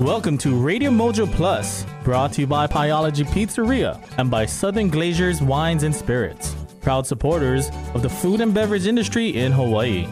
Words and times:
Welcome 0.00 0.36
to 0.38 0.54
Radio 0.54 0.90
Mojo 0.90 1.26
Plus, 1.26 1.86
brought 2.04 2.34
to 2.34 2.42
you 2.42 2.46
by 2.46 2.66
Pieology 2.66 3.24
Pizzeria 3.24 3.98
and 4.18 4.30
by 4.30 4.44
Southern 4.44 4.90
Glazers 4.90 5.40
Wines 5.40 5.84
and 5.84 5.94
Spirits, 5.94 6.54
proud 6.82 7.06
supporters 7.06 7.70
of 7.94 8.02
the 8.02 8.08
food 8.10 8.42
and 8.42 8.52
beverage 8.52 8.86
industry 8.86 9.30
in 9.30 9.52
Hawaii. 9.52 10.06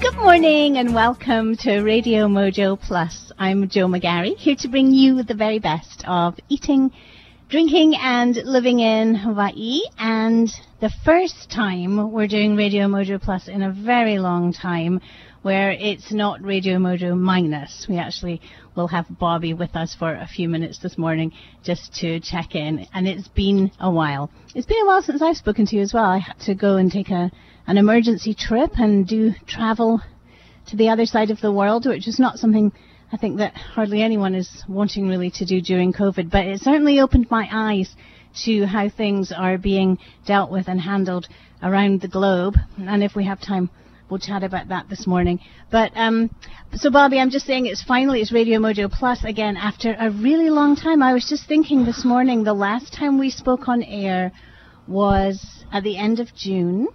Good 0.00 0.16
morning 0.16 0.78
and 0.78 0.94
welcome 0.94 1.54
to 1.58 1.82
Radio 1.82 2.28
Mojo 2.28 2.80
Plus. 2.80 3.30
I'm 3.38 3.68
Joe 3.68 3.86
McGarry, 3.86 4.38
here 4.38 4.56
to 4.56 4.68
bring 4.68 4.94
you 4.94 5.22
the 5.22 5.34
very 5.34 5.58
best 5.58 6.02
of 6.08 6.40
eating, 6.48 6.92
drinking, 7.50 7.94
and 7.96 8.36
living 8.36 8.80
in 8.80 9.16
Hawaii. 9.16 9.82
And 9.98 10.50
the 10.80 10.90
first 11.04 11.50
time 11.50 12.10
we're 12.10 12.26
doing 12.26 12.56
Radio 12.56 12.86
Mojo 12.86 13.20
Plus 13.20 13.48
in 13.48 13.60
a 13.60 13.70
very 13.70 14.18
long 14.18 14.54
time 14.54 15.02
where 15.42 15.70
it's 15.70 16.12
not 16.12 16.42
Radio 16.42 16.76
Mojo 16.78 17.18
minus. 17.18 17.86
We 17.88 17.96
actually 17.96 18.40
will 18.76 18.88
have 18.88 19.06
Bobby 19.18 19.54
with 19.54 19.74
us 19.74 19.94
for 19.94 20.12
a 20.12 20.26
few 20.26 20.48
minutes 20.48 20.78
this 20.78 20.98
morning 20.98 21.32
just 21.62 21.94
to 22.00 22.20
check 22.20 22.54
in. 22.54 22.86
And 22.92 23.08
it's 23.08 23.28
been 23.28 23.70
a 23.80 23.90
while. 23.90 24.30
It's 24.54 24.66
been 24.66 24.82
a 24.82 24.86
while 24.86 25.02
since 25.02 25.22
I've 25.22 25.36
spoken 25.36 25.66
to 25.66 25.76
you 25.76 25.82
as 25.82 25.94
well. 25.94 26.04
I 26.04 26.18
had 26.18 26.38
to 26.40 26.54
go 26.54 26.76
and 26.76 26.92
take 26.92 27.10
a, 27.10 27.30
an 27.66 27.78
emergency 27.78 28.34
trip 28.34 28.72
and 28.78 29.06
do 29.06 29.32
travel 29.46 30.00
to 30.68 30.76
the 30.76 30.90
other 30.90 31.06
side 31.06 31.30
of 31.30 31.40
the 31.40 31.52
world, 31.52 31.86
which 31.86 32.06
is 32.06 32.18
not 32.18 32.38
something 32.38 32.72
I 33.12 33.16
think 33.16 33.38
that 33.38 33.54
hardly 33.54 34.02
anyone 34.02 34.36
is 34.36 34.62
wanting 34.68 35.08
really 35.08 35.30
to 35.32 35.44
do 35.44 35.60
during 35.60 35.92
COVID. 35.92 36.30
But 36.30 36.46
it 36.46 36.60
certainly 36.60 37.00
opened 37.00 37.28
my 37.30 37.48
eyes 37.50 37.92
to 38.44 38.66
how 38.66 38.88
things 38.88 39.32
are 39.32 39.58
being 39.58 39.98
dealt 40.26 40.50
with 40.50 40.68
and 40.68 40.80
handled 40.80 41.26
around 41.62 42.00
the 42.00 42.08
globe. 42.08 42.54
And 42.78 43.02
if 43.02 43.16
we 43.16 43.24
have 43.24 43.40
time, 43.40 43.68
we'll 44.10 44.18
chat 44.20 44.42
about 44.42 44.68
that 44.68 44.88
this 44.88 45.06
morning. 45.06 45.40
But 45.70 45.92
um, 45.94 46.30
so, 46.74 46.90
Bobby, 46.90 47.18
I'm 47.18 47.30
just 47.30 47.46
saying 47.46 47.66
it's 47.66 47.82
finally 47.82 48.20
it's 48.20 48.32
Radio 48.32 48.58
Mojo 48.58 48.90
Plus 48.90 49.24
again 49.24 49.56
after 49.56 49.94
a 49.98 50.10
really 50.10 50.50
long 50.50 50.76
time. 50.76 51.02
I 51.02 51.12
was 51.12 51.26
just 51.28 51.46
thinking 51.46 51.84
this 51.84 52.04
morning 52.04 52.44
the 52.44 52.54
last 52.54 52.92
time 52.92 53.18
we 53.18 53.30
spoke 53.30 53.68
on 53.68 53.82
air 53.82 54.32
was 54.88 55.64
at 55.72 55.84
the 55.84 55.96
end 55.96 56.20
of 56.20 56.28
June, 56.34 56.88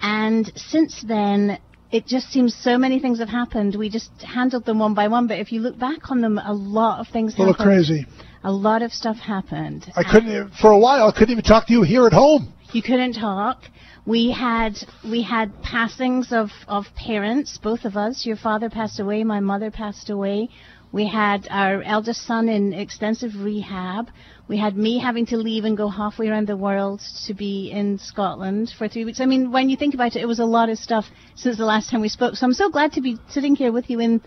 and 0.00 0.50
since 0.56 1.02
then. 1.06 1.58
It 1.92 2.06
just 2.06 2.28
seems 2.28 2.54
so 2.54 2.78
many 2.78 3.00
things 3.00 3.18
have 3.18 3.28
happened. 3.28 3.74
We 3.74 3.90
just 3.90 4.12
handled 4.22 4.64
them 4.64 4.78
one 4.78 4.94
by 4.94 5.08
one, 5.08 5.26
but 5.26 5.40
if 5.40 5.50
you 5.50 5.60
look 5.60 5.76
back 5.76 6.12
on 6.12 6.20
them, 6.20 6.38
a 6.38 6.52
lot 6.52 7.00
of 7.00 7.08
things 7.12 7.34
A 7.34 7.38
little 7.38 7.52
happened. 7.52 7.66
crazy. 7.66 8.06
A 8.44 8.52
lot 8.52 8.82
of 8.82 8.92
stuff 8.92 9.16
happened. 9.16 9.90
I 9.96 10.04
couldn't 10.04 10.52
for 10.52 10.70
a 10.70 10.78
while. 10.78 11.08
I 11.08 11.10
couldn't 11.10 11.32
even 11.32 11.42
talk 11.42 11.66
to 11.66 11.72
you 11.72 11.82
here 11.82 12.06
at 12.06 12.12
home. 12.12 12.52
You 12.72 12.80
couldn't 12.80 13.14
talk. 13.14 13.64
We 14.06 14.30
had 14.30 14.78
we 15.04 15.22
had 15.22 15.62
passings 15.62 16.32
of 16.32 16.50
of 16.66 16.86
parents, 16.96 17.58
both 17.58 17.84
of 17.84 17.96
us. 17.96 18.24
Your 18.24 18.36
father 18.36 18.70
passed 18.70 18.98
away. 18.98 19.24
My 19.24 19.40
mother 19.40 19.70
passed 19.70 20.10
away. 20.10 20.48
We 20.92 21.06
had 21.06 21.46
our 21.50 21.82
eldest 21.82 22.26
son 22.26 22.48
in 22.48 22.72
extensive 22.72 23.32
rehab. 23.36 24.08
We 24.48 24.58
had 24.58 24.76
me 24.76 24.98
having 24.98 25.26
to 25.26 25.36
leave 25.36 25.64
and 25.64 25.76
go 25.76 25.88
halfway 25.88 26.28
around 26.28 26.48
the 26.48 26.56
world 26.56 27.00
to 27.26 27.34
be 27.34 27.70
in 27.70 27.98
Scotland 27.98 28.72
for 28.76 28.88
three 28.88 29.04
weeks. 29.04 29.20
I 29.20 29.26
mean, 29.26 29.52
when 29.52 29.70
you 29.70 29.76
think 29.76 29.94
about 29.94 30.16
it, 30.16 30.22
it 30.22 30.26
was 30.26 30.40
a 30.40 30.44
lot 30.44 30.68
of 30.68 30.78
stuff 30.78 31.04
since 31.36 31.56
the 31.56 31.64
last 31.64 31.90
time 31.90 32.00
we 32.00 32.08
spoke. 32.08 32.34
So 32.34 32.44
I'm 32.44 32.54
so 32.54 32.70
glad 32.70 32.94
to 32.94 33.00
be 33.00 33.18
sitting 33.28 33.54
here 33.54 33.70
with 33.70 33.88
you 33.88 34.00
in 34.00 34.20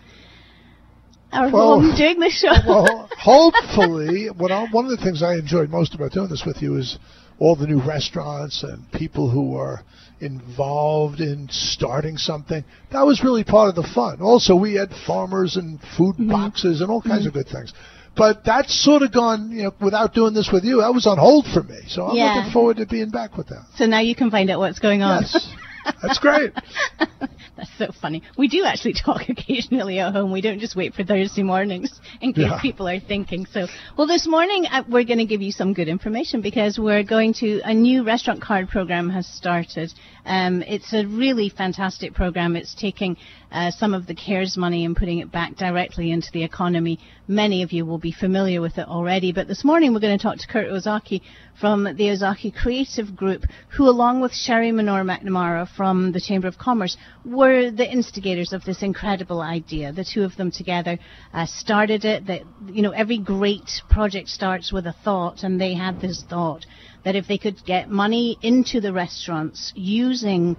our 1.32 1.50
Well, 1.50 1.80
home 1.80 1.94
doing 1.96 2.18
this 2.18 2.38
show. 2.38 2.54
Well, 2.66 3.10
hopefully, 3.18 4.28
what 4.28 4.50
I, 4.50 4.66
one 4.70 4.86
of 4.86 4.90
the 4.90 5.04
things 5.04 5.22
I 5.22 5.34
enjoyed 5.34 5.68
most 5.68 5.94
about 5.94 6.12
doing 6.12 6.28
this 6.30 6.44
with 6.46 6.62
you 6.62 6.78
is 6.78 6.98
all 7.38 7.56
the 7.56 7.66
new 7.66 7.80
restaurants 7.84 8.62
and 8.62 8.90
people 8.92 9.28
who 9.30 9.56
are 9.56 9.82
involved 10.20 11.20
in 11.20 11.48
starting 11.50 12.16
something. 12.16 12.64
That 12.92 13.02
was 13.06 13.22
really 13.24 13.44
part 13.44 13.68
of 13.68 13.74
the 13.74 13.88
fun. 13.94 14.20
Also, 14.22 14.54
we 14.56 14.74
had 14.74 14.90
farmers 15.06 15.56
and 15.56 15.78
food 15.96 16.14
Mm-hmm. 16.14 16.30
boxes 16.30 16.80
and 16.80 16.90
all 16.90 17.02
kinds 17.02 17.26
of 17.26 17.32
good 17.32 17.48
things. 17.48 17.72
But 18.16 18.44
that's 18.44 18.72
sort 18.84 19.02
of 19.02 19.12
gone, 19.12 19.50
you 19.50 19.64
know, 19.64 19.74
without 19.80 20.14
doing 20.14 20.34
this 20.34 20.48
with 20.52 20.62
you, 20.64 20.80
that 20.82 20.94
was 20.94 21.06
on 21.06 21.18
hold 21.18 21.46
for 21.52 21.62
me. 21.64 21.80
So 21.88 22.06
I'm 22.06 22.16
Yeah. 22.16 22.34
looking 22.36 22.52
forward 22.52 22.76
to 22.76 22.86
being 22.86 23.10
back 23.10 23.36
with 23.36 23.48
that. 23.48 23.64
so 23.76 23.86
now 23.86 23.98
you 24.00 24.14
can 24.14 24.30
find 24.30 24.48
out 24.50 24.60
what's 24.60 24.78
going 24.78 25.02
on. 25.02 25.22
Yes. 25.22 25.48
That's 26.02 26.18
great. 26.18 26.52
That's 27.56 27.70
so 27.78 27.92
funny. 28.00 28.22
We 28.36 28.48
do 28.48 28.64
actually 28.64 28.94
talk 28.94 29.22
occasionally 29.28 30.00
at 30.00 30.12
home. 30.12 30.32
We 30.32 30.40
don't 30.40 30.58
just 30.58 30.74
wait 30.74 30.94
for 30.94 31.04
Thursday 31.04 31.42
mornings 31.42 32.00
in 32.20 32.32
case 32.32 32.46
Yeah. 32.48 32.60
people 32.60 32.88
are 32.88 32.98
thinking. 33.00 33.46
So, 33.46 33.66
well, 33.96 34.06
this 34.06 34.26
morning 34.26 34.66
uh, 34.66 34.82
we're 34.88 35.04
going 35.04 35.18
to 35.18 35.24
give 35.24 35.40
you 35.40 35.52
some 35.52 35.72
good 35.72 35.88
information 35.88 36.40
because 36.42 36.78
we're 36.78 37.04
going 37.04 37.32
to 37.34 37.60
a 37.64 37.72
new 37.72 38.04
restaurant 38.04 38.42
card 38.42 38.68
program 38.68 39.08
has 39.10 39.26
started. 39.26 39.92
Um, 40.24 40.62
it's 40.62 40.92
a 40.92 41.04
really 41.06 41.48
fantastic 41.48 42.14
program. 42.14 42.56
It's 42.56 42.74
taking 42.74 43.16
uh, 43.50 43.70
some 43.70 43.94
of 43.94 44.06
the 44.06 44.14
CARES 44.14 44.56
money 44.56 44.84
and 44.84 44.96
putting 44.96 45.18
it 45.18 45.30
back 45.30 45.56
directly 45.56 46.10
into 46.10 46.28
the 46.32 46.44
economy. 46.44 46.98
Many 47.28 47.62
of 47.62 47.72
you 47.72 47.86
will 47.86 47.98
be 47.98 48.12
familiar 48.12 48.60
with 48.60 48.78
it 48.78 48.86
already, 48.88 49.32
but 49.32 49.48
this 49.48 49.64
morning 49.64 49.92
we're 49.92 50.00
going 50.00 50.18
to 50.18 50.22
talk 50.22 50.38
to 50.38 50.46
Kurt 50.46 50.68
Osaki 50.68 51.20
from 51.60 51.84
the 51.84 52.08
Osaki 52.10 52.54
Creative 52.54 53.14
Group, 53.14 53.44
who, 53.76 53.88
along 53.88 54.20
with 54.20 54.34
Sherry 54.34 54.72
Menor 54.72 55.04
McNamara 55.04 55.68
from 55.76 56.12
the 56.12 56.20
Chamber 56.20 56.48
of 56.48 56.58
Commerce, 56.58 56.96
were 57.24 57.70
the 57.70 57.90
instigators 57.90 58.52
of 58.52 58.64
this 58.64 58.82
incredible 58.82 59.40
idea. 59.40 59.92
The 59.92 60.04
two 60.04 60.22
of 60.22 60.36
them 60.36 60.50
together 60.50 60.98
uh, 61.32 61.46
started 61.46 62.04
it. 62.04 62.26
That 62.26 62.42
you 62.66 62.82
know, 62.82 62.90
every 62.90 63.18
great 63.18 63.70
project 63.88 64.28
starts 64.28 64.72
with 64.72 64.86
a 64.86 64.94
thought, 65.04 65.42
and 65.42 65.60
they 65.60 65.74
had 65.74 66.00
this 66.00 66.24
thought 66.28 66.66
that 67.04 67.16
if 67.16 67.28
they 67.28 67.38
could 67.38 67.64
get 67.64 67.88
money 67.88 68.38
into 68.42 68.80
the 68.80 68.92
restaurants 68.92 69.72
using 69.76 70.56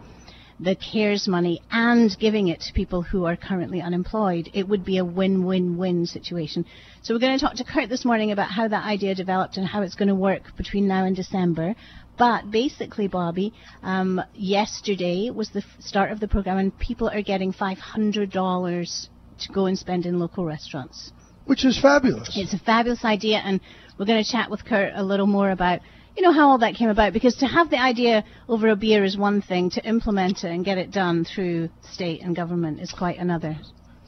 the 0.60 0.76
CARES 0.76 1.28
money 1.28 1.62
and 1.70 2.18
giving 2.18 2.48
it 2.48 2.62
to 2.62 2.74
people 2.74 3.02
who 3.02 3.26
are 3.26 3.36
currently 3.36 3.82
unemployed, 3.82 4.50
it 4.54 4.68
would 4.68 4.86
be 4.86 4.98
a 4.98 5.06
win-win-win 5.06 6.06
situation. 6.06 6.66
So 7.02 7.14
we're 7.14 7.20
going 7.20 7.38
to 7.38 7.46
talk 7.46 7.56
to 7.56 7.64
Kurt 7.64 7.90
this 7.90 8.06
morning 8.06 8.32
about 8.32 8.52
how 8.52 8.68
that 8.68 8.86
idea 8.86 9.16
developed 9.16 9.58
and 9.58 9.68
how 9.68 9.82
it's 9.82 9.96
going 9.96 10.08
to 10.08 10.16
work 10.16 10.56
between 10.56 10.88
now 10.88 11.06
and 11.06 11.16
December. 11.16 11.76
But 12.18 12.50
basically, 12.50 13.08
Bobby, 13.08 13.54
um, 13.84 14.22
yesterday 14.34 15.30
was 15.30 15.50
the 15.50 15.64
start 15.80 16.12
of 16.12 16.22
the 16.22 16.28
program, 16.30 16.58
and 16.58 16.78
people 16.80 17.10
are 17.10 17.22
getting 17.22 17.52
$500 17.52 19.10
to 19.40 19.52
go 19.52 19.66
and 19.66 19.78
spend 19.78 20.06
in 20.06 20.20
local 20.20 20.46
restaurants. 20.46 21.12
Which 21.46 21.66
is 21.66 21.80
fabulous. 21.80 22.32
It's 22.36 22.54
a 22.54 22.60
fabulous 22.60 23.04
idea, 23.04 23.38
and 23.38 23.60
we're 24.00 24.06
going 24.06 24.24
to 24.24 24.30
chat 24.30 24.50
with 24.50 24.64
Kurt 24.66 24.94
a 24.96 25.04
little 25.04 25.28
more 25.28 25.52
about, 25.52 25.82
you 26.16 26.24
know, 26.24 26.32
how 26.32 26.50
all 26.50 26.58
that 26.60 26.76
came 26.76 26.90
about. 26.90 27.14
Because 27.14 27.36
to 27.38 27.46
have 27.46 27.70
the 27.70 27.80
idea 27.80 28.24
over 28.48 28.70
a 28.70 28.76
beer 28.76 29.04
is 29.04 29.18
one 29.18 29.42
thing, 29.42 29.70
to 29.72 29.86
implement 29.86 30.44
it 30.44 30.52
and 30.52 30.64
get 30.64 30.78
it 30.78 30.92
done 30.92 31.26
through 31.26 31.70
state 31.92 32.22
and 32.22 32.36
government 32.36 32.80
is 32.80 32.92
quite 32.92 33.18
another. 33.18 33.58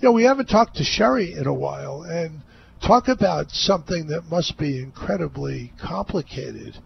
Yeah, 0.01 0.11
we 0.11 0.23
haven't 0.23 0.47
talked 0.47 0.77
to 0.77 0.83
Sherry 0.83 1.33
in 1.33 1.47
a 1.47 1.53
while, 1.53 2.03
and 2.03 2.41
talk 2.85 3.07
about 3.07 3.49
something 3.51 4.07
that 4.07 4.25
must 4.29 4.57
be 4.57 4.79
incredibly 4.79 5.73
complicated 5.81 6.77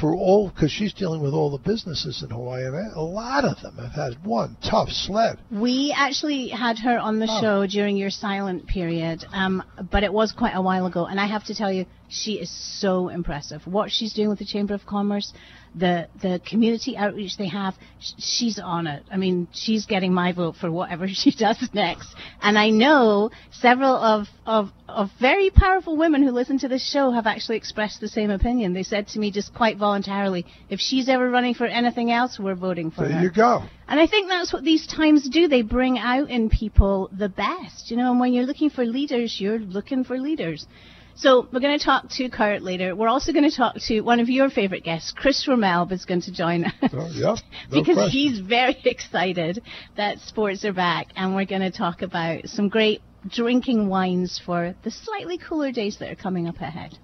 for 0.00 0.14
all, 0.14 0.48
because 0.48 0.70
she's 0.70 0.92
dealing 0.92 1.20
with 1.22 1.32
all 1.34 1.50
the 1.50 1.58
businesses 1.58 2.22
in 2.22 2.30
Hawaii, 2.30 2.64
and 2.66 2.92
a 2.94 3.00
lot 3.00 3.44
of 3.44 3.60
them 3.60 3.76
have 3.78 3.92
had 3.92 4.24
one 4.24 4.56
tough 4.62 4.90
sled. 4.90 5.38
We 5.50 5.94
actually 5.96 6.48
had 6.48 6.78
her 6.78 6.98
on 6.98 7.18
the 7.18 7.28
Oh. 7.30 7.40
show 7.40 7.66
during 7.66 7.96
your 7.96 8.10
silent 8.10 8.66
period, 8.66 9.24
um, 9.32 9.62
but 9.90 10.02
it 10.02 10.12
was 10.12 10.32
quite 10.32 10.54
a 10.54 10.62
while 10.62 10.86
ago. 10.86 11.06
And 11.06 11.20
I 11.20 11.26
have 11.26 11.44
to 11.44 11.54
tell 11.54 11.72
you, 11.72 11.86
she 12.08 12.32
is 12.34 12.50
so 12.50 13.08
impressive. 13.08 13.66
What 13.66 13.90
she's 13.90 14.12
doing 14.12 14.28
with 14.28 14.38
the 14.38 14.44
Chamber 14.44 14.74
of 14.74 14.84
Commerce, 14.86 15.32
the 15.74 16.08
the 16.20 16.40
community 16.46 16.96
outreach 16.96 17.36
they 17.36 17.48
have, 17.48 17.74
sh- 18.00 18.12
she's 18.18 18.58
on 18.58 18.86
it. 18.86 19.04
I 19.10 19.16
mean, 19.16 19.48
she's 19.52 19.86
getting 19.86 20.12
my 20.12 20.32
vote 20.32 20.56
for 20.56 20.70
whatever 20.70 21.08
she 21.08 21.30
does 21.30 21.68
next. 21.72 22.14
And 22.40 22.58
I 22.58 22.70
know 22.70 23.30
several 23.50 23.94
of 23.94 24.28
of 24.46 24.70
of 24.88 25.10
very 25.20 25.50
powerful 25.50 25.96
women 25.96 26.22
who 26.22 26.30
listen 26.30 26.58
to 26.60 26.68
this 26.68 26.86
show 26.88 27.10
have 27.10 27.26
actually 27.26 27.56
expressed 27.56 28.00
the 28.00 28.08
same 28.08 28.30
opinion. 28.30 28.74
They 28.74 28.82
said 28.82 29.08
to 29.08 29.18
me 29.18 29.30
just 29.30 29.54
quite 29.54 29.78
voluntarily, 29.78 30.46
if 30.68 30.80
she's 30.80 31.08
ever 31.08 31.28
running 31.30 31.54
for 31.54 31.66
anything 31.66 32.10
else, 32.10 32.38
we're 32.38 32.54
voting 32.54 32.90
for 32.90 33.02
There 33.02 33.08
her. 33.08 33.14
There 33.14 33.22
you 33.24 33.30
go. 33.30 33.62
And 33.88 34.00
I 34.00 34.06
think 34.06 34.28
that's 34.28 34.52
what 34.52 34.64
these 34.64 34.86
times 34.86 35.28
do. 35.28 35.48
They 35.48 35.62
bring 35.62 35.98
out 35.98 36.30
in 36.30 36.50
people 36.50 37.10
the 37.12 37.28
best, 37.28 37.90
you 37.90 37.96
know. 37.96 38.10
And 38.10 38.20
when 38.20 38.32
you're 38.32 38.46
looking 38.46 38.70
for 38.70 38.84
leaders, 38.84 39.38
you're 39.40 39.58
looking 39.58 40.04
for 40.04 40.18
leaders. 40.18 40.66
So 41.14 41.46
we're 41.52 41.60
going 41.60 41.78
to 41.78 41.84
talk 41.84 42.08
to 42.10 42.28
Kurt 42.28 42.62
later. 42.62 42.96
We're 42.96 43.08
also 43.08 43.32
going 43.32 43.48
to 43.48 43.56
talk 43.56 43.76
to 43.86 44.00
one 44.00 44.20
of 44.20 44.28
your 44.28 44.48
favorite 44.50 44.82
guests, 44.82 45.12
Chris 45.14 45.46
Rommel, 45.46 45.90
is 45.92 46.04
going 46.04 46.22
to 46.22 46.32
join 46.32 46.64
us. 46.64 46.72
Oh, 46.92 47.08
yep, 47.12 47.38
no 47.70 47.80
because 47.80 47.96
question. 47.96 48.10
he's 48.10 48.40
very 48.40 48.76
excited 48.84 49.62
that 49.96 50.18
sports 50.20 50.64
are 50.64 50.72
back, 50.72 51.08
and 51.16 51.34
we're 51.34 51.44
going 51.46 51.62
to 51.62 51.70
talk 51.70 52.02
about 52.02 52.48
some 52.48 52.68
great 52.68 53.02
drinking 53.28 53.88
wines 53.88 54.40
for 54.44 54.74
the 54.82 54.90
slightly 54.90 55.38
cooler 55.38 55.70
days 55.70 55.98
that 55.98 56.10
are 56.10 56.16
coming 56.16 56.48
up 56.48 56.60
ahead. 56.60 56.98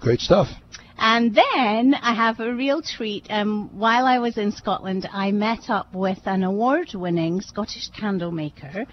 Great 0.00 0.20
stuff. 0.20 0.48
And 0.98 1.34
then 1.34 1.94
I 1.94 2.14
have 2.14 2.38
a 2.38 2.54
real 2.54 2.82
treat. 2.82 3.26
Um, 3.28 3.70
while 3.76 4.04
I 4.04 4.18
was 4.18 4.36
in 4.38 4.52
Scotland, 4.52 5.08
I 5.12 5.32
met 5.32 5.68
up 5.68 5.92
with 5.94 6.18
an 6.26 6.44
award-winning 6.44 7.40
Scottish 7.40 7.88
candle 7.88 8.30
maker, 8.30 8.84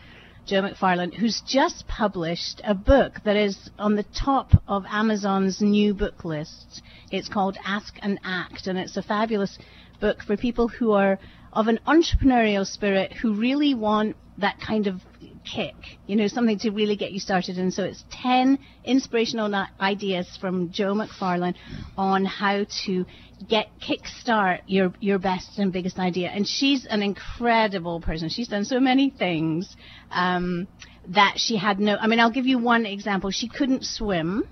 Joe 0.49 0.63
McFarlane, 0.63 1.13
who's 1.13 1.43
just 1.45 1.87
published 1.87 2.59
a 2.63 2.73
book 2.73 3.19
that 3.23 3.35
is 3.35 3.69
on 3.77 3.95
the 3.95 4.05
top 4.19 4.51
of 4.67 4.83
Amazon's 4.89 5.61
new 5.61 5.93
book 5.93 6.25
list. 6.25 6.81
It's 7.11 7.29
called 7.29 7.55
Ask 7.63 7.93
and 8.01 8.19
Act, 8.23 8.65
and 8.65 8.79
it's 8.79 8.97
a 8.97 9.03
fabulous 9.03 9.59
book 10.01 10.23
for 10.23 10.35
people 10.35 10.67
who 10.67 10.93
are 10.93 11.19
of 11.53 11.67
an 11.67 11.79
entrepreneurial 11.85 12.65
spirit 12.65 13.13
who 13.13 13.35
really 13.35 13.75
want 13.75 14.15
that 14.39 14.59
kind 14.59 14.87
of 14.87 15.01
kick, 15.45 15.75
you 16.07 16.15
know, 16.15 16.27
something 16.27 16.57
to 16.59 16.71
really 16.71 16.95
get 16.95 17.11
you 17.11 17.19
started. 17.19 17.59
And 17.59 17.71
so 17.71 17.83
it's 17.83 18.03
10 18.23 18.57
inspirational 18.83 19.53
ideas 19.79 20.35
from 20.41 20.71
Joe 20.71 20.95
McFarland 20.95 21.55
on 21.95 22.25
how 22.25 22.65
to 22.85 23.05
get 23.47 23.69
kickstart 23.79 24.61
your 24.67 24.93
your 24.99 25.19
best 25.19 25.57
and 25.59 25.71
biggest 25.71 25.97
idea. 25.97 26.29
And 26.29 26.47
she's 26.47 26.85
an 26.85 27.01
incredible 27.01 28.01
person. 28.01 28.29
She's 28.29 28.47
done 28.47 28.65
so 28.65 28.79
many 28.79 29.09
things 29.09 29.75
um, 30.11 30.67
that 31.09 31.35
she 31.37 31.57
had 31.57 31.79
no. 31.79 31.95
I 31.95 32.07
mean, 32.07 32.19
I'll 32.19 32.31
give 32.31 32.45
you 32.45 32.59
one 32.59 32.85
example. 32.85 33.31
She 33.31 33.47
couldn't 33.47 33.85
swim 33.85 34.43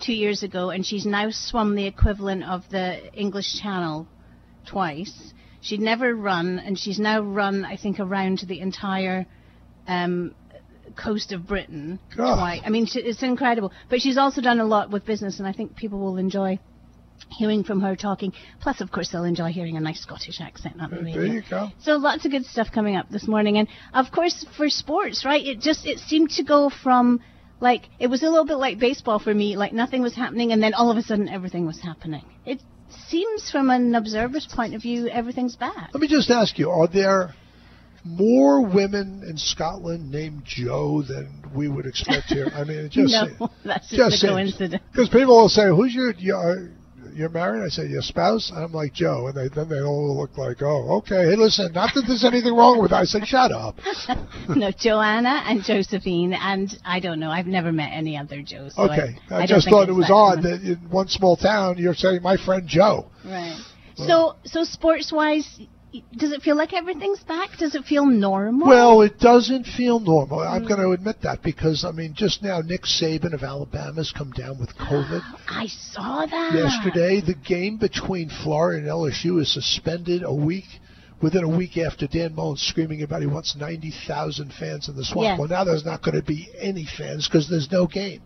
two 0.00 0.14
years 0.14 0.42
ago, 0.42 0.70
and 0.70 0.84
she's 0.84 1.04
now 1.04 1.28
swum 1.30 1.74
the 1.74 1.86
equivalent 1.86 2.44
of 2.44 2.68
the 2.70 3.12
English 3.12 3.60
Channel 3.60 4.06
twice. 4.66 5.32
She'd 5.60 5.80
never 5.80 6.14
run, 6.14 6.58
and 6.58 6.78
she's 6.78 6.98
now 6.98 7.20
run, 7.20 7.66
I 7.66 7.76
think, 7.76 8.00
around 8.00 8.42
the 8.46 8.60
entire 8.60 9.26
um, 9.86 10.34
coast 10.96 11.32
of 11.32 11.46
Britain 11.46 11.98
God. 12.16 12.36
twice. 12.36 12.62
I 12.64 12.70
mean, 12.70 12.86
it's 12.94 13.22
incredible. 13.22 13.70
But 13.90 14.00
she's 14.00 14.16
also 14.16 14.40
done 14.40 14.58
a 14.60 14.64
lot 14.64 14.90
with 14.90 15.04
business, 15.04 15.38
and 15.38 15.46
I 15.46 15.52
think 15.52 15.76
people 15.76 15.98
will 15.98 16.16
enjoy 16.16 16.58
hearing 17.28 17.64
from 17.64 17.80
her 17.80 17.96
talking. 17.96 18.32
Plus, 18.60 18.80
of 18.80 18.90
course, 18.90 19.10
they'll 19.10 19.24
enjoy 19.24 19.50
hearing 19.50 19.76
a 19.76 19.80
nice 19.80 20.00
Scottish 20.00 20.40
accent 20.40 20.80
on 20.80 20.90
the 20.90 20.96
radio. 20.96 21.14
There 21.14 21.26
you 21.26 21.42
go. 21.48 21.68
So 21.80 21.96
lots 21.96 22.24
of 22.24 22.30
good 22.30 22.44
stuff 22.44 22.68
coming 22.72 22.96
up 22.96 23.08
this 23.10 23.26
morning, 23.26 23.58
and 23.58 23.68
of 23.94 24.10
course 24.12 24.44
for 24.56 24.68
sports, 24.68 25.24
right? 25.24 25.44
It 25.44 25.60
just 25.60 25.86
it 25.86 25.98
seemed 25.98 26.30
to 26.32 26.44
go 26.44 26.70
from 26.70 27.20
like 27.60 27.84
it 27.98 28.08
was 28.08 28.22
a 28.22 28.28
little 28.28 28.46
bit 28.46 28.56
like 28.56 28.78
baseball 28.78 29.18
for 29.18 29.34
me, 29.34 29.56
like 29.56 29.72
nothing 29.72 30.02
was 30.02 30.14
happening, 30.14 30.52
and 30.52 30.62
then 30.62 30.74
all 30.74 30.90
of 30.90 30.96
a 30.96 31.02
sudden 31.02 31.28
everything 31.28 31.66
was 31.66 31.80
happening. 31.80 32.24
It 32.44 32.60
seems 33.08 33.50
from 33.50 33.70
an 33.70 33.94
observer's 33.94 34.46
point 34.46 34.74
of 34.74 34.82
view, 34.82 35.08
everything's 35.08 35.56
back. 35.56 35.90
Let 35.92 36.00
me 36.00 36.08
just 36.08 36.30
ask 36.30 36.58
you: 36.58 36.70
Are 36.70 36.88
there 36.88 37.34
more 38.04 38.62
women 38.62 39.22
in 39.28 39.36
Scotland 39.36 40.10
named 40.10 40.42
Joe 40.44 41.02
than 41.02 41.44
we 41.54 41.68
would 41.68 41.86
expect 41.86 42.28
here? 42.28 42.50
I 42.54 42.64
mean, 42.64 42.78
it 42.78 42.88
just 42.92 43.12
no, 43.12 43.50
that's 43.64 43.88
just, 43.90 44.20
just 44.20 44.24
a 44.24 44.28
coincidence. 44.28 44.82
Because 44.90 45.08
people 45.08 45.36
will 45.36 45.48
say, 45.48 45.68
"Who's 45.68 45.94
your 45.94 46.12
your 46.12 46.70
you're 47.20 47.28
married?" 47.28 47.62
I 47.62 47.68
say, 47.68 47.86
"Your 47.86 48.02
spouse." 48.02 48.50
And 48.50 48.58
I'm 48.58 48.72
like 48.72 48.92
Joe, 48.92 49.28
and 49.28 49.36
they 49.36 49.48
then 49.48 49.68
they 49.68 49.80
all 49.80 50.16
look 50.16 50.36
like, 50.36 50.62
"Oh, 50.62 50.96
okay." 50.98 51.30
Hey, 51.30 51.36
listen, 51.36 51.72
not 51.72 51.94
that 51.94 52.04
there's 52.06 52.24
anything 52.24 52.54
wrong 52.54 52.80
with 52.80 52.92
it. 52.92 52.96
I 52.96 53.04
said, 53.04 53.26
"Shut 53.26 53.52
up." 53.52 53.78
no, 54.48 54.72
Joanna 54.72 55.42
and 55.46 55.62
Josephine, 55.62 56.32
and 56.32 56.76
I 56.84 56.98
don't 57.00 57.20
know. 57.20 57.30
I've 57.30 57.46
never 57.46 57.70
met 57.70 57.90
any 57.92 58.16
other 58.16 58.42
Joes. 58.42 58.74
So 58.74 58.84
okay, 58.84 59.18
I, 59.30 59.34
I, 59.34 59.42
I 59.42 59.46
just 59.46 59.68
thought 59.68 59.88
it 59.88 59.92
was 59.92 60.10
odd 60.10 60.42
that 60.42 60.62
in 60.62 60.76
one 60.90 61.08
small 61.08 61.36
town 61.36 61.78
you're 61.78 61.94
saying 61.94 62.22
my 62.22 62.36
friend 62.36 62.66
Joe. 62.66 63.10
Right. 63.24 63.60
So, 64.06 64.36
so 64.44 64.64
sports-wise, 64.64 65.60
does 66.16 66.32
it 66.32 66.42
feel 66.42 66.56
like 66.56 66.72
everything's 66.72 67.20
back? 67.20 67.56
Does 67.58 67.74
it 67.74 67.84
feel 67.84 68.06
normal? 68.06 68.68
Well, 68.68 69.02
it 69.02 69.18
doesn't 69.18 69.64
feel 69.64 69.98
normal. 69.98 70.38
Mm. 70.38 70.50
I'm 70.50 70.62
going 70.68 70.80
to 70.80 70.90
admit 70.90 71.22
that 71.22 71.42
because 71.42 71.84
I 71.84 71.90
mean, 71.92 72.14
just 72.14 72.42
now 72.42 72.60
Nick 72.60 72.82
Saban 72.82 73.32
of 73.32 73.42
Alabama's 73.42 74.12
come 74.16 74.30
down 74.30 74.58
with 74.58 74.70
COVID. 74.76 75.22
I 75.48 75.66
saw 75.66 76.26
that 76.26 76.54
yesterday. 76.54 77.20
The 77.20 77.34
game 77.34 77.78
between 77.78 78.28
Florida 78.28 78.78
and 78.78 78.88
LSU 78.88 79.40
is 79.40 79.52
suspended 79.52 80.22
a 80.22 80.34
week. 80.34 80.66
Within 81.22 81.44
a 81.44 81.48
week 81.54 81.76
after 81.76 82.06
Dan 82.06 82.34
Mullen 82.34 82.56
screaming 82.56 83.02
about 83.02 83.20
he 83.20 83.26
wants 83.26 83.54
90,000 83.54 84.54
fans 84.58 84.88
in 84.88 84.96
the 84.96 85.04
swamp. 85.04 85.24
Yes. 85.24 85.38
Well, 85.38 85.48
now 85.48 85.64
there's 85.64 85.84
not 85.84 86.02
going 86.02 86.16
to 86.16 86.22
be 86.22 86.48
any 86.58 86.86
fans 86.86 87.28
because 87.28 87.46
there's 87.46 87.70
no 87.70 87.86
game. 87.86 88.22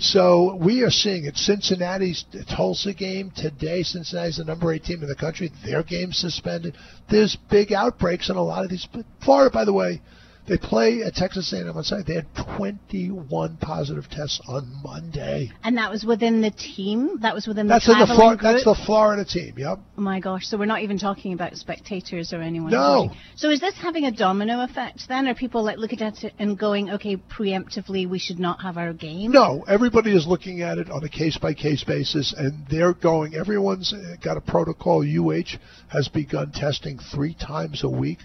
So 0.00 0.54
we 0.54 0.82
are 0.82 0.90
seeing 0.90 1.24
it. 1.24 1.36
Cincinnati's 1.36 2.24
Tulsa 2.56 2.94
game 2.94 3.32
today. 3.34 3.82
Cincinnati's 3.82 4.36
the 4.36 4.44
number 4.44 4.72
eight 4.72 4.84
team 4.84 5.02
in 5.02 5.08
the 5.08 5.16
country. 5.16 5.50
Their 5.64 5.82
game 5.82 6.12
suspended. 6.12 6.76
There's 7.10 7.36
big 7.50 7.72
outbreaks 7.72 8.30
in 8.30 8.36
a 8.36 8.42
lot 8.42 8.62
of 8.62 8.70
these. 8.70 8.86
Florida, 9.24 9.50
by 9.50 9.64
the 9.64 9.72
way, 9.72 10.00
they 10.48 10.56
play 10.56 11.02
at 11.02 11.14
Texas 11.14 11.52
A&M 11.52 11.76
on 11.76 11.84
Sunday. 11.84 12.04
They 12.06 12.14
had 12.14 12.56
21 12.56 13.58
positive 13.58 14.08
tests 14.10 14.40
on 14.48 14.80
Monday. 14.82 15.50
And 15.62 15.76
that 15.76 15.90
was 15.90 16.04
within 16.04 16.40
the 16.40 16.50
team. 16.50 17.18
That 17.20 17.34
was 17.34 17.46
within 17.46 17.66
That's 17.66 17.86
the 17.86 17.92
in 17.92 17.98
the 18.00 18.06
Flor- 18.06 18.36
group. 18.36 18.40
That's 18.40 18.64
the 18.64 18.74
Florida 18.86 19.24
team. 19.24 19.54
Yep. 19.58 19.78
Oh 19.98 20.00
my 20.00 20.20
gosh! 20.20 20.46
So 20.46 20.56
we're 20.56 20.66
not 20.66 20.82
even 20.82 20.98
talking 20.98 21.32
about 21.32 21.56
spectators 21.56 22.32
or 22.32 22.40
anyone. 22.40 22.70
No. 22.70 23.02
watching. 23.06 23.18
So 23.36 23.50
is 23.50 23.60
this 23.60 23.74
having 23.76 24.04
a 24.04 24.10
domino 24.12 24.62
effect 24.64 25.08
then? 25.08 25.28
Are 25.28 25.34
people 25.34 25.62
like 25.62 25.78
looking 25.78 26.00
at 26.00 26.24
it 26.24 26.32
and 26.38 26.58
going, 26.58 26.90
okay, 26.90 27.16
preemptively, 27.16 28.08
we 28.08 28.18
should 28.18 28.38
not 28.38 28.62
have 28.62 28.78
our 28.78 28.92
game? 28.92 29.30
No, 29.32 29.64
everybody 29.68 30.16
is 30.16 30.26
looking 30.26 30.62
at 30.62 30.78
it 30.78 30.90
on 30.90 31.04
a 31.04 31.08
case 31.08 31.36
by 31.36 31.54
case 31.54 31.84
basis, 31.84 32.34
and 32.36 32.66
they're 32.70 32.94
going. 32.94 33.34
Everyone's 33.34 33.92
got 34.22 34.36
a 34.36 34.40
protocol. 34.40 35.04
UH 35.04 35.58
has 35.88 36.08
begun 36.08 36.52
testing 36.52 36.98
three 36.98 37.34
times 37.34 37.84
a 37.84 37.88
week. 37.88 38.18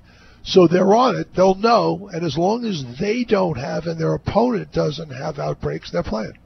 So 0.43 0.67
they're 0.67 0.93
on 0.93 1.15
it. 1.15 1.33
They'll 1.35 1.55
know, 1.55 2.09
and 2.11 2.25
as 2.25 2.37
long 2.37 2.65
as 2.65 2.83
they 2.99 3.23
don't 3.23 3.57
have 3.57 3.85
and 3.85 3.99
their 3.99 4.13
opponent 4.13 4.73
doesn't 4.73 5.09
have 5.09 5.39
outbreaks, 5.39 5.91
they're 5.91 6.03
playing. 6.03 6.37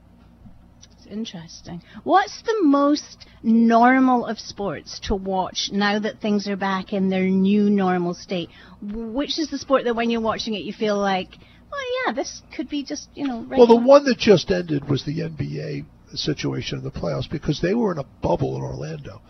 It's 0.91 1.07
interesting. 1.07 1.81
What's 2.03 2.41
the 2.43 2.59
most 2.61 3.25
normal 3.41 4.25
of 4.25 4.39
sports 4.39 4.99
to 5.05 5.15
watch 5.15 5.69
now 5.71 5.97
that 5.99 6.21
things 6.21 6.47
are 6.47 6.55
back 6.55 6.93
in 6.93 7.09
their 7.09 7.23
new 7.27 7.69
normal 7.71 8.13
state? 8.13 8.49
Which 8.81 9.39
is 9.39 9.49
the 9.49 9.57
sport 9.57 9.85
that 9.85 9.95
when 9.95 10.11
you're 10.11 10.21
watching 10.21 10.53
it, 10.53 10.61
you 10.61 10.73
feel 10.73 10.97
like, 10.97 11.29
well, 11.71 11.81
yeah, 12.05 12.13
this 12.13 12.43
could 12.55 12.69
be 12.69 12.83
just, 12.83 13.09
you 13.15 13.27
know, 13.27 13.37
Well, 13.49 13.65
the 13.65 13.73
regular." 13.73 13.81
one 13.81 14.05
that 14.05 14.19
just 14.19 14.51
ended 14.51 14.87
was 14.87 15.05
the 15.05 15.21
NBA 15.21 15.85
situation 16.13 16.77
in 16.77 16.83
the 16.83 16.91
playoffs 16.91 17.29
because 17.29 17.61
they 17.61 17.73
were 17.73 17.91
in 17.91 17.97
a 17.97 18.05
bubble 18.21 18.55
in 18.55 18.61
Orlando. 18.61 19.21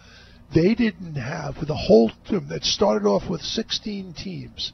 They 0.54 0.76
didn't 0.76 1.16
have 1.16 1.56
the 1.68 1.76
whole 1.76 2.12
team 2.28 2.48
that 2.50 2.64
started 2.64 3.06
off 3.06 3.30
with 3.30 3.42
16 3.42 4.14
teams. 4.14 4.72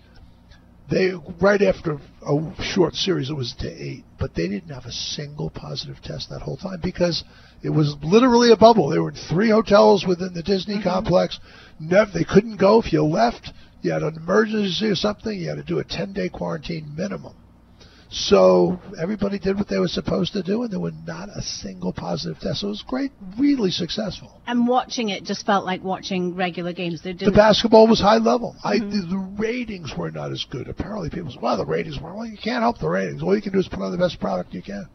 They 0.90 1.12
right 1.42 1.62
after 1.62 2.00
a 2.28 2.64
short 2.64 2.94
series 2.94 3.30
it 3.30 3.36
was 3.36 3.54
to 3.60 3.70
eight, 3.70 4.04
but 4.20 4.36
they 4.36 4.48
didn't 4.48 4.70
have 4.70 4.86
a 4.86 4.92
single 4.92 5.50
positive 5.50 6.02
test 6.04 6.30
that 6.30 6.42
whole 6.42 6.58
time 6.58 6.80
because 6.84 7.24
it 7.64 7.70
was 7.70 7.96
literally 8.04 8.52
a 8.52 8.58
bubble. 8.58 8.90
They 8.90 9.00
were 9.00 9.10
in 9.10 9.16
three 9.16 9.50
hotels 9.50 10.06
within 10.06 10.34
the 10.34 10.44
Disney 10.44 10.76
mm-hmm. 10.76 10.84
complex. 10.84 11.40
Never, 11.80 12.12
they 12.12 12.26
couldn't 12.26 12.58
go 12.58 12.80
if 12.80 12.92
you 12.92 13.04
left. 13.04 13.52
You 13.82 13.92
had 13.92 14.04
an 14.04 14.16
emergency 14.16 14.88
or 14.88 14.96
something. 14.96 15.38
You 15.38 15.50
had 15.50 15.58
to 15.58 15.64
do 15.64 15.80
a 15.80 15.84
10-day 15.84 16.30
quarantine 16.30 16.94
minimum. 16.96 17.34
So 18.14 18.80
everybody 19.02 19.40
did 19.40 19.58
what 19.58 19.68
they 19.68 19.80
were 19.80 19.88
supposed 19.88 20.34
to 20.34 20.44
do, 20.44 20.62
and 20.62 20.72
there 20.72 20.80
were 20.80 20.92
not 20.92 21.30
a 21.36 21.42
single 21.42 21.92
positive 21.92 22.40
test. 22.40 22.62
So 22.62 22.68
it 22.68 22.70
was 22.70 22.84
great, 22.84 23.12
really 23.40 23.72
successful. 23.72 24.40
and 24.46 24.68
watching 24.68 25.10
it 25.10 25.24
just 25.24 25.48
felt 25.48 25.66
like 25.66 25.84
watching 25.84 26.36
regular 26.36 26.74
games. 26.74 27.02
The 27.02 27.32
basketball 27.34 27.88
was 27.88 28.00
high 28.00 28.18
level. 28.18 28.56
I 28.64 28.78
mm-hmm. 28.78 28.90
the, 28.92 29.08
the 29.08 29.18
ratings 29.18 29.94
were 29.98 30.12
not 30.12 30.32
as 30.32 30.46
good. 30.52 30.68
Apparently, 30.68 31.10
people 31.10 31.32
said, 31.32 31.42
"Well, 31.42 31.58
the 31.58 31.66
ratings 31.66 32.00
were." 32.00 32.14
Well, 32.14 32.28
you 32.28 32.38
can't 32.38 32.62
help 32.62 32.78
the 32.78 32.88
ratings. 32.88 33.24
All 33.24 33.36
you 33.36 33.42
can 33.42 33.52
do 33.52 33.58
is 33.58 33.68
put 33.68 33.82
on 33.82 33.92
the 33.92 33.98
best 33.98 34.20
product 34.20 34.54
you 34.54 34.62
can. 34.62 34.88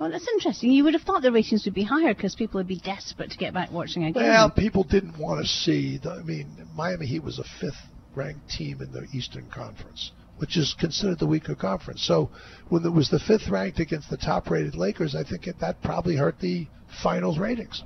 Well, 0.00 0.10
that's 0.10 0.26
interesting. 0.28 0.72
You 0.72 0.82
would 0.84 0.94
have 0.94 1.04
thought 1.04 1.22
the 1.22 1.30
ratings 1.30 1.64
would 1.66 1.74
be 1.74 1.84
higher 1.84 2.14
because 2.14 2.34
people 2.34 2.58
would 2.58 2.66
be 2.66 2.80
desperate 2.80 3.30
to 3.30 3.38
get 3.38 3.54
back 3.54 3.70
watching 3.70 4.04
a 4.04 4.12
game. 4.12 4.24
Well, 4.24 4.50
people 4.50 4.82
didn't 4.82 5.18
want 5.18 5.40
to 5.40 5.46
see. 5.46 5.98
The, 5.98 6.10
I 6.10 6.22
mean, 6.22 6.48
Miami 6.74 7.06
Heat 7.06 7.22
was 7.22 7.38
a 7.38 7.44
fifth-ranked 7.60 8.50
team 8.50 8.82
in 8.82 8.90
the 8.90 9.06
Eastern 9.14 9.48
Conference, 9.54 10.10
which 10.38 10.56
is 10.56 10.74
considered 10.78 11.18
the 11.18 11.26
weaker 11.26 11.54
conference. 11.54 12.02
So 12.06 12.30
when 12.68 12.84
it 12.84 12.92
was 12.92 13.08
the 13.10 13.18
fifth-ranked 13.18 13.80
against 13.80 14.10
the 14.10 14.16
top-rated 14.16 14.74
Lakers, 14.76 15.14
I 15.14 15.24
think 15.24 15.46
it, 15.46 15.56
that 15.60 15.82
probably 15.82 16.16
hurt 16.16 16.38
the 16.40 16.66
finals 17.02 17.38
ratings. 17.38 17.82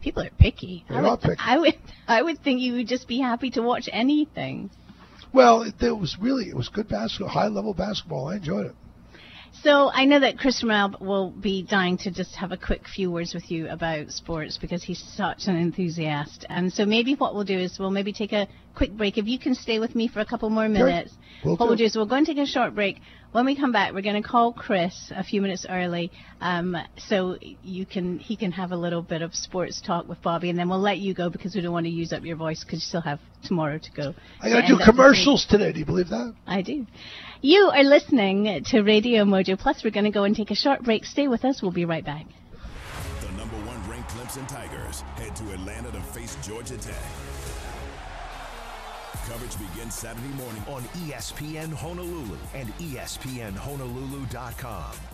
people 0.00 0.22
are 0.22 0.30
picky. 0.38 0.84
They 0.88 0.96
I 0.96 1.02
would, 1.02 1.20
picky. 1.20 1.36
I 1.44 1.58
would, 1.58 1.74
I 2.08 2.22
would 2.22 2.38
think 2.42 2.60
you 2.60 2.74
would 2.74 2.88
just 2.88 3.08
be 3.08 3.20
happy 3.20 3.50
to 3.50 3.62
watch 3.62 3.88
anything. 3.92 4.70
Well, 5.32 5.62
it, 5.62 5.74
it 5.80 5.96
was 5.96 6.16
really 6.20 6.48
it 6.48 6.56
was 6.56 6.68
good 6.68 6.88
basketball, 6.88 7.28
high-level 7.28 7.74
basketball. 7.74 8.28
I 8.28 8.36
enjoyed 8.36 8.66
it. 8.66 8.74
So 9.62 9.90
I 9.92 10.04
know 10.04 10.20
that 10.20 10.38
Chris 10.38 10.62
Rommel 10.62 10.96
will 11.00 11.30
be 11.30 11.62
dying 11.62 11.98
to 11.98 12.10
just 12.10 12.34
have 12.36 12.52
a 12.52 12.56
quick 12.56 12.86
few 12.86 13.10
words 13.10 13.34
with 13.34 13.50
you 13.50 13.68
about 13.68 14.10
sports 14.10 14.56
because 14.56 14.82
he's 14.84 15.02
such 15.16 15.46
an 15.46 15.56
enthusiast. 15.56 16.46
And 16.48 16.72
so 16.72 16.86
maybe 16.86 17.14
what 17.14 17.34
we'll 17.34 17.44
do 17.44 17.58
is 17.58 17.78
we'll 17.78 17.90
maybe 17.90 18.12
take 18.12 18.32
a 18.32 18.46
quick 18.74 18.92
break. 18.92 19.18
If 19.18 19.26
you 19.26 19.38
can 19.38 19.54
stay 19.54 19.78
with 19.78 19.94
me 19.94 20.06
for 20.08 20.20
a 20.20 20.24
couple 20.24 20.48
more 20.50 20.68
minutes, 20.68 21.12
Will 21.44 21.52
what 21.56 21.58
do. 21.58 21.68
we'll 21.68 21.76
do 21.76 21.84
is 21.84 21.96
we'll 21.96 22.06
go 22.06 22.14
and 22.14 22.26
take 22.26 22.38
a 22.38 22.46
short 22.46 22.74
break. 22.74 23.00
When 23.30 23.44
we 23.44 23.54
come 23.56 23.72
back, 23.72 23.92
we're 23.92 24.00
going 24.00 24.20
to 24.20 24.26
call 24.26 24.54
Chris 24.54 25.12
a 25.14 25.22
few 25.22 25.42
minutes 25.42 25.66
early, 25.68 26.10
um, 26.40 26.74
so 26.96 27.36
you 27.62 27.84
can 27.84 28.18
he 28.18 28.36
can 28.36 28.52
have 28.52 28.72
a 28.72 28.76
little 28.76 29.02
bit 29.02 29.20
of 29.20 29.34
sports 29.34 29.82
talk 29.82 30.08
with 30.08 30.22
Bobby, 30.22 30.48
and 30.48 30.58
then 30.58 30.70
we'll 30.70 30.80
let 30.80 30.96
you 30.96 31.12
go 31.12 31.28
because 31.28 31.54
we 31.54 31.60
don't 31.60 31.72
want 31.72 31.84
to 31.84 31.90
use 31.92 32.12
up 32.14 32.24
your 32.24 32.36
voice 32.36 32.64
because 32.64 32.78
you 32.78 32.86
still 32.88 33.02
have 33.02 33.20
tomorrow 33.44 33.76
to 33.76 33.90
go. 33.92 34.14
I 34.40 34.48
to 34.48 34.54
got 34.54 34.60
to 34.62 34.66
do 34.66 34.72
end 34.72 34.72
up 34.72 34.78
this 34.78 34.78
week. 34.78 34.96
commercials 34.96 35.44
today. 35.46 35.72
Do 35.72 35.78
you 35.78 35.84
believe 35.84 36.08
that? 36.08 36.34
I 36.46 36.62
do. 36.62 36.86
You 37.42 37.70
are 37.74 37.84
listening 37.84 38.64
to 38.70 38.80
Radio 38.80 39.24
Mojo 39.24 39.58
Plus. 39.58 39.84
We're 39.84 39.90
going 39.90 40.04
to 40.04 40.10
go 40.10 40.24
and 40.24 40.34
take 40.34 40.50
a 40.50 40.56
short 40.56 40.82
break. 40.82 41.04
Stay 41.04 41.28
with 41.28 41.44
us. 41.44 41.60
We'll 41.60 41.70
be 41.70 41.84
right 41.84 42.04
back. 42.04 42.24
The 43.20 43.32
number 43.36 43.56
one 43.66 43.90
ranked 43.90 44.08
Clemson 44.08 44.48
Tigers 44.48 45.02
head 45.16 45.36
to 45.36 45.52
Atlanta 45.52 45.92
to 45.92 46.00
face 46.00 46.34
Georgia 46.46 46.78
Tech. 46.78 46.94
Coverage 49.28 49.58
begins 49.58 49.94
Saturday 49.94 50.28
morning 50.28 50.62
on 50.68 50.82
ESPN 51.04 51.74
Honolulu 51.74 52.38
and 52.54 52.68
ESPNHonolulu.com. 52.78 55.07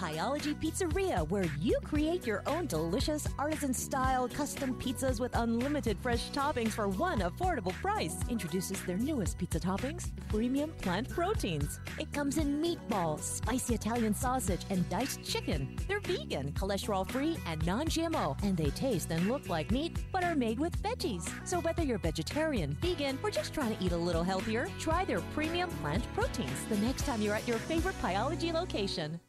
Pieology 0.00 0.54
Pizzeria, 0.54 1.28
where 1.28 1.44
you 1.60 1.78
create 1.84 2.26
your 2.26 2.42
own 2.46 2.66
delicious 2.66 3.28
artisan 3.38 3.74
style 3.74 4.28
custom 4.28 4.74
pizzas 4.80 5.20
with 5.20 5.36
unlimited 5.36 5.98
fresh 5.98 6.30
toppings 6.30 6.70
for 6.70 6.88
one 6.88 7.20
affordable 7.20 7.74
price. 7.74 8.16
Introduces 8.30 8.82
their 8.84 8.96
newest 8.96 9.36
pizza 9.36 9.60
toppings, 9.60 10.10
premium 10.30 10.70
plant 10.80 11.06
proteins. 11.10 11.80
It 11.98 12.10
comes 12.14 12.38
in 12.38 12.62
meatballs, 12.62 13.20
spicy 13.20 13.74
Italian 13.74 14.14
sausage, 14.14 14.62
and 14.70 14.88
diced 14.88 15.22
chicken. 15.22 15.76
They're 15.86 16.00
vegan, 16.00 16.52
cholesterol 16.52 17.08
free, 17.10 17.36
and 17.46 17.64
non 17.66 17.86
GMO, 17.86 18.42
and 18.42 18.56
they 18.56 18.70
taste 18.70 19.10
and 19.10 19.28
look 19.28 19.50
like 19.50 19.70
meat 19.70 19.98
but 20.12 20.24
are 20.24 20.34
made 20.34 20.58
with 20.58 20.82
veggies. 20.82 21.30
So 21.46 21.60
whether 21.60 21.84
you're 21.84 21.98
vegetarian, 21.98 22.76
vegan, 22.80 23.18
or 23.22 23.30
just 23.30 23.52
trying 23.52 23.76
to 23.76 23.84
eat 23.84 23.92
a 23.92 23.96
little 23.98 24.24
healthier, 24.24 24.66
try 24.78 25.04
their 25.04 25.20
premium 25.34 25.68
plant 25.82 26.10
proteins 26.14 26.64
the 26.70 26.78
next 26.78 27.04
time 27.04 27.20
you're 27.20 27.34
at 27.34 27.46
your 27.46 27.58
favorite 27.58 28.00
Pieology 28.00 28.50
location. 28.50 29.20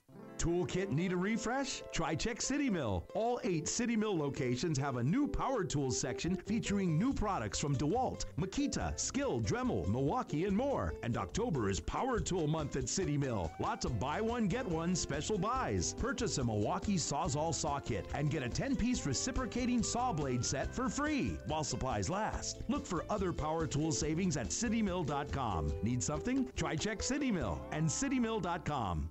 Toolkit 0.41 0.89
need 0.89 1.13
a 1.13 1.15
refresh? 1.15 1.83
Try 1.91 2.15
check 2.15 2.41
City 2.41 2.67
Mill. 2.67 3.03
All 3.13 3.39
eight 3.43 3.67
City 3.67 3.95
Mill 3.95 4.17
locations 4.17 4.75
have 4.79 4.95
a 4.95 5.03
new 5.03 5.27
power 5.27 5.63
tools 5.63 5.99
section 5.99 6.35
featuring 6.35 6.97
new 6.97 7.13
products 7.13 7.59
from 7.59 7.75
DeWalt, 7.75 8.25
Makita, 8.39 8.99
Skil, 8.99 9.41
Dremel, 9.41 9.87
Milwaukee, 9.87 10.45
and 10.45 10.57
more. 10.57 10.95
And 11.03 11.15
October 11.15 11.69
is 11.69 11.79
Power 11.79 12.19
Tool 12.19 12.47
Month 12.47 12.75
at 12.75 12.89
City 12.89 13.17
Mill. 13.19 13.51
Lots 13.59 13.85
of 13.85 13.99
buy 13.99 14.19
one, 14.19 14.47
get 14.47 14.65
one 14.65 14.95
special 14.95 15.37
buys. 15.37 15.93
Purchase 15.99 16.39
a 16.39 16.43
Milwaukee 16.43 16.97
Sawzall 16.97 17.53
saw 17.53 17.77
kit 17.77 18.07
and 18.15 18.31
get 18.31 18.41
a 18.41 18.49
10 18.49 18.75
piece 18.75 19.05
reciprocating 19.05 19.83
saw 19.83 20.11
blade 20.11 20.43
set 20.43 20.73
for 20.73 20.89
free 20.89 21.37
while 21.45 21.63
supplies 21.63 22.09
last. 22.09 22.63
Look 22.67 22.87
for 22.87 23.05
other 23.11 23.31
power 23.31 23.67
tool 23.67 23.91
savings 23.91 24.37
at 24.37 24.47
citymill.com. 24.47 25.71
Need 25.83 26.01
something? 26.01 26.49
Try 26.55 26.75
check 26.77 27.03
City 27.03 27.31
Mill 27.31 27.61
and 27.71 27.87
citymill.com. 27.87 29.07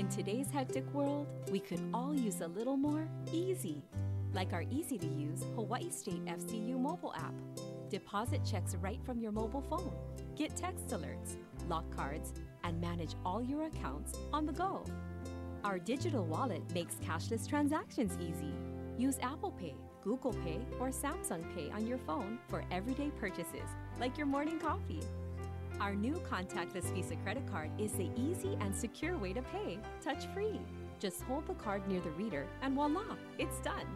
In 0.00 0.08
today's 0.08 0.50
hectic 0.50 0.90
world, 0.94 1.26
we 1.52 1.60
could 1.60 1.82
all 1.92 2.14
use 2.14 2.40
a 2.40 2.46
little 2.46 2.78
more 2.78 3.06
easy, 3.34 3.82
like 4.32 4.54
our 4.54 4.64
easy 4.70 4.96
to 4.96 5.06
use 5.06 5.44
Hawaii 5.54 5.90
State 5.90 6.24
FCU 6.24 6.80
mobile 6.80 7.12
app. 7.14 7.34
Deposit 7.90 8.42
checks 8.42 8.76
right 8.76 8.98
from 9.04 9.20
your 9.20 9.30
mobile 9.30 9.60
phone, 9.60 9.92
get 10.34 10.56
text 10.56 10.88
alerts, 10.88 11.36
lock 11.68 11.84
cards, 11.94 12.32
and 12.64 12.80
manage 12.80 13.14
all 13.26 13.42
your 13.42 13.66
accounts 13.66 14.14
on 14.32 14.46
the 14.46 14.54
go. 14.54 14.86
Our 15.64 15.78
digital 15.78 16.24
wallet 16.24 16.62
makes 16.72 16.94
cashless 17.06 17.46
transactions 17.46 18.16
easy. 18.22 18.54
Use 18.96 19.18
Apple 19.20 19.50
Pay, 19.50 19.74
Google 20.02 20.32
Pay, 20.32 20.60
or 20.78 20.88
Samsung 20.88 21.44
Pay 21.54 21.70
on 21.72 21.86
your 21.86 21.98
phone 21.98 22.38
for 22.48 22.64
everyday 22.70 23.10
purchases, 23.20 23.68
like 24.00 24.16
your 24.16 24.26
morning 24.26 24.58
coffee. 24.58 25.02
Our 25.80 25.94
new 25.94 26.20
contactless 26.30 26.94
Visa 26.94 27.16
credit 27.16 27.50
card 27.50 27.70
is 27.78 27.92
the 27.92 28.10
easy 28.14 28.54
and 28.60 28.76
secure 28.76 29.16
way 29.16 29.32
to 29.32 29.40
pay, 29.40 29.78
touch 30.04 30.26
free. 30.34 30.60
Just 30.98 31.22
hold 31.22 31.46
the 31.46 31.54
card 31.54 31.88
near 31.88 32.02
the 32.02 32.10
reader 32.10 32.46
and 32.60 32.74
voila, 32.74 33.16
it's 33.38 33.60
done. 33.60 33.86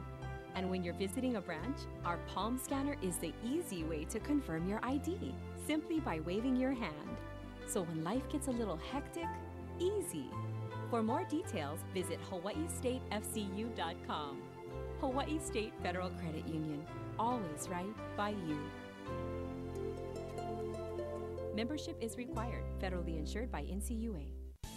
And 0.54 0.70
when 0.70 0.82
you're 0.82 0.94
visiting 0.94 1.36
a 1.36 1.42
branch, 1.42 1.76
our 2.06 2.16
palm 2.26 2.58
scanner 2.58 2.96
is 3.02 3.18
the 3.18 3.34
easy 3.44 3.84
way 3.84 4.06
to 4.06 4.18
confirm 4.18 4.66
your 4.66 4.80
ID, 4.82 5.34
simply 5.66 6.00
by 6.00 6.20
waving 6.20 6.56
your 6.56 6.72
hand. 6.72 7.18
So 7.66 7.82
when 7.82 8.02
life 8.02 8.26
gets 8.30 8.48
a 8.48 8.52
little 8.52 8.78
hectic, 8.90 9.28
easy. 9.78 10.30
For 10.88 11.02
more 11.02 11.24
details, 11.24 11.80
visit 11.92 12.18
hawaiistatefcu.com. 12.30 14.42
Hawaii 15.00 15.38
State 15.38 15.74
Federal 15.82 16.08
Credit 16.10 16.46
Union, 16.48 16.86
always 17.18 17.68
right 17.68 17.94
by 18.16 18.30
you. 18.30 18.58
Membership 21.54 21.96
is 22.00 22.16
required, 22.16 22.64
federally 22.82 23.18
insured 23.18 23.52
by 23.52 23.62
NCUA. 23.62 24.26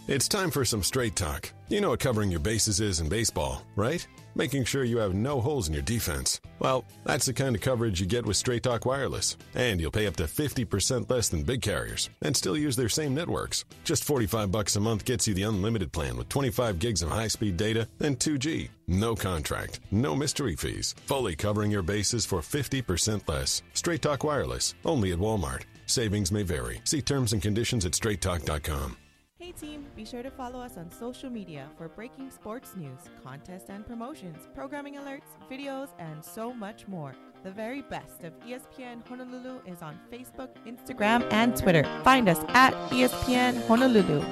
It's 0.08 0.30
time 0.30 0.52
for 0.52 0.64
some 0.64 0.84
straight 0.84 1.18
talk. 1.18 1.52
You 1.68 1.82
know 1.82 1.90
what 1.90 2.00
covering 2.00 2.32
your 2.32 2.40
bases 2.40 2.80
is 2.80 3.02
in 3.02 3.10
baseball, 3.10 3.64
right? 3.76 4.08
Making 4.36 4.64
sure 4.64 4.86
you 4.86 5.00
have 5.00 5.14
no 5.14 5.42
holes 5.42 5.68
in 5.68 5.74
your 5.74 5.84
defense. 5.84 6.40
Well, 6.60 6.86
that's 7.04 7.26
the 7.26 7.34
kind 7.34 7.56
of 7.56 7.62
coverage 7.62 8.00
you 8.00 8.06
get 8.06 8.26
with 8.26 8.38
Straight 8.38 8.64
Talk 8.64 8.86
Wireless. 8.86 9.36
And 9.54 9.82
you'll 9.82 9.92
pay 9.92 10.08
up 10.08 10.16
to 10.18 10.24
50% 10.24 11.10
less 11.10 11.28
than 11.28 11.44
big 11.44 11.62
carriers 11.62 12.10
and 12.22 12.38
still 12.38 12.56
use 12.56 12.78
their 12.78 12.88
same 12.88 13.14
networks. 13.14 13.66
Just 13.84 14.06
45 14.06 14.50
bucks 14.50 14.78
a 14.78 14.80
month 14.80 15.04
gets 15.04 15.28
you 15.28 15.34
the 15.34 15.44
unlimited 15.44 15.92
plan 15.92 16.16
with 16.16 16.30
25 16.30 16.80
gigs 16.80 17.02
of 17.02 17.10
high-speed 17.10 17.58
data 17.58 17.86
and 18.00 18.18
2G. 18.18 18.70
No 18.88 19.14
contract, 19.14 19.82
no 19.92 20.16
mystery 20.16 20.56
fees. 20.56 20.96
Fully 21.06 21.36
covering 21.36 21.70
your 21.70 21.84
bases 21.84 22.26
for 22.26 22.40
50% 22.40 23.28
less. 23.28 23.62
Straight 23.74 24.02
Talk 24.02 24.24
Wireless, 24.24 24.74
only 24.86 25.12
at 25.12 25.20
Walmart. 25.20 25.64
Savings 25.88 26.32
may 26.32 26.44
vary. 26.44 26.82
See 26.84 27.02
terms 27.02 27.34
and 27.34 27.42
conditions 27.42 27.86
at 27.86 27.94
straighttalk.com. 27.94 28.98
Hey 29.40 29.52
team, 29.52 29.86
be 29.96 30.04
sure 30.04 30.24
to 30.24 30.32
follow 30.32 30.60
us 30.60 30.78
on 30.78 30.92
social 30.92 31.30
media 31.30 31.70
for 31.78 31.88
breaking 31.88 32.32
sports 32.32 32.76
news, 32.76 33.00
contests 33.24 33.70
and 33.70 33.86
promotions, 33.86 34.48
programming 34.56 34.96
alerts, 34.96 35.30
videos, 35.50 35.90
and 36.00 36.26
so 36.26 36.52
much 36.52 36.88
more. 36.88 37.16
The 37.44 37.52
very 37.52 37.84
best 37.84 38.24
of 38.24 38.34
ESPN 38.40 39.08
Honolulu 39.08 39.62
is 39.68 39.84
on 39.84 40.00
Facebook, 40.12 40.50
Instagram, 40.66 41.32
and 41.32 41.56
Twitter. 41.56 41.84
Find 42.04 42.28
us 42.28 42.40
at 42.50 42.74
ESPN 42.90 43.66
Honolulu. 43.68 44.24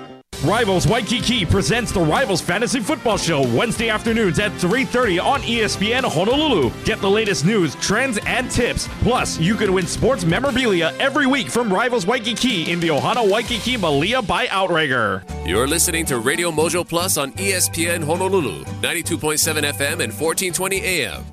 Rivals 0.43 0.85
Waikiki 0.87 1.45
presents 1.45 1.91
the 1.91 1.99
Rivals 2.01 2.41
Fantasy 2.41 2.79
Football 2.79 3.17
Show 3.17 3.41
Wednesday 3.55 3.89
afternoons 3.89 4.37
at 4.37 4.51
3:30 4.53 5.17
on 5.19 5.41
ESPN 5.41 6.03
Honolulu. 6.03 6.71
Get 6.83 6.99
the 7.01 7.09
latest 7.09 7.45
news, 7.45 7.73
trends, 7.75 8.19
and 8.27 8.51
tips. 8.51 8.87
Plus, 9.01 9.39
you 9.39 9.55
can 9.55 9.73
win 9.73 9.87
sports 9.87 10.23
memorabilia 10.25 10.93
every 10.99 11.25
week 11.25 11.49
from 11.49 11.73
Rivals 11.73 12.05
Waikiki 12.05 12.71
in 12.71 12.79
the 12.79 12.89
Ohana 12.89 13.27
Waikiki 13.27 13.77
Malia 13.77 14.21
by 14.21 14.47
Outrigger. 14.49 15.23
You're 15.45 15.67
listening 15.67 16.05
to 16.07 16.19
Radio 16.19 16.51
Mojo 16.51 16.87
Plus 16.87 17.17
on 17.17 17.31
ESPN 17.33 18.03
Honolulu, 18.03 18.65
92.7 18.81 19.63
FM 19.63 19.99
and 20.01 20.13
1420 20.13 20.81
AM. 20.83 21.23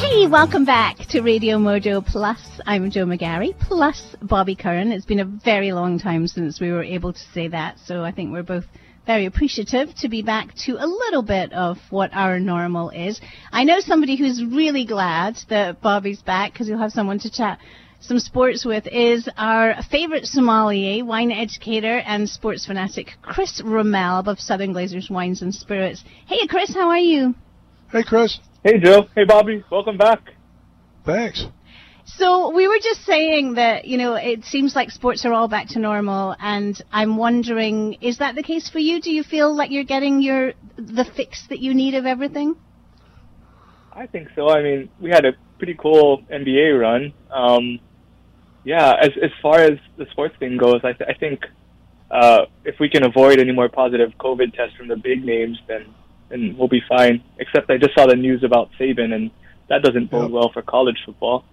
Hey, 0.00 0.28
welcome 0.28 0.64
back 0.64 0.96
to 1.08 1.22
Radio 1.22 1.58
Mojo 1.58 2.06
Plus. 2.06 2.38
I'm 2.64 2.88
Joe 2.88 3.04
McGarry, 3.04 3.58
plus 3.58 4.14
Bobby 4.22 4.54
Curran. 4.54 4.92
It's 4.92 5.04
been 5.04 5.18
a 5.18 5.24
very 5.24 5.72
long 5.72 5.98
time 5.98 6.28
since 6.28 6.60
we 6.60 6.70
were 6.70 6.84
able 6.84 7.12
to 7.12 7.18
say 7.34 7.48
that, 7.48 7.78
so 7.84 8.04
I 8.04 8.12
think 8.12 8.30
we're 8.30 8.44
both 8.44 8.64
very 9.06 9.26
appreciative 9.26 9.92
to 9.96 10.08
be 10.08 10.22
back 10.22 10.54
to 10.66 10.74
a 10.74 10.86
little 10.86 11.22
bit 11.22 11.52
of 11.52 11.78
what 11.90 12.10
our 12.12 12.38
normal 12.38 12.90
is. 12.90 13.20
I 13.50 13.64
know 13.64 13.80
somebody 13.80 14.16
who's 14.16 14.44
really 14.44 14.86
glad 14.86 15.36
that 15.48 15.80
Bobby's 15.80 16.22
back 16.22 16.52
because 16.52 16.68
he'll 16.68 16.78
have 16.78 16.92
someone 16.92 17.18
to 17.18 17.30
chat 17.30 17.58
some 17.98 18.20
sports 18.20 18.64
with 18.64 18.86
is 18.86 19.28
our 19.36 19.82
favorite 19.90 20.26
sommelier, 20.26 21.04
wine 21.04 21.32
educator, 21.32 21.98
and 22.06 22.28
sports 22.28 22.64
fanatic, 22.64 23.14
Chris 23.22 23.60
Rommel 23.64 24.28
of 24.28 24.38
Southern 24.38 24.72
Glazers 24.72 25.10
Wines 25.10 25.42
and 25.42 25.52
Spirits. 25.52 26.04
Hey, 26.26 26.46
Chris, 26.46 26.72
how 26.72 26.88
are 26.88 26.98
you? 26.98 27.34
Hey, 27.90 28.04
Chris. 28.04 28.38
Hey, 28.64 28.78
Joe. 28.80 29.06
Hey, 29.14 29.24
Bobby. 29.24 29.64
Welcome 29.70 29.96
back. 29.96 30.20
Thanks. 31.06 31.46
So 32.04 32.50
we 32.52 32.66
were 32.66 32.78
just 32.82 33.04
saying 33.04 33.54
that, 33.54 33.84
you 33.84 33.98
know, 33.98 34.14
it 34.14 34.44
seems 34.44 34.74
like 34.74 34.90
sports 34.90 35.24
are 35.24 35.32
all 35.32 35.46
back 35.46 35.68
to 35.68 35.78
normal 35.78 36.34
and 36.40 36.80
I'm 36.90 37.16
wondering, 37.16 37.98
is 38.00 38.18
that 38.18 38.34
the 38.34 38.42
case 38.42 38.68
for 38.68 38.78
you? 38.78 39.00
Do 39.00 39.12
you 39.12 39.22
feel 39.22 39.54
like 39.54 39.70
you're 39.70 39.84
getting 39.84 40.22
your, 40.22 40.54
the 40.76 41.04
fix 41.04 41.46
that 41.50 41.60
you 41.60 41.72
need 41.72 41.94
of 41.94 42.04
everything? 42.04 42.56
I 43.92 44.06
think 44.06 44.28
so. 44.34 44.48
I 44.48 44.62
mean, 44.62 44.88
we 45.00 45.10
had 45.10 45.24
a 45.24 45.32
pretty 45.58 45.74
cool 45.74 46.22
NBA 46.32 46.80
run. 46.80 47.12
Um, 47.30 47.78
yeah, 48.64 48.94
as, 49.00 49.10
as 49.22 49.30
far 49.40 49.60
as 49.60 49.78
the 49.98 50.06
sports 50.10 50.34
thing 50.38 50.56
goes, 50.56 50.80
I, 50.82 50.94
th- 50.94 51.08
I 51.08 51.14
think, 51.14 51.44
uh, 52.10 52.46
if 52.64 52.80
we 52.80 52.88
can 52.88 53.04
avoid 53.04 53.38
any 53.38 53.52
more 53.52 53.68
positive 53.68 54.12
COVID 54.18 54.54
tests 54.54 54.76
from 54.76 54.88
the 54.88 54.96
big 54.96 55.24
names, 55.24 55.58
then, 55.68 55.94
then 56.28 56.56
we'll 56.58 56.68
be 56.68 56.82
fine. 56.88 57.22
Except 57.38 57.70
I 57.70 57.78
just 57.78 57.94
saw 57.94 58.06
the 58.06 58.16
news 58.16 58.44
about 58.44 58.70
Saban 58.78 59.12
and 59.12 59.30
that 59.68 59.82
doesn't 59.82 60.10
bode 60.10 60.24
yep. 60.24 60.30
well 60.30 60.50
for 60.52 60.62
college 60.62 60.96
football. 61.04 61.44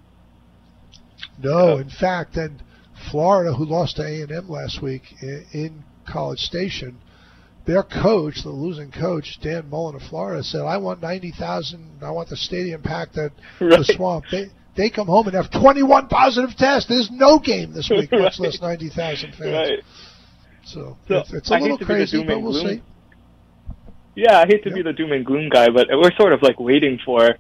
No, 1.42 1.78
in 1.78 1.90
fact, 1.90 2.38
and 2.38 2.64
Florida, 3.12 3.54
who 3.54 3.66
lost 3.66 3.98
to 3.98 4.04
A 4.04 4.22
and 4.22 4.32
M 4.32 4.50
last 4.50 4.82
week 4.82 5.04
in, 5.22 5.84
College 6.08 6.40
Station, 6.40 6.98
their 7.66 7.82
coach, 7.82 8.44
the 8.44 8.52
losing 8.52 8.92
coach, 8.92 9.40
Dan 9.42 9.70
Mullen 9.70 9.96
of 9.96 10.04
Florida, 10.04 10.44
said, 10.44 10.62
"I 10.62 10.78
want 10.78 11.02
ninety 11.02 11.32
thousand. 11.32 12.04
I 12.04 12.12
want 12.12 12.30
the 12.30 12.38
stadium 12.38 12.82
packed 12.82 13.18
at 13.18 13.32
right. 13.60 13.80
the 13.80 13.86
Swamp." 13.86 14.26
They 14.32 14.52
they 14.78 14.90
come 14.90 15.08
home 15.08 15.28
and 15.28 15.36
have 15.36 15.50
twenty 15.50 15.82
one 15.82 16.08
positive 16.08 16.56
tests. 16.56 16.88
There's 16.88 17.10
no 17.12 17.40
game 17.40 17.74
this 17.74 17.90
week, 17.90 18.12
right. 18.12 18.22
much 18.22 18.40
less 18.40 18.62
ninety 18.62 18.90
thousand 18.90 19.34
fans. 19.34 19.52
Right. 19.52 19.80
So, 20.64 20.98
so 21.08 21.18
it's, 21.18 21.34
it's, 21.34 21.52
a 21.52 21.58
little 21.58 21.78
crazy, 21.78 22.24
but 22.24 22.42
we'll 22.42 22.54
see. 22.54 22.82
Yeah, 24.16 24.40
I 24.40 24.46
hate 24.46 24.64
to 24.64 24.72
be 24.72 24.82
the 24.82 24.94
doom 24.94 25.12
and 25.12 25.26
gloom 25.26 25.50
guy, 25.50 25.70
but 25.70 25.88
we're 25.92 26.16
sort 26.16 26.32
of 26.34 26.42
like 26.42 26.60
waiting 26.60 27.00
for 27.04 27.36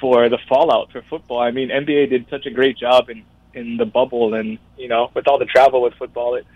for 0.00 0.28
the 0.28 0.38
fallout 0.48 0.92
for 0.92 1.02
football. 1.02 1.40
I 1.40 1.50
mean, 1.50 1.70
NBA 1.70 2.10
did 2.10 2.26
such 2.30 2.46
a 2.46 2.50
great 2.50 2.78
job 2.78 3.10
in 3.10 3.24
in 3.52 3.76
the 3.76 3.84
bubble, 3.84 4.34
and 4.34 4.58
you 4.76 4.88
know, 4.88 5.10
with 5.14 5.26
all 5.26 5.38
the 5.38 5.44
travel 5.44 5.82
with 5.82 5.94
football, 5.94 6.36
it 6.36 6.46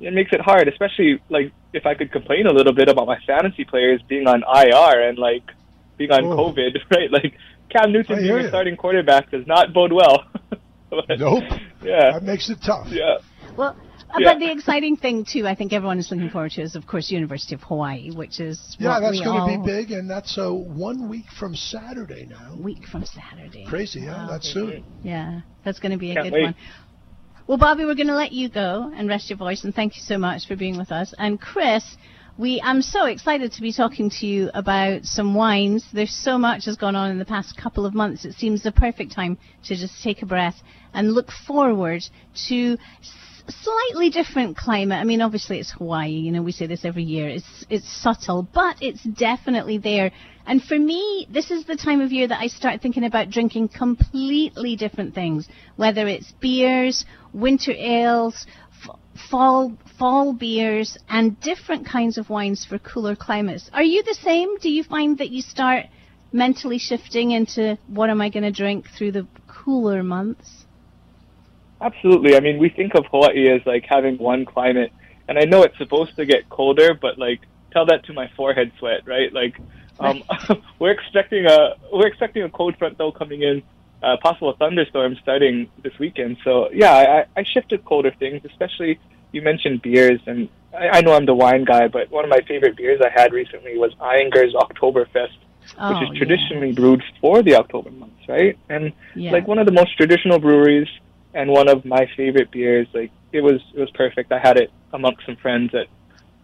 it 0.00 0.12
makes 0.12 0.32
it 0.32 0.40
hard. 0.40 0.68
Especially 0.68 1.20
like 1.28 1.52
if 1.72 1.86
I 1.86 1.94
could 1.94 2.10
complain 2.10 2.46
a 2.46 2.52
little 2.52 2.72
bit 2.72 2.88
about 2.88 3.06
my 3.06 3.18
fantasy 3.26 3.64
players 3.64 4.00
being 4.08 4.26
on 4.26 4.42
IR 4.42 5.08
and 5.08 5.18
like 5.18 5.44
being 5.96 6.10
on 6.10 6.24
oh. 6.24 6.36
COVID, 6.36 6.78
right? 6.90 7.10
Like 7.10 7.34
Cam 7.68 7.92
Newton 7.92 8.18
being 8.18 8.38
a 8.38 8.48
starting 8.48 8.76
quarterback 8.76 9.30
does 9.30 9.46
not 9.46 9.72
bode 9.72 9.92
well. 9.92 10.24
but, 10.90 11.18
nope. 11.18 11.44
Yeah, 11.82 12.12
that 12.12 12.22
makes 12.22 12.48
it 12.48 12.60
tough. 12.62 12.88
Yeah. 12.88 13.18
Well, 13.56 13.76
Yeah. 14.18 14.32
But 14.32 14.38
the 14.38 14.50
exciting 14.50 14.96
thing 14.96 15.24
too, 15.30 15.46
I 15.46 15.54
think 15.54 15.72
everyone 15.72 15.98
is 15.98 16.10
looking 16.10 16.30
forward 16.30 16.52
to, 16.52 16.62
is 16.62 16.74
of 16.76 16.86
course 16.86 17.10
University 17.10 17.54
of 17.54 17.62
Hawaii, 17.62 18.10
which 18.10 18.40
is 18.40 18.76
Yeah, 18.78 18.88
what 18.88 19.00
that's 19.00 19.20
going 19.20 19.60
to 19.60 19.64
be 19.66 19.70
big, 19.70 19.90
and 19.90 20.08
that's 20.08 20.38
uh, 20.38 20.50
one 20.50 21.08
week 21.08 21.26
from 21.38 21.54
Saturday 21.54 22.26
now. 22.26 22.56
Week 22.58 22.86
from 22.86 23.04
Saturday. 23.04 23.66
Crazy, 23.66 24.00
yeah, 24.00 24.26
that's 24.30 24.50
soon. 24.52 24.84
Yeah, 25.02 25.40
that's 25.64 25.78
going 25.78 25.92
to 25.92 25.98
be 25.98 26.12
a 26.12 26.14
Can't 26.14 26.26
good 26.26 26.32
wait. 26.32 26.42
one. 26.44 26.54
Well, 27.46 27.58
Bobby, 27.58 27.84
we're 27.84 27.94
going 27.94 28.08
to 28.08 28.14
let 28.14 28.32
you 28.32 28.48
go 28.48 28.92
and 28.94 29.08
rest 29.08 29.30
your 29.30 29.38
voice, 29.38 29.64
and 29.64 29.74
thank 29.74 29.96
you 29.96 30.02
so 30.02 30.18
much 30.18 30.46
for 30.46 30.56
being 30.56 30.76
with 30.78 30.90
us. 30.92 31.12
And 31.18 31.40
Chris, 31.40 31.84
we 32.38 32.60
I'm 32.62 32.82
so 32.82 33.06
excited 33.06 33.52
to 33.52 33.60
be 33.62 33.72
talking 33.72 34.10
to 34.20 34.26
you 34.26 34.50
about 34.54 35.04
some 35.04 35.34
wines. 35.34 35.84
There's 35.92 36.14
so 36.14 36.38
much 36.38 36.64
has 36.66 36.76
gone 36.76 36.94
on 36.96 37.10
in 37.10 37.18
the 37.18 37.24
past 37.24 37.56
couple 37.56 37.84
of 37.84 37.94
months. 37.94 38.24
It 38.24 38.34
seems 38.34 38.62
the 38.62 38.72
perfect 38.72 39.12
time 39.12 39.38
to 39.64 39.76
just 39.76 40.02
take 40.02 40.22
a 40.22 40.26
breath 40.26 40.56
and 40.94 41.12
look 41.12 41.30
forward 41.46 42.02
to 42.48 42.72
s- 43.00 43.12
slightly 43.48 44.10
different 44.10 44.56
climate. 44.56 44.98
I 44.98 45.04
mean, 45.04 45.20
obviously 45.20 45.58
it's 45.58 45.72
Hawaii. 45.72 46.10
You 46.10 46.32
know, 46.32 46.42
we 46.42 46.52
say 46.52 46.66
this 46.66 46.84
every 46.84 47.02
year. 47.02 47.28
It's 47.28 47.66
it's 47.70 47.88
subtle, 48.02 48.46
but 48.52 48.76
it's 48.80 49.02
definitely 49.02 49.78
there. 49.78 50.10
And 50.46 50.62
for 50.62 50.78
me, 50.78 51.26
this 51.30 51.50
is 51.50 51.64
the 51.64 51.76
time 51.76 52.00
of 52.00 52.12
year 52.12 52.26
that 52.26 52.40
I 52.40 52.46
start 52.46 52.80
thinking 52.80 53.04
about 53.04 53.30
drinking 53.30 53.68
completely 53.68 54.76
different 54.76 55.14
things, 55.14 55.48
whether 55.76 56.06
it's 56.06 56.32
beers, 56.40 57.04
winter 57.32 57.72
ales, 57.72 58.46
fall 59.30 59.76
fall 59.98 60.32
beers, 60.32 60.96
and 61.08 61.40
different 61.40 61.86
kinds 61.86 62.18
of 62.18 62.30
wines 62.30 62.64
for 62.64 62.78
cooler 62.78 63.16
climates. 63.16 63.70
Are 63.72 63.82
you 63.82 64.02
the 64.02 64.18
same? 64.22 64.58
Do 64.58 64.70
you 64.70 64.84
find 64.84 65.18
that 65.18 65.30
you 65.30 65.42
start 65.42 65.86
mentally 66.32 66.78
shifting 66.78 67.30
into 67.30 67.78
what 67.86 68.10
am 68.10 68.20
I 68.20 68.28
going 68.28 68.42
to 68.42 68.52
drink 68.52 68.86
through 68.96 69.12
the 69.12 69.26
cooler 69.48 70.02
months? 70.02 70.66
Absolutely. 71.80 72.36
I 72.36 72.40
mean, 72.40 72.58
we 72.58 72.68
think 72.68 72.94
of 72.94 73.04
Hawaii 73.10 73.48
as 73.50 73.60
like 73.64 73.84
having 73.88 74.18
one 74.18 74.44
climate, 74.44 74.92
and 75.28 75.38
I 75.38 75.44
know 75.44 75.62
it's 75.62 75.78
supposed 75.78 76.16
to 76.16 76.26
get 76.26 76.48
colder, 76.48 76.94
but 76.94 77.18
like 77.18 77.40
tell 77.72 77.86
that 77.86 78.04
to 78.06 78.12
my 78.12 78.30
forehead 78.36 78.72
sweat, 78.78 79.02
right? 79.06 79.32
Like, 79.32 79.54
um, 80.00 80.22
we're 80.80 80.90
expecting 80.90 81.46
a 81.46 81.74
we're 81.92 82.06
expecting 82.08 82.42
a 82.42 82.50
cold 82.50 82.76
front 82.78 82.98
though 82.98 83.12
coming 83.12 83.42
in, 83.42 83.62
uh, 84.02 84.16
possible 84.22 84.54
thunderstorms 84.58 85.18
starting 85.22 85.68
this 85.82 85.92
weekend. 86.00 86.38
So 86.44 86.68
yeah, 86.72 87.24
I, 87.36 87.40
I 87.40 87.44
shifted 87.44 87.84
colder 87.84 88.12
things, 88.18 88.42
especially 88.44 88.98
you 89.32 89.42
mentioned 89.42 89.82
beers, 89.82 90.20
and 90.26 90.48
I, 90.76 90.98
I 90.98 91.00
know 91.02 91.12
I'm 91.12 91.26
the 91.26 91.34
wine 91.34 91.64
guy, 91.64 91.86
but 91.88 92.10
one 92.10 92.24
of 92.24 92.30
my 92.30 92.40
favorite 92.48 92.76
beers 92.76 93.00
I 93.04 93.10
had 93.20 93.32
recently 93.32 93.78
was 93.78 93.92
Ayinger's 94.00 94.54
Oktoberfest, 94.54 95.28
Oh, 95.80 95.90
which 95.90 96.02
is 96.02 96.16
traditionally 96.16 96.72
brewed 96.72 97.04
for 97.20 97.42
the 97.42 97.54
October 97.54 97.90
months, 97.90 98.20
right? 98.28 98.58
And 98.68 98.92
Yeah. 99.14 99.32
like 99.32 99.46
one 99.46 99.58
of 99.58 99.66
the 99.66 99.72
most 99.72 99.96
traditional 99.96 100.38
breweries 100.40 100.88
and 101.38 101.48
one 101.50 101.68
of 101.68 101.84
my 101.84 102.04
favorite 102.16 102.50
beers. 102.50 102.88
Like 102.92 103.12
it 103.32 103.40
was 103.40 103.60
it 103.74 103.80
was 103.84 103.90
perfect. 103.92 104.32
I 104.32 104.40
had 104.48 104.56
it 104.58 104.70
amongst 104.92 105.24
some 105.24 105.36
friends 105.36 105.70
at 105.74 105.86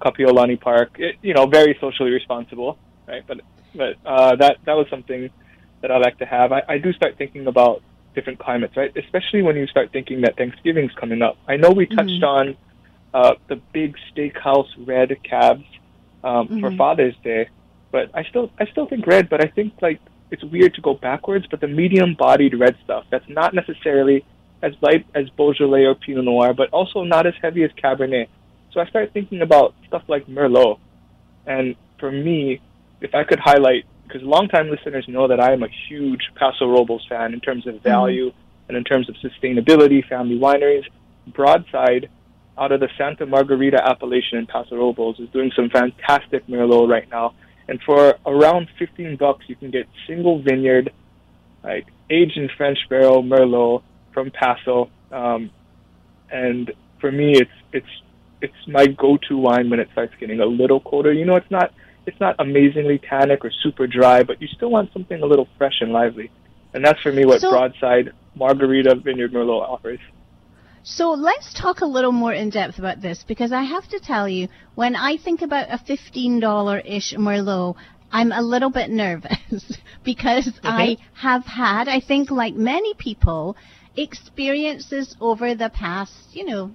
Kapiolani 0.00 0.58
Park. 0.60 0.90
It, 0.98 1.16
you 1.20 1.34
know, 1.34 1.46
very 1.46 1.76
socially 1.80 2.12
responsible, 2.20 2.78
right? 3.08 3.24
But 3.26 3.38
but 3.74 3.96
uh, 4.06 4.36
that 4.36 4.58
that 4.66 4.74
was 4.80 4.86
something 4.88 5.28
that 5.80 5.90
I 5.90 5.98
like 5.98 6.16
to 6.18 6.26
have. 6.36 6.52
I, 6.52 6.62
I 6.74 6.78
do 6.78 6.92
start 6.92 7.18
thinking 7.18 7.46
about 7.48 7.82
different 8.14 8.38
climates, 8.38 8.76
right? 8.76 8.92
Especially 8.96 9.42
when 9.42 9.56
you 9.56 9.66
start 9.66 9.90
thinking 9.92 10.20
that 10.20 10.36
Thanksgiving's 10.36 10.92
coming 10.92 11.20
up. 11.20 11.36
I 11.48 11.56
know 11.56 11.70
we 11.70 11.86
touched 11.86 12.22
Mhm. 12.22 12.34
on 12.38 12.56
uh, 13.12 13.34
the 13.48 13.56
big 13.72 13.96
steakhouse 14.08 14.70
red 14.92 15.10
cabs 15.30 15.64
um, 16.22 16.46
for 16.60 16.70
Mhm. 16.70 16.76
Father's 16.82 17.16
Day, 17.24 17.48
but 17.90 18.10
I 18.14 18.22
still 18.30 18.46
I 18.62 18.66
still 18.72 18.86
think 18.86 19.02
red. 19.16 19.28
But 19.28 19.40
I 19.46 19.48
think 19.56 19.72
like 19.88 20.00
it's 20.30 20.44
weird 20.54 20.72
to 20.74 20.80
go 20.88 20.94
backwards. 20.94 21.46
But 21.50 21.60
the 21.60 21.68
medium-bodied 21.82 22.54
red 22.64 22.76
stuff 22.84 23.04
that's 23.10 23.28
not 23.40 23.50
necessarily 23.54 24.24
as 24.62 24.72
light 24.80 25.06
as 25.14 25.28
Beaujolais 25.30 25.84
or 25.84 25.94
Pinot 25.94 26.24
Noir, 26.24 26.54
but 26.54 26.70
also 26.70 27.02
not 27.02 27.26
as 27.26 27.34
heavy 27.42 27.64
as 27.64 27.70
Cabernet. 27.72 28.28
So 28.72 28.80
I 28.80 28.86
started 28.86 29.12
thinking 29.12 29.42
about 29.42 29.74
stuff 29.86 30.02
like 30.08 30.26
Merlot. 30.26 30.78
And 31.46 31.76
for 32.00 32.10
me, 32.10 32.60
if 33.00 33.14
I 33.14 33.24
could 33.24 33.38
highlight, 33.38 33.84
because 34.06 34.22
longtime 34.22 34.70
listeners 34.70 35.06
know 35.08 35.28
that 35.28 35.40
I 35.40 35.52
am 35.52 35.62
a 35.62 35.68
huge 35.88 36.30
Paso 36.34 36.68
Robles 36.68 37.06
fan 37.08 37.32
in 37.34 37.40
terms 37.40 37.66
of 37.66 37.74
mm-hmm. 37.74 37.88
value 37.88 38.32
and 38.68 38.76
in 38.76 38.84
terms 38.84 39.08
of 39.08 39.16
sustainability, 39.16 40.06
family 40.08 40.38
wineries. 40.38 40.84
Broadside, 41.26 42.10
out 42.58 42.72
of 42.72 42.80
the 42.80 42.88
Santa 42.98 43.26
Margarita 43.26 43.82
appellation 43.82 44.38
in 44.38 44.46
Paso 44.46 44.76
Robles, 44.76 45.18
is 45.20 45.28
doing 45.30 45.50
some 45.54 45.70
fantastic 45.70 46.46
Merlot 46.46 46.88
right 46.88 47.08
now. 47.10 47.34
And 47.68 47.80
for 47.82 48.18
around 48.26 48.68
15 48.78 49.16
bucks, 49.16 49.44
you 49.48 49.56
can 49.56 49.70
get 49.70 49.88
single 50.06 50.42
vineyard, 50.42 50.92
like 51.62 51.86
aged 52.10 52.36
in 52.36 52.50
French 52.56 52.78
barrel 52.88 53.22
Merlot 53.22 53.82
from 54.14 54.30
Paso. 54.30 54.88
Um, 55.12 55.50
and 56.30 56.72
for 57.00 57.12
me, 57.12 57.36
it's 57.36 57.50
it's 57.72 57.86
it's 58.40 58.68
my 58.68 58.86
go-to 58.86 59.36
wine 59.36 59.68
when 59.68 59.80
it 59.80 59.88
starts 59.92 60.14
getting 60.18 60.40
a 60.40 60.46
little 60.46 60.80
colder. 60.80 61.12
You 61.12 61.26
know, 61.26 61.36
it's 61.36 61.50
not 61.50 61.72
it's 62.06 62.18
not 62.20 62.36
amazingly 62.38 62.98
tannic 62.98 63.44
or 63.44 63.50
super 63.62 63.86
dry, 63.86 64.22
but 64.22 64.40
you 64.40 64.48
still 64.48 64.70
want 64.70 64.92
something 64.92 65.22
a 65.22 65.26
little 65.26 65.48
fresh 65.58 65.80
and 65.80 65.92
lively. 65.92 66.30
And 66.72 66.84
that's 66.84 67.00
for 67.02 67.12
me 67.12 67.24
what 67.24 67.40
So- 67.40 67.50
Broadside 67.50 68.12
Margarita 68.34 68.94
Vineyard 68.96 69.32
Merlot 69.32 69.68
offers. 69.68 70.00
So 70.86 71.12
let's 71.12 71.54
talk 71.54 71.80
a 71.80 71.86
little 71.86 72.12
more 72.12 72.34
in 72.34 72.50
depth 72.50 72.78
about 72.78 73.00
this 73.00 73.24
because 73.26 73.52
I 73.52 73.62
have 73.62 73.88
to 73.88 73.98
tell 73.98 74.28
you, 74.28 74.48
when 74.74 74.94
I 74.94 75.16
think 75.16 75.40
about 75.40 75.68
a 75.70 75.78
$15 75.78 76.82
ish 76.84 77.14
Merlot, 77.14 77.76
I'm 78.12 78.32
a 78.32 78.42
little 78.42 78.68
bit 78.68 78.90
nervous 78.90 79.78
because 80.04 80.50
I 80.62 80.98
have 81.14 81.46
had, 81.46 81.88
I 81.88 82.00
think, 82.00 82.30
like 82.30 82.54
many 82.54 82.92
people, 82.94 83.56
experiences 83.96 85.16
over 85.20 85.54
the 85.54 85.70
past, 85.70 86.12
you 86.32 86.44
know, 86.44 86.74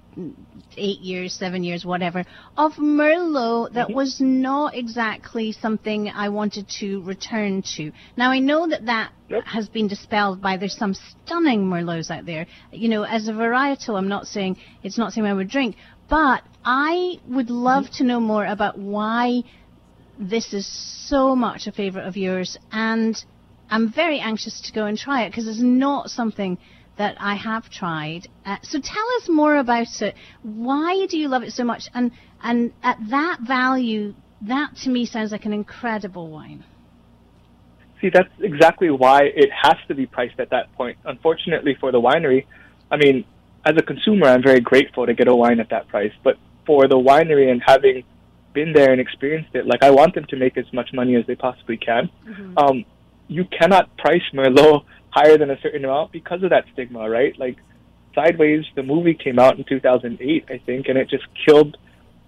eight 0.76 1.00
years, 1.00 1.34
seven 1.34 1.62
years, 1.62 1.84
whatever, 1.84 2.24
of 2.56 2.72
Merlot 2.74 3.74
that 3.74 3.88
mm-hmm. 3.88 3.96
was 3.96 4.20
not 4.20 4.74
exactly 4.74 5.52
something 5.52 6.08
I 6.08 6.30
wanted 6.30 6.68
to 6.80 7.02
return 7.02 7.62
to. 7.76 7.92
Now 8.16 8.30
I 8.30 8.38
know 8.38 8.68
that 8.68 8.86
that 8.86 9.12
has 9.44 9.68
been 9.68 9.88
dispelled 9.88 10.40
by 10.40 10.56
there's 10.56 10.76
some 10.76 10.94
stunning 10.94 11.66
Merlots 11.66 12.10
out 12.10 12.26
there. 12.26 12.46
You 12.72 12.88
know, 12.88 13.02
as 13.02 13.28
a 13.28 13.32
varietal, 13.32 13.98
I'm 13.98 14.08
not 14.08 14.26
saying 14.26 14.56
it's 14.82 14.98
not 14.98 15.12
something 15.12 15.30
I 15.30 15.34
would 15.34 15.50
drink, 15.50 15.76
but 16.08 16.42
I 16.64 17.18
would 17.28 17.46
mm-hmm. 17.46 17.54
love 17.54 17.90
to 17.98 18.04
know 18.04 18.20
more 18.20 18.46
about 18.46 18.78
why 18.78 19.42
this 20.18 20.52
is 20.52 20.66
so 21.08 21.34
much 21.34 21.66
a 21.66 21.72
favorite 21.72 22.06
of 22.06 22.16
yours 22.16 22.58
and 22.70 23.16
I'm 23.70 23.92
very 23.92 24.18
anxious 24.18 24.60
to 24.62 24.72
go 24.72 24.86
and 24.86 24.98
try 24.98 25.22
it 25.24 25.30
because 25.30 25.46
it's 25.46 25.60
not 25.60 26.10
something 26.10 26.58
that 27.00 27.16
I 27.18 27.34
have 27.34 27.70
tried. 27.70 28.28
Uh, 28.44 28.58
so 28.62 28.78
tell 28.78 29.06
us 29.16 29.26
more 29.26 29.56
about 29.56 30.02
it. 30.02 30.14
Why 30.42 31.06
do 31.08 31.16
you 31.16 31.28
love 31.28 31.42
it 31.42 31.52
so 31.52 31.64
much? 31.64 31.88
And 31.94 32.10
and 32.42 32.74
at 32.82 32.98
that 33.08 33.38
value, 33.40 34.12
that 34.42 34.76
to 34.82 34.90
me 34.90 35.06
sounds 35.06 35.32
like 35.32 35.46
an 35.46 35.54
incredible 35.54 36.28
wine. 36.28 36.62
See, 38.02 38.10
that's 38.12 38.28
exactly 38.40 38.90
why 38.90 39.22
it 39.22 39.48
has 39.50 39.76
to 39.88 39.94
be 39.94 40.04
priced 40.04 40.38
at 40.38 40.50
that 40.50 40.74
point. 40.74 40.98
Unfortunately 41.06 41.74
for 41.80 41.90
the 41.90 41.98
winery, 41.98 42.44
I 42.90 42.98
mean, 42.98 43.24
as 43.64 43.74
a 43.78 43.82
consumer, 43.82 44.26
I'm 44.26 44.42
very 44.42 44.60
grateful 44.60 45.06
to 45.06 45.14
get 45.14 45.26
a 45.26 45.34
wine 45.34 45.58
at 45.58 45.70
that 45.70 45.88
price. 45.88 46.12
But 46.22 46.36
for 46.66 46.86
the 46.86 46.98
winery 46.98 47.50
and 47.50 47.62
having 47.64 48.04
been 48.52 48.74
there 48.74 48.92
and 48.92 49.00
experienced 49.00 49.54
it, 49.54 49.64
like 49.66 49.82
I 49.82 49.90
want 49.90 50.14
them 50.14 50.26
to 50.26 50.36
make 50.36 50.58
as 50.58 50.70
much 50.74 50.90
money 50.92 51.16
as 51.16 51.24
they 51.26 51.34
possibly 51.34 51.78
can. 51.78 52.10
Um, 52.58 52.84
you 53.28 53.44
cannot 53.58 53.96
price 53.96 54.26
Merlot 54.34 54.84
higher 55.10 55.36
than 55.36 55.50
a 55.50 55.60
certain 55.60 55.84
amount 55.84 56.12
because 56.12 56.42
of 56.42 56.50
that 56.50 56.64
stigma, 56.72 57.08
right? 57.08 57.38
Like 57.38 57.56
Sideways, 58.14 58.64
the 58.74 58.82
movie 58.82 59.14
came 59.14 59.38
out 59.38 59.58
in 59.58 59.64
2008, 59.64 60.44
I 60.48 60.58
think, 60.58 60.88
and 60.88 60.98
it 60.98 61.08
just 61.08 61.24
killed 61.46 61.76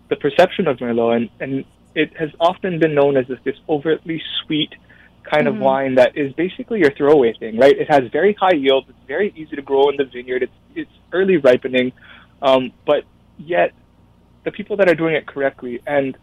the 0.08 0.16
perception 0.16 0.68
of 0.68 0.78
Merlot, 0.78 1.16
and, 1.16 1.30
and 1.40 1.64
it 1.94 2.16
has 2.16 2.30
often 2.40 2.78
been 2.78 2.94
known 2.94 3.16
as 3.16 3.26
this, 3.26 3.38
this 3.44 3.56
overtly 3.68 4.22
sweet 4.44 4.74
kind 5.22 5.46
of 5.46 5.54
Mhm. 5.54 5.60
wine 5.60 5.94
that 5.94 6.16
is 6.16 6.32
basically 6.34 6.80
your 6.80 6.90
throwaway 6.90 7.32
thing, 7.32 7.56
right? 7.56 7.76
It 7.78 7.88
has 7.90 8.02
very 8.10 8.34
high 8.34 8.54
yields. 8.54 8.88
It's 8.88 9.06
very 9.06 9.32
easy 9.36 9.56
to 9.56 9.62
grow 9.62 9.88
in 9.88 9.96
the 9.96 10.04
vineyard. 10.04 10.42
It's 10.42 10.52
it's 10.74 10.90
early 11.12 11.36
ripening, 11.36 11.92
um, 12.40 12.72
but 12.86 13.04
yet 13.38 13.72
the 14.44 14.50
people 14.50 14.76
that 14.78 14.88
are 14.90 14.94
doing 14.94 15.14
it 15.14 15.26
correctly 15.26 15.80
and 15.86 16.16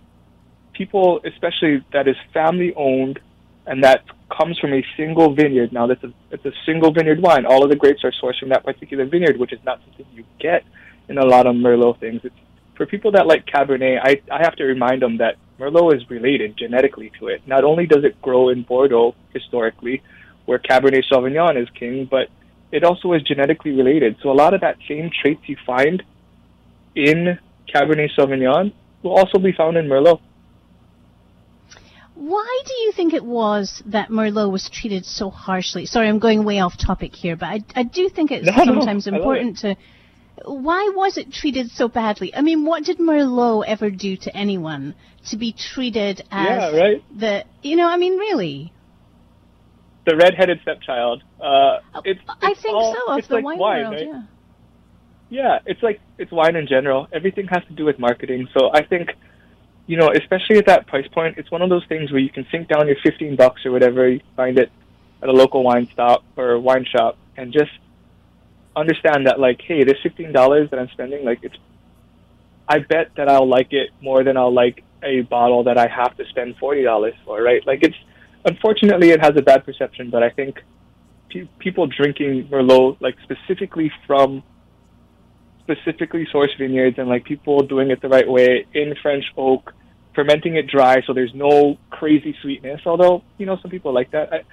people, 0.73 1.21
especially 1.23 1.83
that 1.93 2.07
is 2.07 2.17
family 2.33 2.73
owned 2.75 3.19
and 3.65 3.83
that 3.83 4.03
comes 4.29 4.57
from 4.59 4.73
a 4.73 4.85
single 4.95 5.33
vineyard. 5.33 5.73
Now, 5.73 5.87
that's 5.87 6.03
a 6.03 6.13
it's 6.31 6.45
a 6.45 6.51
single 6.65 6.91
vineyard 6.91 7.21
wine. 7.21 7.45
All 7.45 7.63
of 7.63 7.69
the 7.69 7.75
grapes 7.75 8.03
are 8.03 8.11
sourced 8.11 8.39
from 8.39 8.49
that 8.49 8.63
particular 8.63 9.05
vineyard, 9.05 9.37
which 9.37 9.53
is 9.53 9.59
not 9.65 9.81
something 9.85 10.05
you 10.13 10.25
get 10.39 10.63
in 11.07 11.17
a 11.17 11.25
lot 11.25 11.47
of 11.47 11.55
Merlot 11.55 11.99
things. 11.99 12.21
It's 12.23 12.35
for 12.75 12.85
people 12.85 13.11
that 13.11 13.27
like 13.27 13.45
Cabernet. 13.45 13.99
I 14.03 14.21
I 14.31 14.39
have 14.41 14.55
to 14.57 14.63
remind 14.63 15.01
them 15.01 15.17
that 15.17 15.35
Merlot 15.59 15.95
is 15.95 16.09
related 16.09 16.57
genetically 16.57 17.11
to 17.19 17.27
it. 17.27 17.41
Not 17.45 17.63
only 17.63 17.85
does 17.85 18.03
it 18.03 18.21
grow 18.21 18.49
in 18.49 18.63
Bordeaux 18.63 19.15
historically, 19.33 20.01
where 20.45 20.59
Cabernet 20.59 21.03
Sauvignon 21.11 21.61
is 21.61 21.69
king, 21.71 22.07
but 22.09 22.29
it 22.71 22.83
also 22.83 23.13
is 23.13 23.21
genetically 23.23 23.71
related. 23.71 24.15
So 24.21 24.31
a 24.31 24.33
lot 24.33 24.53
of 24.53 24.61
that 24.61 24.77
same 24.87 25.09
traits 25.21 25.41
you 25.47 25.57
find 25.65 26.03
in 26.95 27.39
Cabernet 27.73 28.09
Sauvignon 28.17 28.73
will 29.03 29.17
also 29.17 29.39
be 29.39 29.51
found 29.51 29.77
in 29.77 29.87
Merlot. 29.87 30.21
Why 32.19 32.61
do 32.65 32.73
you 32.83 32.91
think 32.91 33.13
it 33.13 33.23
was 33.23 33.81
that 33.85 34.09
Merlot 34.09 34.51
was 34.51 34.69
treated 34.69 35.05
so 35.05 35.29
harshly? 35.29 35.85
Sorry, 35.85 36.09
I'm 36.09 36.19
going 36.19 36.43
way 36.43 36.59
off 36.59 36.77
topic 36.77 37.15
here, 37.15 37.37
but 37.37 37.45
I, 37.47 37.63
I 37.75 37.83
do 37.83 38.09
think 38.09 38.31
it's 38.31 38.45
No, 38.45 38.51
no, 38.51 38.65
sometimes 38.65 39.07
love 39.07 39.15
important 39.15 39.59
to 39.59 39.77
why 40.45 40.91
was 40.95 41.17
it 41.17 41.31
treated 41.31 41.69
so 41.71 41.87
badly? 41.87 42.33
I 42.35 42.41
mean, 42.41 42.65
what 42.65 42.83
did 42.83 42.97
Merlot 42.97 43.65
ever 43.67 43.89
do 43.89 44.15
to 44.17 44.35
anyone 44.35 44.95
to 45.29 45.37
be 45.37 45.53
treated 45.53 46.21
as 46.31 46.73
Yeah, 46.73 46.77
right. 46.81 47.03
the, 47.17 47.45
you 47.61 47.75
know, 47.75 47.87
I 47.87 47.97
mean, 47.97 48.17
really? 48.17 48.73
The 50.05 50.15
redheaded 50.15 50.59
stepchild. 50.61 51.23
Uh, 51.41 51.79
it's, 52.05 52.19
I 52.41 52.53
think 52.53 52.75
all- 52.75 52.93
so, 52.95 53.13
of 53.13 53.19
it's 53.19 53.27
the 53.27 53.35
like 53.35 53.43
wine 53.45 53.59
wine, 53.59 53.81
world, 53.81 53.93
right? 53.95 54.07
yeah. 54.07 54.21
Yeah, 55.31 55.59
it's 55.67 55.83
like 55.83 55.99
it's 56.17 56.31
wine 56.31 56.55
in 56.55 56.65
general. 56.65 57.07
Everything 57.13 57.45
has 57.49 57.63
to 57.67 57.73
do 57.73 57.85
with 57.85 57.99
marketing. 57.99 58.47
So 58.57 58.71
I 58.73 58.83
think, 58.83 59.09
you 59.89 59.97
know, 59.97 60.11
especially 60.11 60.57
at 60.59 60.67
that 60.67 60.85
price 60.85 61.07
point, 61.07 61.39
it's 61.39 61.49
one 61.49 61.63
of 61.63 61.69
those 61.71 61.83
things 61.87 62.11
where 62.11 62.21
you 62.21 62.29
can 62.29 62.45
sink 62.51 62.67
down 62.67 62.85
your 62.85 62.97
fifteen 63.01 63.35
bucks 63.35 63.65
or 63.65 63.71
whatever 63.71 64.07
you 64.07 64.21
find 64.35 64.59
it 64.59 64.71
at 65.23 65.29
a 65.29 65.31
local 65.31 65.63
wine 65.63 65.89
stop 65.91 66.23
or 66.37 66.59
wine 66.59 66.85
shop, 66.85 67.17
and 67.37 67.51
just 67.51 67.71
understand 68.75 69.25
that 69.25 69.39
like, 69.39 69.59
hey, 69.59 69.83
this 69.83 69.97
fifteen 70.03 70.31
dollars 70.31 70.69
that 70.69 70.79
I'm 70.79 70.89
spending, 70.89 71.25
like 71.25 71.39
it's, 71.41 71.55
I 72.67 72.77
bet 72.77 73.09
that 73.17 73.27
I'll 73.27 73.49
like 73.49 73.73
it 73.73 73.89
more 73.99 74.23
than 74.23 74.37
I'll 74.37 74.53
like 74.53 74.83
a 75.01 75.21
bottle 75.21 75.63
that 75.63 75.79
I 75.79 75.87
have 75.87 76.15
to 76.17 76.25
spend 76.27 76.57
forty 76.57 76.83
dollars 76.83 77.15
for, 77.25 77.41
right? 77.41 77.65
Like 77.65 77.81
it's, 77.81 77.97
unfortunately, 78.45 79.09
it 79.09 79.21
has 79.21 79.35
a 79.37 79.41
bad 79.41 79.65
perception, 79.65 80.11
but 80.11 80.21
I 80.21 80.29
think 80.29 80.61
pe- 81.31 81.49
people 81.57 81.87
drinking 81.87 82.47
Merlot, 82.51 82.97
like 83.01 83.15
specifically 83.23 83.91
from 84.05 84.43
specifically 85.63 86.27
sourced 86.31 86.55
vineyards 86.59 86.99
and 86.99 87.09
like 87.09 87.23
people 87.23 87.63
doing 87.63 87.89
it 87.89 88.01
the 88.01 88.09
right 88.09 88.29
way 88.29 88.67
in 88.75 88.93
French 89.01 89.25
oak, 89.35 89.73
fermenting 90.15 90.55
it 90.55 90.67
dry 90.67 91.01
so 91.05 91.13
there's 91.13 91.33
no 91.33 91.77
crazy 91.89 92.35
sweetness. 92.41 92.81
Although 92.85 93.23
you 93.37 93.45
know 93.45 93.57
some 93.61 93.71
people 93.71 93.93
like 93.93 94.11
that. 94.11 94.33
I 94.33 94.43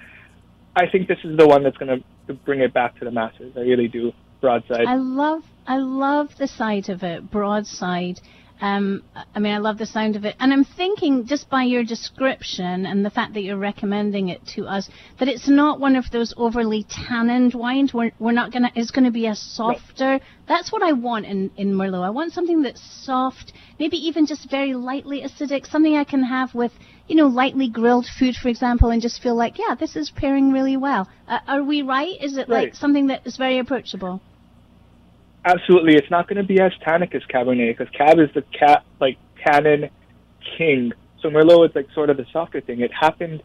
I 0.77 0.87
think 0.87 1.07
this 1.07 1.17
is 1.23 1.35
the 1.37 1.47
one 1.47 1.63
that's 1.63 1.77
going 1.77 2.03
to 2.27 2.33
bring 2.33 2.59
it 2.59 2.71
back 2.71 2.99
to 2.99 3.05
the 3.05 3.11
masses. 3.11 3.53
I 3.57 3.61
really 3.61 3.87
do. 3.87 4.13
Broadside. 4.39 4.85
I 4.85 4.95
love 4.95 5.43
I 5.65 5.77
love 5.77 6.37
the 6.37 6.47
sight 6.47 6.89
of 6.89 7.01
it, 7.01 7.31
broadside. 7.31 8.19
Um, 8.59 9.03
I 9.35 9.39
mean, 9.39 9.53
I 9.53 9.59
love 9.59 9.77
the 9.77 9.85
sound 9.85 10.15
of 10.15 10.25
it, 10.25 10.35
and 10.39 10.51
I'm 10.51 10.63
thinking 10.63 11.27
just 11.27 11.47
by 11.49 11.63
your 11.63 11.83
description 11.83 12.87
and 12.87 13.05
the 13.05 13.11
fact 13.11 13.35
that 13.35 13.41
you're 13.41 13.57
recommending 13.57 14.29
it 14.29 14.41
to 14.55 14.65
us 14.65 14.89
that 15.19 15.27
it's 15.27 15.47
not 15.47 15.79
one 15.79 15.95
of 15.95 16.05
those 16.11 16.33
overly 16.37 16.85
tannined 16.85 17.53
wines. 17.53 17.93
We're 17.93 18.11
we're 18.19 18.31
not 18.31 18.51
gonna. 18.51 18.71
It's 18.75 18.89
going 18.89 19.05
to 19.05 19.11
be 19.11 19.27
a 19.27 19.35
softer. 19.35 20.19
That's 20.47 20.71
what 20.71 20.81
I 20.81 20.93
want 20.93 21.25
in 21.25 21.51
in 21.55 21.73
Merlot. 21.73 22.03
I 22.03 22.09
want 22.09 22.33
something 22.33 22.63
that's 22.63 22.81
soft, 23.05 23.53
maybe 23.79 23.97
even 23.97 24.25
just 24.25 24.49
very 24.49 24.73
lightly 24.73 25.21
acidic. 25.21 25.67
Something 25.67 25.95
I 25.95 26.03
can 26.03 26.23
have 26.23 26.55
with 26.55 26.71
you 27.07 27.15
know 27.15 27.27
lightly 27.27 27.69
grilled 27.69 28.07
food, 28.19 28.35
for 28.35 28.49
example, 28.49 28.89
and 28.89 29.01
just 29.01 29.21
feel 29.21 29.35
like 29.35 29.59
yeah, 29.59 29.75
this 29.75 29.95
is 29.95 30.09
pairing 30.09 30.51
really 30.51 30.77
well. 30.77 31.07
Uh, 31.27 31.39
are 31.47 31.63
we 31.63 31.83
right? 31.83 32.15
Is 32.21 32.37
it 32.37 32.49
like 32.49 32.73
something 32.73 33.07
that 33.07 33.27
is 33.27 33.37
very 33.37 33.59
approachable? 33.59 34.21
Absolutely, 35.47 35.95
it's 35.95 36.11
not 36.11 36.27
going 36.27 36.35
to 36.35 36.43
be 36.43 36.59
as 36.59 36.73
tannic 36.83 37.15
as 37.15 37.21
Cabernet 37.33 37.77
because 37.77 37.89
Cab 37.95 38.19
is 38.19 38.27
the 38.33 38.41
cat 38.57 38.83
like 38.99 39.17
tannin 39.45 39.89
king. 40.57 40.91
So 41.21 41.29
Merlot 41.29 41.69
is 41.69 41.75
like 41.75 41.87
sort 41.95 42.09
of 42.09 42.17
the 42.17 42.25
softer 42.33 42.59
thing. 42.59 42.81
It 42.81 42.91
happened 42.93 43.41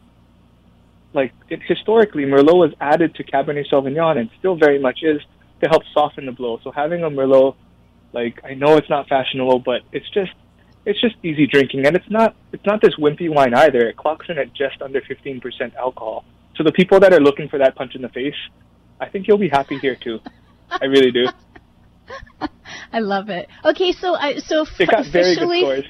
like 1.15 1.33
it, 1.49 1.61
historically, 1.63 2.25
Merlot 2.25 2.57
was 2.57 2.73
added 2.81 3.15
to 3.15 3.25
Cabernet 3.25 3.71
Sauvignon 3.71 4.19
and 4.19 4.31
still 4.41 4.57
very 4.57 4.81
much 4.81 5.01
is 5.03 5.21
to 5.63 5.69
help 5.69 5.85
soften 5.95 6.27
the 6.27 6.33
blow. 6.33 6.59
So 6.65 6.73
having 6.73 7.05
a 7.05 7.11
Merlot, 7.11 7.55
like 8.13 8.41
I 8.45 8.55
know 8.55 8.77
it's 8.77 8.91
not 8.91 9.09
fashionable, 9.09 9.61
but 9.61 9.83
it's 9.93 10.09
just 10.11 10.33
it's 10.85 11.01
just 11.01 11.15
easy 11.23 11.47
drinking, 11.47 11.87
and 11.87 11.95
it's 11.95 12.11
not 12.11 12.35
it's 12.53 12.67
not 12.67 12.81
this 12.83 12.97
wimpy 12.97 13.33
wine 13.33 13.55
either. 13.55 13.87
It 13.87 13.97
clocks 13.97 14.27
in 14.29 14.39
at 14.39 14.53
just 14.55 14.83
under 14.83 15.01
fifteen 15.03 15.41
percent 15.41 15.77
alcohol. 15.77 16.25
So 16.57 16.65
the 16.65 16.73
people 16.73 16.99
that 16.99 17.13
are 17.13 17.21
looking 17.21 17.49
for 17.49 17.59
that 17.61 17.77
punch 17.77 17.95
in 17.95 18.03
the 18.03 18.09
face, 18.09 18.35
I 19.01 19.09
think 19.09 19.29
you'll 19.29 19.39
be 19.39 19.49
happy 19.49 19.79
here 19.79 19.95
too. 19.95 20.19
I 20.69 20.87
really 20.87 21.13
do. 21.13 21.29
I 22.93 23.01
love 23.01 23.29
it. 23.29 23.49
Okay, 23.65 23.93
so 23.93 24.15
I 24.15 24.39
so 24.39 24.65
very 24.79 24.91
officially 25.01 25.85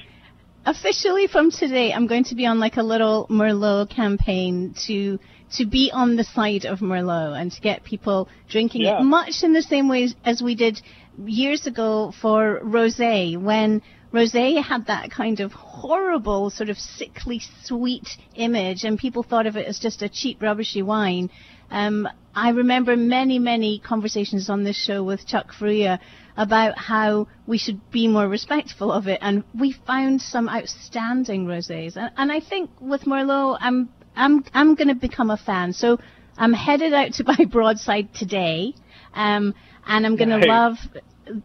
officially 0.65 1.27
from 1.27 1.51
today, 1.51 1.91
I'm 1.93 2.07
going 2.07 2.23
to 2.25 2.35
be 2.35 2.45
on 2.45 2.59
like 2.59 2.77
a 2.77 2.83
little 2.83 3.27
Merlot 3.29 3.89
campaign 3.89 4.75
to 4.87 5.19
to 5.57 5.65
be 5.65 5.91
on 5.93 6.15
the 6.15 6.23
side 6.23 6.65
of 6.65 6.79
Merlot 6.79 7.39
and 7.39 7.51
to 7.51 7.61
get 7.61 7.83
people 7.83 8.27
drinking 8.49 8.81
Yeah. 8.81 8.99
it, 8.99 9.03
much 9.03 9.43
in 9.43 9.53
the 9.53 9.61
same 9.61 9.87
way 9.87 10.09
as 10.25 10.41
we 10.41 10.55
did 10.55 10.81
years 11.25 11.67
ago 11.67 12.11
for 12.21 12.59
rosé 12.63 13.37
when 13.39 13.81
rosé 14.11 14.63
had 14.63 14.87
that 14.87 15.11
kind 15.11 15.39
of 15.39 15.51
horrible 15.51 16.49
sort 16.49 16.69
of 16.69 16.77
sickly 16.77 17.41
sweet 17.63 18.07
image 18.35 18.83
and 18.83 18.97
people 18.97 19.21
thought 19.21 19.45
of 19.45 19.55
it 19.55 19.67
as 19.67 19.77
just 19.77 20.01
a 20.01 20.09
cheap 20.09 20.41
rubbishy 20.41 20.81
wine 20.81 21.29
um, 21.73 22.07
I 22.35 22.51
remember 22.51 22.95
many, 22.95 23.39
many 23.39 23.79
conversations 23.79 24.47
on 24.47 24.63
this 24.63 24.77
show 24.77 25.03
with 25.03 25.25
Chuck 25.25 25.51
Furuya 25.59 25.99
about 26.37 26.77
how 26.77 27.27
we 27.47 27.57
should 27.57 27.91
be 27.91 28.07
more 28.07 28.27
respectful 28.27 28.91
of 28.91 29.07
it, 29.07 29.17
and 29.21 29.43
we 29.59 29.71
found 29.71 30.21
some 30.21 30.47
outstanding 30.47 31.47
rosés. 31.47 31.97
And, 31.97 32.11
and 32.15 32.31
I 32.31 32.39
think 32.39 32.69
with 32.79 33.01
Merlot, 33.01 33.57
I'm 33.59 33.89
I'm 34.15 34.45
I'm 34.53 34.75
going 34.75 34.89
to 34.89 34.95
become 34.95 35.31
a 35.31 35.37
fan. 35.37 35.73
So 35.73 35.99
I'm 36.37 36.53
headed 36.53 36.93
out 36.93 37.13
to 37.13 37.23
buy 37.31 37.45
Broadside 37.49 38.13
today, 38.13 38.75
um, 39.15 39.55
and 39.87 40.05
I'm 40.05 40.15
going 40.15 40.29
to 40.29 40.47
love 40.47 40.77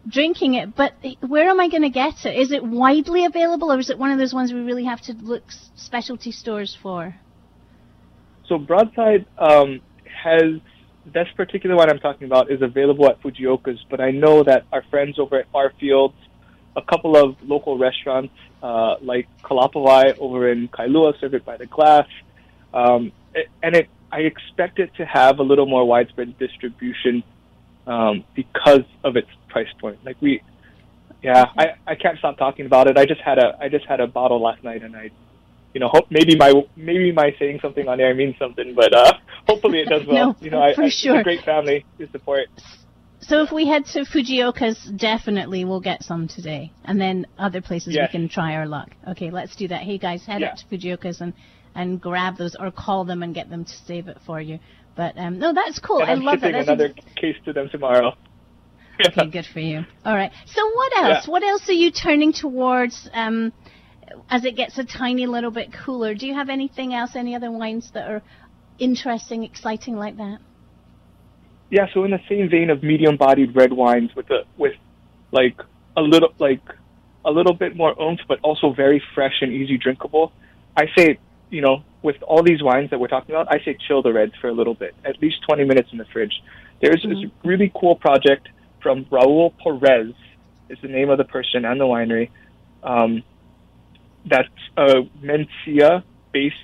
drinking 0.07 0.55
it. 0.55 0.75
But 0.75 0.93
where 1.27 1.49
am 1.49 1.59
I 1.59 1.69
going 1.69 1.83
to 1.83 1.89
get 1.89 2.25
it? 2.25 2.39
Is 2.39 2.51
it 2.51 2.63
widely 2.63 3.25
available, 3.25 3.71
or 3.71 3.79
is 3.79 3.89
it 3.89 3.97
one 3.97 4.11
of 4.11 4.19
those 4.19 4.33
ones 4.33 4.53
we 4.53 4.61
really 4.61 4.85
have 4.85 5.01
to 5.01 5.13
look 5.13 5.43
specialty 5.75 6.31
stores 6.31 6.77
for? 6.79 7.15
So 8.47 8.57
Broadside 8.57 9.27
um, 9.37 9.81
has 10.23 10.59
this 11.05 11.27
particular 11.35 11.75
one 11.75 11.89
I'm 11.89 11.99
talking 11.99 12.25
about 12.25 12.51
is 12.51 12.61
available 12.61 13.07
at 13.09 13.21
Fujioka's, 13.21 13.83
but 13.89 13.99
I 13.99 14.11
know 14.11 14.43
that 14.43 14.65
our 14.71 14.83
friends 14.89 15.17
over 15.17 15.39
at 15.39 15.51
Farfields, 15.51 16.13
a 16.75 16.81
couple 16.81 17.17
of 17.17 17.35
local 17.43 17.77
restaurants 17.77 18.33
uh, 18.61 18.95
like 19.01 19.27
Kalapawai 19.43 20.17
over 20.19 20.51
in 20.51 20.67
Kailua 20.67 21.19
serve 21.19 21.33
it 21.33 21.45
by 21.45 21.57
the 21.57 21.65
glass, 21.65 22.07
um, 22.73 23.11
and 23.63 23.75
it 23.75 23.89
I 24.11 24.19
expect 24.21 24.79
it 24.79 24.93
to 24.95 25.05
have 25.05 25.39
a 25.39 25.43
little 25.43 25.65
more 25.67 25.85
widespread 25.85 26.37
distribution 26.39 27.23
um, 27.85 28.23
because 28.35 28.85
of 29.03 29.15
its 29.15 29.29
price 29.49 29.71
point. 29.79 29.99
Like 30.03 30.17
we, 30.21 30.41
yeah, 31.21 31.45
I, 31.57 31.75
I 31.85 31.95
can't 31.95 32.17
stop 32.17 32.37
talking 32.37 32.65
about 32.65 32.87
it. 32.87 32.97
I 32.97 33.05
just 33.05 33.21
had 33.21 33.37
a 33.37 33.57
I 33.59 33.69
just 33.69 33.85
had 33.85 33.99
a 33.99 34.07
bottle 34.07 34.41
last 34.41 34.63
night, 34.63 34.83
and 34.83 34.95
I 34.95 35.11
you 35.73 35.79
know, 35.79 35.87
hope 35.89 36.05
maybe 36.09 36.35
my 36.35 36.53
maybe 36.75 37.11
my 37.11 37.33
saying 37.39 37.59
something 37.61 37.87
on 37.87 37.99
air 37.99 38.13
means 38.15 38.35
something, 38.39 38.73
but 38.75 38.93
uh, 38.93 39.13
hopefully 39.47 39.79
it 39.81 39.89
does 39.89 40.01
well. 40.07 40.29
No, 40.29 40.35
you 40.41 40.49
know, 40.51 40.61
I, 40.61 40.73
for 40.75 40.83
I, 40.83 40.89
sure. 40.89 41.15
it's 41.15 41.21
a 41.21 41.23
great 41.23 41.43
family 41.43 41.85
to 41.99 42.09
support. 42.11 42.47
So 43.21 43.43
if 43.43 43.51
we 43.51 43.67
head 43.67 43.85
to 43.87 44.05
Fujioka's, 44.05 44.91
definitely 44.95 45.65
we'll 45.65 45.81
get 45.81 46.03
some 46.03 46.27
today, 46.27 46.71
and 46.85 46.99
then 46.99 47.27
other 47.37 47.61
places 47.61 47.93
Yes. 47.93 48.09
we 48.13 48.19
can 48.19 48.29
try 48.29 48.55
our 48.55 48.65
luck. 48.65 48.89
Okay, 49.09 49.29
let's 49.29 49.55
do 49.55 49.67
that. 49.67 49.81
Hey 49.81 49.97
guys, 49.97 50.25
head 50.25 50.41
Yeah. 50.41 50.51
up 50.51 50.57
to 50.57 50.65
Fujioka's 50.65 51.21
and 51.21 51.33
and 51.75 52.01
grab 52.01 52.37
those, 52.37 52.55
or 52.59 52.71
call 52.71 53.05
them 53.05 53.21
and 53.21 53.35
get 53.35 53.49
them 53.49 53.63
to 53.65 53.71
save 53.85 54.07
it 54.07 54.17
for 54.25 54.41
you. 54.41 54.57
But 54.95 55.17
um, 55.17 55.37
no, 55.37 55.53
that's 55.53 55.79
cool. 55.79 55.99
and 56.01 56.09
I 56.09 56.13
I'm 56.13 56.21
love 56.21 56.41
that. 56.41 56.47
shipping 56.47 56.65
That's 56.65 56.67
another 56.67 56.93
case 57.15 57.35
to 57.45 57.53
them 57.53 57.69
tomorrow. 57.69 58.15
okay, 59.05 59.29
good 59.29 59.45
for 59.45 59.59
you. 59.59 59.85
All 60.03 60.15
right. 60.15 60.31
So 60.47 60.67
what 60.73 60.91
else? 60.97 61.25
Yeah. 61.25 61.31
What 61.31 61.43
else 61.43 61.69
are 61.69 61.73
you 61.73 61.91
turning 61.91 62.33
towards? 62.33 63.09
Um, 63.13 63.53
as 64.29 64.45
it 64.45 64.55
gets 64.55 64.77
a 64.77 64.83
tiny 64.83 65.25
little 65.25 65.51
bit 65.51 65.73
cooler, 65.73 66.13
do 66.13 66.27
you 66.27 66.33
have 66.33 66.49
anything 66.49 66.93
else? 66.93 67.15
Any 67.15 67.35
other 67.35 67.51
wines 67.51 67.91
that 67.93 68.09
are 68.09 68.21
interesting, 68.77 69.43
exciting 69.43 69.95
like 69.95 70.17
that? 70.17 70.39
Yeah, 71.69 71.85
so 71.93 72.03
in 72.03 72.11
the 72.11 72.19
same 72.27 72.49
vein 72.49 72.69
of 72.69 72.81
medium-bodied 72.81 73.55
red 73.55 73.73
wines 73.73 74.15
with 74.15 74.29
a 74.31 74.43
with 74.57 74.73
like 75.31 75.61
a 75.95 76.01
little 76.01 76.33
like 76.39 76.61
a 77.25 77.31
little 77.31 77.53
bit 77.53 77.75
more 77.75 77.93
oomph, 78.01 78.21
but 78.27 78.39
also 78.41 78.73
very 78.73 79.01
fresh 79.13 79.41
and 79.41 79.51
easy 79.53 79.77
drinkable. 79.77 80.31
I 80.75 80.85
say, 80.97 81.19
you 81.49 81.61
know, 81.61 81.83
with 82.01 82.15
all 82.23 82.43
these 82.43 82.63
wines 82.63 82.89
that 82.89 82.99
we're 82.99 83.07
talking 83.07 83.35
about, 83.35 83.47
I 83.53 83.63
say 83.63 83.77
chill 83.87 84.01
the 84.01 84.13
reds 84.13 84.33
for 84.39 84.47
a 84.47 84.53
little 84.53 84.73
bit, 84.73 84.95
at 85.03 85.21
least 85.21 85.37
20 85.47 85.65
minutes 85.65 85.89
in 85.91 85.97
the 85.97 86.05
fridge. 86.05 86.41
There's 86.81 87.03
this 87.03 87.29
really 87.43 87.71
cool 87.75 87.95
project 87.95 88.47
from 88.81 89.05
Raul 89.05 89.53
Perez, 89.61 90.13
is 90.69 90.77
the 90.81 90.87
name 90.87 91.09
of 91.09 91.17
the 91.17 91.25
person 91.25 91.65
and 91.65 91.79
the 91.79 91.85
winery. 91.85 92.29
Um, 92.83 93.23
that's 94.25 94.47
a 94.77 95.03
Mencia-based 95.23 96.55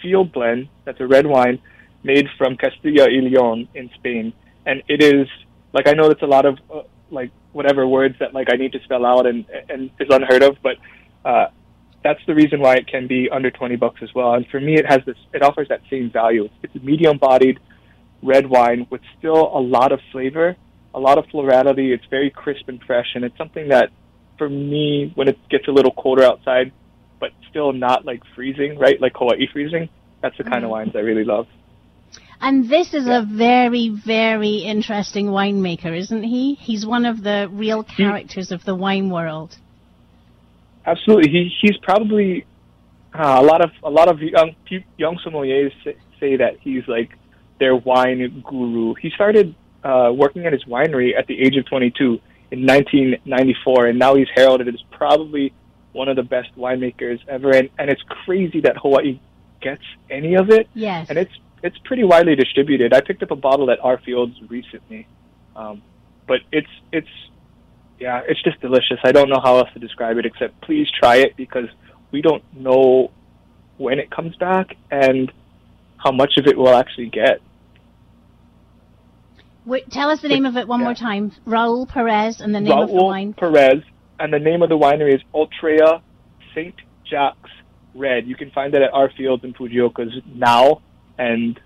field 0.00 0.32
blend. 0.32 0.68
That's 0.84 1.00
a 1.00 1.06
red 1.06 1.26
wine 1.26 1.60
made 2.02 2.26
from 2.36 2.56
Castilla 2.56 3.06
y 3.06 3.20
Leon 3.20 3.68
in 3.74 3.90
Spain, 3.94 4.32
and 4.66 4.82
it 4.88 5.02
is 5.02 5.28
like 5.72 5.86
I 5.88 5.92
know 5.92 6.08
that's 6.08 6.22
a 6.22 6.26
lot 6.26 6.44
of 6.46 6.58
uh, 6.72 6.82
like 7.10 7.30
whatever 7.52 7.86
words 7.86 8.16
that 8.18 8.34
like 8.34 8.48
I 8.52 8.56
need 8.56 8.72
to 8.72 8.82
spell 8.84 9.06
out 9.06 9.26
and 9.26 9.44
and 9.68 9.90
is 10.00 10.08
unheard 10.10 10.42
of, 10.42 10.56
but 10.62 10.76
uh, 11.24 11.46
that's 12.02 12.20
the 12.26 12.34
reason 12.34 12.60
why 12.60 12.74
it 12.74 12.86
can 12.88 13.06
be 13.06 13.30
under 13.30 13.50
twenty 13.50 13.76
bucks 13.76 14.00
as 14.02 14.12
well. 14.14 14.34
And 14.34 14.46
for 14.48 14.60
me, 14.60 14.74
it 14.74 14.86
has 14.86 15.00
this. 15.06 15.16
It 15.32 15.42
offers 15.42 15.68
that 15.68 15.82
same 15.88 16.10
value. 16.10 16.48
It's 16.62 16.74
a 16.74 16.80
medium-bodied 16.80 17.60
red 18.22 18.46
wine 18.46 18.86
with 18.90 19.02
still 19.18 19.56
a 19.56 19.60
lot 19.60 19.92
of 19.92 20.00
flavor, 20.10 20.56
a 20.94 21.00
lot 21.00 21.18
of 21.18 21.26
florality. 21.26 21.92
It's 21.92 22.04
very 22.10 22.30
crisp 22.30 22.68
and 22.68 22.82
fresh, 22.82 23.10
and 23.14 23.24
it's 23.24 23.38
something 23.38 23.68
that 23.68 23.90
for 24.42 24.48
me, 24.48 25.12
when 25.14 25.28
it 25.28 25.38
gets 25.50 25.68
a 25.68 25.70
little 25.70 25.92
colder 25.92 26.24
outside, 26.24 26.72
but 27.20 27.30
still 27.48 27.72
not 27.72 28.04
like 28.04 28.22
freezing, 28.34 28.76
right? 28.76 29.00
Like 29.00 29.12
Hawaii 29.14 29.46
freezing. 29.52 29.88
That's 30.20 30.36
the 30.36 30.42
kind 30.42 30.64
of 30.64 30.68
Mhm. 30.68 30.76
wines 30.76 30.96
I 30.96 31.00
really 31.00 31.24
love. 31.24 31.46
And 32.40 32.68
this 32.68 32.92
is 32.92 33.06
a 33.06 33.22
very, 33.22 33.88
very 33.90 34.56
interesting 34.74 35.26
winemaker, 35.28 35.96
isn't 35.96 36.24
he? 36.24 36.54
He's 36.54 36.84
one 36.84 37.04
of 37.06 37.22
the 37.22 37.48
real 37.52 37.84
characters 37.84 38.50
of 38.50 38.64
the 38.64 38.74
wine 38.74 39.10
world. 39.10 39.56
Absolutely, 40.84 41.30
he 41.30 41.40
he's 41.60 41.76
probably 41.90 42.44
uh, 43.14 43.36
a 43.42 43.44
lot 43.50 43.60
of 43.66 43.70
a 43.84 43.90
lot 43.90 44.08
of 44.08 44.20
young 44.20 44.56
young 44.96 45.16
sommeliers 45.24 45.72
say, 45.84 45.94
say 46.18 46.36
that 46.36 46.56
he's 46.64 46.82
like 46.88 47.10
their 47.60 47.76
wine 47.76 48.42
guru. 48.44 48.94
He 48.94 49.10
started 49.10 49.54
uh, 49.84 50.10
working 50.12 50.46
at 50.46 50.52
his 50.52 50.64
winery 50.64 51.16
at 51.16 51.28
the 51.28 51.40
age 51.40 51.56
of 51.56 51.64
22 51.66 52.18
in 52.52 52.66
1994, 52.66 53.86
and 53.86 53.98
now 53.98 54.14
he's 54.14 54.28
heralded 54.34 54.68
as 54.68 54.80
probably 54.90 55.54
one 55.92 56.08
of 56.08 56.16
the 56.16 56.22
best 56.22 56.54
winemakers 56.56 57.18
ever. 57.26 57.50
And, 57.50 57.70
and 57.78 57.90
it's 57.90 58.02
crazy 58.02 58.60
that 58.60 58.76
Hawaii 58.76 59.18
gets 59.62 59.82
any 60.10 60.34
of 60.34 60.50
it. 60.50 60.68
Yes. 60.74 61.06
And 61.08 61.18
it's 61.18 61.32
it's 61.62 61.78
pretty 61.84 62.04
widely 62.04 62.36
distributed. 62.36 62.92
I 62.92 63.00
picked 63.00 63.22
up 63.22 63.30
a 63.30 63.36
bottle 63.36 63.70
at 63.70 63.80
our 63.80 63.98
fields 63.98 64.36
recently, 64.48 65.06
um, 65.56 65.80
but 66.28 66.40
it's 66.52 66.68
it's 66.92 67.08
yeah, 67.98 68.20
it's 68.28 68.42
just 68.42 68.60
delicious. 68.60 68.98
I 69.02 69.12
don't 69.12 69.30
know 69.30 69.40
how 69.42 69.58
else 69.58 69.72
to 69.72 69.78
describe 69.78 70.18
it 70.18 70.26
except 70.26 70.60
please 70.60 70.88
try 70.90 71.16
it 71.16 71.36
because 71.36 71.68
we 72.10 72.20
don't 72.20 72.44
know 72.54 73.12
when 73.78 73.98
it 73.98 74.10
comes 74.10 74.36
back 74.36 74.76
and 74.90 75.32
how 75.96 76.12
much 76.12 76.36
of 76.36 76.46
it 76.46 76.58
we'll 76.58 76.74
actually 76.74 77.06
get. 77.06 77.40
Wait, 79.64 79.90
tell 79.90 80.10
us 80.10 80.20
the 80.20 80.28
name 80.28 80.44
of 80.44 80.56
it 80.56 80.66
one 80.66 80.80
more 80.80 80.94
time. 80.94 81.32
Raul 81.46 81.88
Perez 81.88 82.40
and 82.40 82.54
the 82.54 82.60
name 82.60 82.72
Raul 82.72 82.84
of 82.84 82.88
the 82.88 82.94
wine. 82.94 83.34
Raul 83.34 83.38
Perez, 83.38 83.82
and 84.18 84.32
the 84.32 84.38
name 84.38 84.62
of 84.62 84.68
the 84.68 84.78
winery 84.78 85.14
is 85.14 85.20
Ultreia 85.34 86.02
St. 86.54 86.74
Jacques 87.08 87.48
Red. 87.94 88.26
You 88.26 88.34
can 88.34 88.50
find 88.50 88.74
it 88.74 88.82
at 88.82 88.92
our 88.92 89.10
fields 89.10 89.44
in 89.44 89.54
Fujioka's 89.54 90.20
now, 90.26 90.82
and 91.18 91.60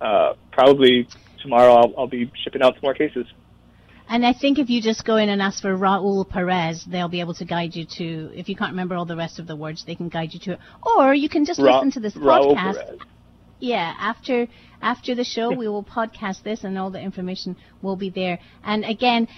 uh, 0.00 0.34
probably 0.50 1.08
tomorrow 1.42 1.74
I'll, 1.74 1.94
I'll 1.98 2.08
be 2.08 2.30
shipping 2.42 2.62
out 2.62 2.74
some 2.74 2.82
more 2.82 2.94
cases. 2.94 3.26
And 4.08 4.26
I 4.26 4.32
think 4.32 4.58
if 4.58 4.68
you 4.68 4.82
just 4.82 5.04
go 5.04 5.16
in 5.16 5.28
and 5.28 5.40
ask 5.40 5.62
for 5.62 5.76
Raul 5.76 6.28
Perez, 6.28 6.84
they'll 6.84 7.08
be 7.08 7.20
able 7.20 7.34
to 7.34 7.44
guide 7.44 7.74
you 7.74 7.86
to. 7.96 8.30
If 8.34 8.48
you 8.48 8.56
can't 8.56 8.72
remember 8.72 8.94
all 8.94 9.06
the 9.06 9.16
rest 9.16 9.38
of 9.38 9.46
the 9.46 9.56
words, 9.56 9.84
they 9.86 9.94
can 9.94 10.08
guide 10.08 10.34
you 10.34 10.40
to 10.40 10.52
it. 10.52 10.58
Or 10.82 11.14
you 11.14 11.28
can 11.28 11.44
just 11.44 11.60
Ra- 11.60 11.76
listen 11.76 11.92
to 11.92 12.00
this 12.00 12.14
Raul 12.14 12.54
podcast. 12.54 12.74
Perez. 12.74 13.00
Yeah, 13.62 13.94
after 13.96 14.48
after 14.80 15.14
the 15.14 15.22
show, 15.22 15.52
we 15.52 15.68
will 15.68 15.84
podcast 15.84 16.42
this, 16.42 16.64
and 16.64 16.76
all 16.76 16.90
the 16.90 17.00
information 17.00 17.56
will 17.80 17.94
be 17.94 18.10
there. 18.10 18.40
And 18.64 18.84
again, 18.84 19.28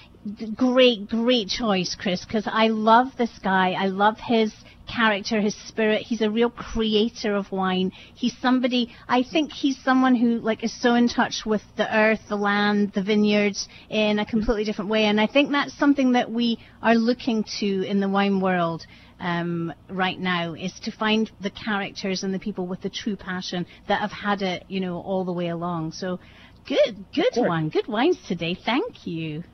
great, 0.54 1.10
great 1.10 1.48
choice, 1.48 1.94
Chris, 1.94 2.24
because 2.24 2.48
I 2.50 2.68
love 2.68 3.08
this 3.18 3.38
guy. 3.42 3.72
I 3.72 3.88
love 3.88 4.16
his 4.18 4.50
character, 4.86 5.42
his 5.42 5.54
spirit. 5.68 6.06
He's 6.06 6.22
a 6.22 6.30
real 6.30 6.48
creator 6.48 7.34
of 7.34 7.52
wine. 7.52 7.92
He's 8.14 8.34
somebody. 8.38 8.94
I 9.06 9.24
think 9.30 9.52
he's 9.52 9.76
someone 9.84 10.14
who 10.14 10.38
like 10.38 10.64
is 10.64 10.72
so 10.80 10.94
in 10.94 11.10
touch 11.10 11.42
with 11.44 11.62
the 11.76 11.94
earth, 11.94 12.20
the 12.30 12.36
land, 12.36 12.92
the 12.94 13.02
vineyards 13.02 13.68
in 13.90 14.18
a 14.18 14.22
mm-hmm. 14.22 14.30
completely 14.30 14.64
different 14.64 14.90
way. 14.90 15.04
And 15.04 15.20
I 15.20 15.26
think 15.26 15.52
that's 15.52 15.76
something 15.78 16.12
that 16.12 16.30
we 16.30 16.58
are 16.82 16.94
looking 16.94 17.44
to 17.60 17.82
in 17.82 18.00
the 18.00 18.08
wine 18.08 18.40
world 18.40 18.86
um, 19.20 19.72
right 19.88 20.18
now 20.18 20.54
is 20.54 20.72
to 20.84 20.92
find 20.92 21.30
the 21.40 21.50
characters 21.50 22.22
and 22.22 22.34
the 22.34 22.38
people 22.38 22.66
with 22.66 22.80
the 22.80 22.90
true 22.90 23.16
passion 23.16 23.66
that 23.88 24.00
have 24.00 24.12
had 24.12 24.42
it, 24.42 24.64
you 24.68 24.80
know, 24.80 24.96
all 24.96 25.24
the 25.24 25.32
way 25.32 25.48
along. 25.48 25.92
So 25.92 26.20
good, 26.66 27.04
good 27.14 27.36
one, 27.36 27.68
good 27.68 27.86
wines 27.88 28.18
today. 28.26 28.56
Thank 28.64 29.06
you. 29.06 29.44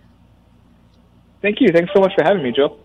Thank 1.43 1.59
you. 1.61 1.69
Thanks 1.73 1.91
so 1.95 2.01
much 2.01 2.13
for 2.17 2.25
having 2.25 2.43
me, 2.43 2.53
Joe. 2.55 2.79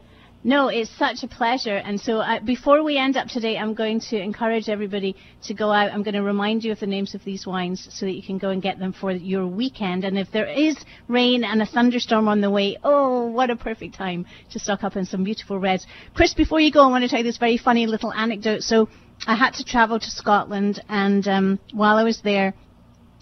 No, 0.45 0.67
it's 0.67 0.91
such 0.91 1.23
a 1.23 1.27
pleasure. 1.27 1.77
And 1.77 1.99
so 1.99 2.19
uh, 2.19 2.39
before 2.39 2.83
we 2.83 2.99
end 2.99 3.17
up 3.17 3.25
today, 3.25 3.57
I'm 3.57 3.73
going 3.73 3.99
to 4.11 4.21
encourage 4.21 4.69
everybody 4.69 5.15
to 5.45 5.55
go 5.55 5.71
out. 5.71 5.91
I'm 5.91 6.03
going 6.03 6.13
to 6.13 6.21
remind 6.21 6.63
you 6.63 6.71
of 6.71 6.79
the 6.79 6.85
names 6.85 7.15
of 7.15 7.23
these 7.23 7.47
wines 7.47 7.87
so 7.89 8.05
that 8.05 8.11
you 8.11 8.21
can 8.21 8.37
go 8.37 8.51
and 8.51 8.61
get 8.61 8.77
them 8.77 8.93
for 8.93 9.11
your 9.11 9.47
weekend. 9.47 10.03
And 10.03 10.19
if 10.19 10.31
there 10.31 10.45
is 10.45 10.77
rain 11.07 11.43
and 11.43 11.63
a 11.63 11.65
thunderstorm 11.65 12.27
on 12.27 12.41
the 12.41 12.51
way, 12.51 12.77
oh, 12.83 13.25
what 13.25 13.49
a 13.49 13.55
perfect 13.55 13.95
time 13.95 14.27
to 14.51 14.59
stock 14.59 14.83
up 14.83 14.95
on 14.95 15.05
some 15.05 15.23
beautiful 15.23 15.57
reds. 15.57 15.87
Chris, 16.13 16.35
before 16.35 16.59
you 16.59 16.71
go, 16.71 16.81
I 16.81 16.89
want 16.89 17.01
to 17.03 17.09
tell 17.09 17.21
you 17.21 17.25
this 17.25 17.39
very 17.39 17.57
funny 17.57 17.87
little 17.87 18.13
anecdote. 18.13 18.61
So 18.61 18.87
I 19.25 19.33
had 19.33 19.55
to 19.55 19.65
travel 19.65 19.99
to 19.99 20.11
Scotland, 20.11 20.79
and 20.87 21.27
um, 21.27 21.59
while 21.73 21.97
I 21.97 22.03
was 22.03 22.21
there, 22.21 22.53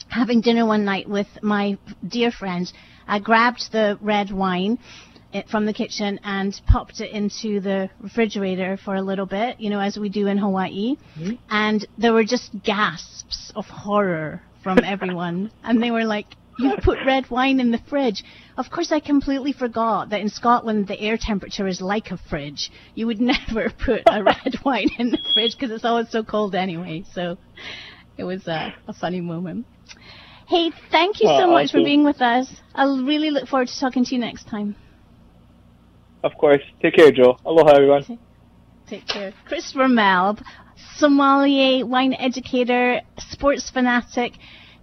having 0.10 0.42
dinner 0.42 0.66
one 0.66 0.84
night 0.84 1.08
with 1.08 1.28
my 1.42 1.78
dear 2.06 2.32
friends, 2.32 2.74
I 3.08 3.20
grabbed 3.20 3.72
the 3.72 3.98
red 4.02 4.30
wine 4.30 4.78
it 5.34 5.50
from 5.50 5.66
the 5.66 5.74
kitchen 5.74 6.20
and 6.24 6.60
popped 6.68 7.00
it 7.02 7.12
into 7.12 7.60
the 7.60 7.90
refrigerator 8.00 8.78
for 8.78 8.96
a 8.96 9.02
little 9.02 9.26
bit, 9.26 9.60
you 9.60 9.70
know, 9.70 9.80
as 9.80 9.98
we 9.98 10.10
do 10.10 10.28
in 10.28 10.38
Hawaii. 10.38 10.96
Mm-hmm. 11.18 11.34
And 11.50 11.86
there 11.98 12.14
were 12.14 12.24
just 12.24 12.52
gasps 12.64 13.52
of 13.56 13.66
horror 13.66 14.42
from 14.64 14.80
everyone. 14.84 15.52
and 15.64 15.82
they 15.82 15.92
were 15.92 16.06
like, 16.06 16.28
you 16.60 16.76
put 16.84 17.00
red 17.06 17.30
wine 17.32 17.60
in 17.60 17.72
the 17.72 17.80
fridge. 17.90 18.24
Of 18.58 18.70
course, 18.70 18.92
I 18.92 19.00
completely 19.00 19.54
forgot 19.54 20.10
that 20.12 20.22
in 20.22 20.30
Scotland 20.30 20.88
the 20.88 21.00
air 21.00 21.18
temperature 21.20 21.68
is 21.68 21.82
like 21.82 22.12
a 22.12 22.18
fridge. 22.30 22.72
You 22.94 23.08
would 23.08 23.20
never 23.34 23.72
put 23.72 24.04
a 24.06 24.24
red 24.24 24.56
wine 24.64 24.90
in 25.00 25.10
the 25.10 25.18
fridge 25.34 25.56
because 25.60 25.72
it's 25.72 25.86
always 25.86 26.12
so 26.12 26.24
cold 26.24 26.54
anyway. 26.54 27.06
So 27.14 27.38
it 28.18 28.24
was 28.24 28.48
a, 28.48 28.74
a 28.88 28.94
funny 28.94 29.22
moment. 29.22 29.66
Hey, 30.48 30.72
thank 30.92 31.22
you 31.22 31.28
so 31.28 31.48
Well, 31.48 31.52
much 31.52 31.72
for 31.72 31.80
being 31.84 32.04
with 32.04 32.22
us. 32.22 32.54
I'll 32.76 33.04
really 33.04 33.32
look 33.32 33.48
forward 33.48 33.70
to 33.70 33.80
talking 33.80 34.06
to 34.06 34.14
you 34.14 34.20
next 34.20 34.48
time. 34.48 34.76
Of 36.24 36.38
course. 36.38 36.62
Take 36.82 36.96
care, 36.96 37.12
Joe. 37.12 37.38
Aloha, 37.46 37.72
everyone. 37.76 38.20
Take 38.88 39.08
care. 39.08 39.34
Christopher 39.46 39.88
Melb, 39.88 40.44
sommelier, 40.96 41.86
wine 41.86 42.14
educator, 42.14 43.02
sports 43.18 43.70
fanatic, 43.70 44.34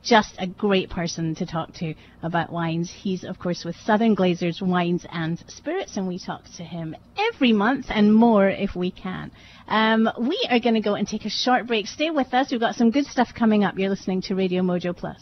just 0.02 0.34
a 0.38 0.46
great 0.46 0.88
person 0.88 1.34
to 1.34 1.46
talk 1.46 1.74
to 1.74 1.94
about 2.22 2.50
wines. 2.50 2.90
He's, 2.90 3.24
of 3.24 3.38
course, 3.38 3.64
with 3.64 3.76
Southern 3.76 4.16
Glazers 4.16 4.62
Wines 4.62 5.04
and 5.10 5.42
Spirits, 5.48 5.96
and 5.96 6.08
we 6.08 6.18
talk 6.18 6.44
to 6.56 6.64
him 6.64 6.96
every 7.18 7.52
month 7.52 7.86
and 7.90 8.14
more 8.14 8.48
if 8.48 8.74
we 8.74 8.90
can. 8.90 9.30
Um, 9.68 10.08
we 10.18 10.40
are 10.50 10.58
going 10.58 10.74
to 10.74 10.80
go 10.80 10.94
and 10.94 11.06
take 11.06 11.26
a 11.26 11.30
short 11.30 11.66
break. 11.66 11.86
Stay 11.86 12.10
with 12.10 12.32
us. 12.32 12.50
We've 12.50 12.60
got 12.60 12.74
some 12.74 12.90
good 12.90 13.06
stuff 13.06 13.28
coming 13.34 13.64
up. 13.64 13.78
You're 13.78 13.90
listening 13.90 14.22
to 14.22 14.34
Radio 14.34 14.62
Mojo 14.62 14.96
Plus. 14.96 15.20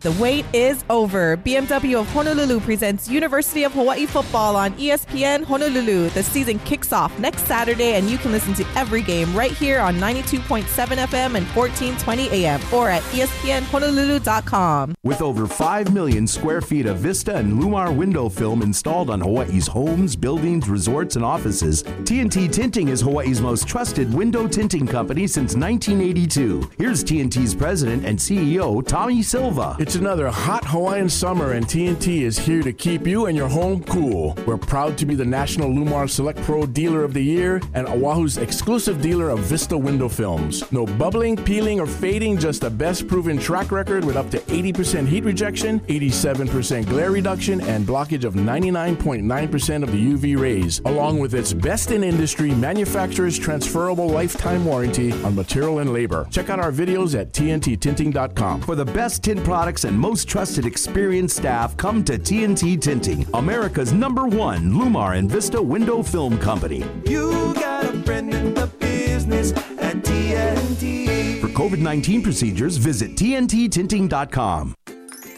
The 0.00 0.12
wait 0.12 0.46
is 0.54 0.82
over. 0.88 1.36
BMW 1.36 2.00
of 2.00 2.08
Honolulu 2.08 2.60
presents 2.60 3.06
University 3.06 3.64
of 3.64 3.72
Hawaii 3.74 4.06
football 4.06 4.56
on 4.56 4.72
ESPN 4.78 5.44
Honolulu. 5.44 6.08
The 6.08 6.22
season 6.22 6.58
kicks 6.60 6.90
off 6.90 7.18
next 7.18 7.44
Saturday, 7.46 7.96
and 7.96 8.08
you 8.08 8.16
can 8.16 8.32
listen 8.32 8.54
to 8.54 8.66
every 8.76 9.02
game 9.02 9.36
right 9.36 9.52
here 9.52 9.78
on 9.78 9.96
92.7 9.96 10.62
FM 10.64 11.34
and 11.36 11.46
1420 11.54 12.30
AM 12.30 12.60
or 12.72 12.88
at 12.88 13.02
ESPNHonolulu.com. 13.12 14.94
With 15.04 15.20
over 15.20 15.46
5 15.46 15.92
million 15.92 16.26
square 16.26 16.62
feet 16.62 16.86
of 16.86 16.96
Vista 16.96 17.36
and 17.36 17.60
LLumar 17.60 17.94
window 17.94 18.30
film 18.30 18.62
installed 18.62 19.10
on 19.10 19.20
Hawaii's 19.20 19.66
homes, 19.66 20.16
buildings, 20.16 20.66
resorts, 20.70 21.16
and 21.16 21.24
offices, 21.26 21.82
TNT 21.82 22.50
Tinting 22.50 22.88
is 22.88 23.02
Hawaii's 23.02 23.42
most 23.42 23.68
trusted 23.68 24.14
window 24.14 24.48
tinting 24.48 24.86
company 24.86 25.26
since 25.26 25.54
1982. 25.54 26.70
Here's 26.78 27.04
TNT's 27.04 27.54
president 27.54 28.06
and 28.06 28.18
CEO, 28.18 28.82
Tommy 28.86 29.22
Silva. 29.22 29.76
It's 29.78 29.89
another 29.96 30.28
hot 30.28 30.64
Hawaiian 30.64 31.08
summer, 31.08 31.52
and 31.52 31.66
TNT 31.66 32.22
is 32.22 32.38
here 32.38 32.62
to 32.62 32.72
keep 32.72 33.06
you 33.06 33.26
and 33.26 33.36
your 33.36 33.48
home 33.48 33.82
cool. 33.84 34.36
We're 34.46 34.56
proud 34.56 34.96
to 34.98 35.06
be 35.06 35.14
the 35.14 35.24
National 35.24 35.70
LLumar 35.70 36.08
Select 36.08 36.40
Pro 36.42 36.66
Dealer 36.66 37.02
of 37.02 37.14
the 37.14 37.22
Year 37.22 37.60
and 37.74 37.88
Oahu's 37.88 38.36
exclusive 38.36 39.00
dealer 39.00 39.30
of 39.30 39.40
Vista 39.40 39.76
window 39.76 40.08
films. 40.08 40.70
No 40.70 40.86
bubbling, 40.86 41.36
peeling, 41.36 41.80
or 41.80 41.86
fading, 41.86 42.38
just 42.38 42.60
the 42.60 42.70
best 42.70 43.08
proven 43.08 43.38
track 43.38 43.72
record 43.72 44.04
with 44.04 44.16
up 44.16 44.30
to 44.30 44.38
80% 44.38 45.08
heat 45.08 45.24
rejection, 45.24 45.80
87% 45.80 46.86
glare 46.86 47.10
reduction, 47.10 47.60
and 47.62 47.86
blockage 47.86 48.24
of 48.24 48.34
99.9% 48.34 49.82
of 49.82 49.90
the 49.90 50.12
UV 50.12 50.40
rays, 50.40 50.80
along 50.84 51.18
with 51.18 51.34
its 51.34 51.52
best 51.52 51.90
in 51.90 52.04
industry 52.04 52.54
manufacturer's 52.54 53.38
transferable 53.38 54.08
lifetime 54.08 54.64
warranty 54.64 55.12
on 55.24 55.34
material 55.34 55.78
and 55.80 55.92
labor. 55.92 56.28
Check 56.30 56.48
out 56.48 56.60
our 56.60 56.70
videos 56.70 57.18
at 57.18 57.32
TNTTinting.com. 57.32 58.60
For 58.60 58.74
the 58.74 58.84
best 58.84 59.24
tint 59.24 59.42
products 59.42 59.79
and 59.84 59.98
most 59.98 60.28
trusted 60.28 60.66
experienced 60.66 61.36
staff, 61.36 61.76
come 61.76 62.04
to 62.04 62.18
TNT 62.18 62.80
Tinting, 62.80 63.26
America's 63.34 63.92
number 63.92 64.26
one 64.26 64.70
LLumar 64.70 65.18
and 65.18 65.30
Vista 65.30 65.60
window 65.60 66.02
film 66.02 66.38
company. 66.38 66.84
You 67.06 67.54
got 67.54 67.84
a 67.84 68.02
friend 68.02 68.32
in 68.34 68.54
the 68.54 68.66
business 68.78 69.52
at 69.52 69.96
TNT. 69.96 71.40
For 71.40 71.48
COVID 71.48 71.78
19 71.78 72.22
procedures, 72.22 72.76
visit 72.76 73.16
TNTTinting.com. 73.16 74.74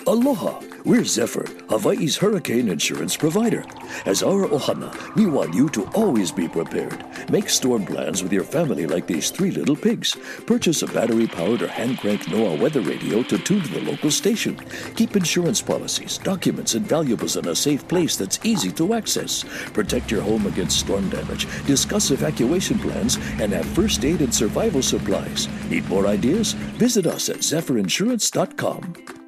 Aloha. 0.07 0.61
We're 0.85 1.05
Zephyr, 1.05 1.47
Hawaii's 1.69 2.17
hurricane 2.17 2.69
insurance 2.69 3.17
provider. 3.17 3.65
As 4.05 4.25
our 4.25 4.49
ohana, 4.49 4.93
we 5.15 5.27
want 5.27 5.55
you 5.55 5.69
to 5.69 5.85
always 5.95 6.33
be 6.33 6.49
prepared. 6.49 7.05
Make 7.31 7.49
storm 7.49 7.87
plans 7.87 8.21
with 8.21 8.33
your 8.33 8.43
family 8.43 8.89
like 8.89 9.07
these 9.07 9.31
three 9.31 9.53
little 9.53 9.77
pigs. 9.77 10.17
Purchase 10.45 10.83
a 10.83 10.89
battery 10.89 11.29
powered 11.29 11.63
or 11.63 11.69
hand 11.69 11.99
cranked 11.99 12.27
NOAA 12.27 12.59
weather 12.59 12.81
radio 12.81 13.23
to 13.23 13.39
tune 13.39 13.63
to 13.63 13.69
the 13.69 13.81
local 13.81 14.11
station. 14.11 14.59
Keep 14.97 15.15
insurance 15.15 15.63
policies, 15.63 16.19
documents, 16.19 16.75
and 16.75 16.85
valuables 16.85 17.37
in 17.37 17.47
a 17.47 17.55
safe 17.55 17.87
place 17.87 18.17
that's 18.17 18.41
easy 18.43 18.73
to 18.73 18.95
access. 18.95 19.45
Protect 19.73 20.11
your 20.11 20.23
home 20.23 20.47
against 20.47 20.81
storm 20.81 21.09
damage. 21.11 21.47
Discuss 21.65 22.11
evacuation 22.11 22.79
plans 22.81 23.19
and 23.41 23.53
have 23.53 23.67
first 23.67 24.05
aid 24.05 24.21
and 24.21 24.35
survival 24.35 24.83
supplies. 24.83 25.47
Need 25.71 25.89
more 25.89 26.09
ideas? 26.09 26.55
Visit 26.55 27.07
us 27.07 27.29
at 27.29 27.39
zephyrinsurance.com. 27.39 29.22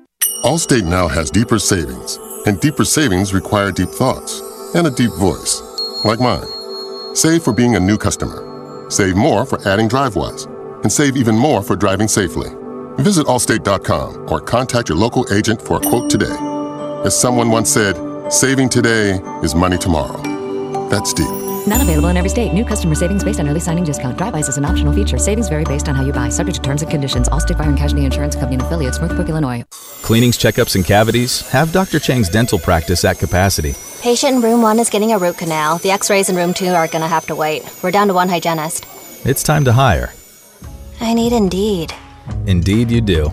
Allstate 0.44 0.84
now 0.84 1.08
has 1.08 1.30
deeper 1.30 1.58
savings, 1.58 2.18
and 2.44 2.60
deeper 2.60 2.84
savings 2.84 3.32
require 3.32 3.72
deep 3.72 3.88
thoughts 3.88 4.42
and 4.74 4.86
a 4.86 4.90
deep 4.90 5.10
voice, 5.12 5.62
like 6.04 6.20
mine. 6.20 7.16
Save 7.16 7.42
for 7.42 7.54
being 7.54 7.76
a 7.76 7.80
new 7.80 7.96
customer. 7.96 8.90
Save 8.90 9.16
more 9.16 9.46
for 9.46 9.58
adding 9.66 9.88
DriveWise, 9.88 10.44
and 10.82 10.92
save 10.92 11.16
even 11.16 11.34
more 11.34 11.62
for 11.62 11.76
driving 11.76 12.08
safely. 12.08 12.50
Visit 13.02 13.26
allstate.com 13.26 14.30
or 14.30 14.38
contact 14.38 14.90
your 14.90 14.98
local 14.98 15.24
agent 15.32 15.62
for 15.62 15.78
a 15.78 15.80
quote 15.80 16.10
today. 16.10 16.36
As 17.06 17.18
someone 17.18 17.50
once 17.50 17.70
said, 17.70 17.96
saving 18.30 18.68
today 18.68 19.22
is 19.42 19.54
money 19.54 19.78
tomorrow. 19.78 20.20
That's 20.90 21.14
deep. 21.14 21.43
Not 21.66 21.80
available 21.80 22.08
in 22.08 22.16
every 22.16 22.28
state. 22.28 22.52
New 22.52 22.64
customer 22.64 22.94
savings 22.94 23.24
based 23.24 23.40
on 23.40 23.48
early 23.48 23.60
signing 23.60 23.84
discount. 23.84 24.18
DriveWise 24.18 24.48
is 24.48 24.58
an 24.58 24.66
optional 24.66 24.92
feature. 24.92 25.16
Savings 25.16 25.48
vary 25.48 25.64
based 25.64 25.88
on 25.88 25.94
how 25.94 26.04
you 26.04 26.12
buy. 26.12 26.28
Subject 26.28 26.56
to 26.56 26.62
terms 26.62 26.82
and 26.82 26.90
conditions. 26.90 27.28
Allstate 27.28 27.56
Fire 27.56 27.68
and 27.68 27.78
Casualty 27.78 28.04
Insurance 28.04 28.34
Company 28.34 28.56
and 28.56 28.62
affiliates. 28.62 28.98
Northbrook, 28.98 29.28
Illinois. 29.28 29.64
Cleanings, 30.02 30.36
checkups, 30.36 30.74
and 30.74 30.84
cavities? 30.84 31.48
Have 31.50 31.72
Dr. 31.72 31.98
Chang's 31.98 32.28
dental 32.28 32.58
practice 32.58 33.04
at 33.04 33.18
capacity. 33.18 33.74
Patient 34.02 34.36
in 34.36 34.40
room 34.42 34.60
one 34.60 34.78
is 34.78 34.90
getting 34.90 35.12
a 35.12 35.18
root 35.18 35.38
canal. 35.38 35.78
The 35.78 35.90
x 35.90 36.10
rays 36.10 36.28
in 36.28 36.36
room 36.36 36.52
two 36.52 36.68
are 36.68 36.86
going 36.86 37.02
to 37.02 37.08
have 37.08 37.26
to 37.26 37.34
wait. 37.34 37.62
We're 37.82 37.90
down 37.90 38.08
to 38.08 38.14
one 38.14 38.28
hygienist. 38.28 38.84
It's 39.24 39.42
time 39.42 39.64
to 39.64 39.72
hire. 39.72 40.12
I 41.00 41.14
need 41.14 41.32
Indeed. 41.32 41.94
Indeed, 42.46 42.90
you 42.90 43.00
do. 43.00 43.32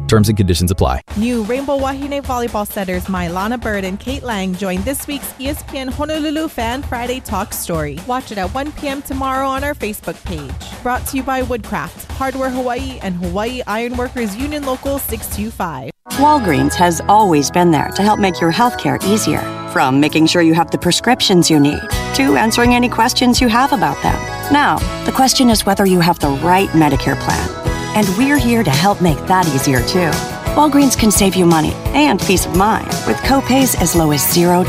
Terms 0.11 0.27
and 0.27 0.35
conditions 0.37 0.71
apply. 0.71 1.03
New 1.15 1.43
Rainbow 1.43 1.77
Wahine 1.77 2.21
volleyball 2.21 2.67
setters 2.67 3.05
Mylana 3.05 3.57
Byrd 3.57 3.85
and 3.85 3.97
Kate 3.97 4.23
Lang 4.23 4.53
join 4.53 4.81
this 4.81 5.07
week's 5.07 5.31
ESPN 5.39 5.89
Honolulu 5.89 6.49
Fan 6.49 6.83
Friday 6.83 7.21
Talk 7.21 7.53
Story. 7.53 7.97
Watch 8.07 8.29
it 8.29 8.37
at 8.37 8.53
1 8.53 8.73
p.m. 8.73 9.01
tomorrow 9.01 9.47
on 9.47 9.63
our 9.63 9.73
Facebook 9.73 10.21
page. 10.25 10.83
Brought 10.83 11.07
to 11.07 11.15
you 11.15 11.23
by 11.23 11.43
Woodcraft, 11.43 12.11
Hardware 12.11 12.49
Hawaii, 12.49 12.99
and 13.01 13.15
Hawaii 13.15 13.61
Ironworkers 13.67 14.35
Union 14.35 14.65
Local 14.65 14.99
625. 14.99 15.91
Walgreens 16.19 16.73
has 16.73 16.99
always 17.07 17.49
been 17.49 17.71
there 17.71 17.87
to 17.91 18.03
help 18.03 18.19
make 18.19 18.41
your 18.41 18.51
healthcare 18.51 19.01
easier. 19.05 19.39
From 19.71 20.01
making 20.01 20.27
sure 20.27 20.41
you 20.41 20.55
have 20.55 20.71
the 20.71 20.77
prescriptions 20.77 21.49
you 21.49 21.57
need 21.57 21.79
to 22.15 22.35
answering 22.35 22.75
any 22.75 22.89
questions 22.89 23.39
you 23.39 23.47
have 23.47 23.71
about 23.71 23.95
them. 24.03 24.19
Now, 24.51 24.77
the 25.05 25.13
question 25.13 25.49
is 25.49 25.65
whether 25.65 25.85
you 25.85 26.01
have 26.01 26.19
the 26.19 26.31
right 26.43 26.67
Medicare 26.71 27.17
plan. 27.17 27.60
And 27.95 28.07
we're 28.17 28.37
here 28.37 28.63
to 28.63 28.69
help 28.69 29.01
make 29.01 29.17
that 29.27 29.47
easier 29.47 29.81
too. 29.81 30.11
Walgreens 30.55 30.97
can 30.97 31.11
save 31.11 31.35
you 31.35 31.45
money 31.45 31.73
and 31.93 32.19
peace 32.19 32.45
of 32.45 32.55
mind 32.55 32.87
with 33.07 33.17
copays 33.17 33.79
as 33.81 33.95
low 33.95 34.11
as 34.11 34.21
$0. 34.21 34.65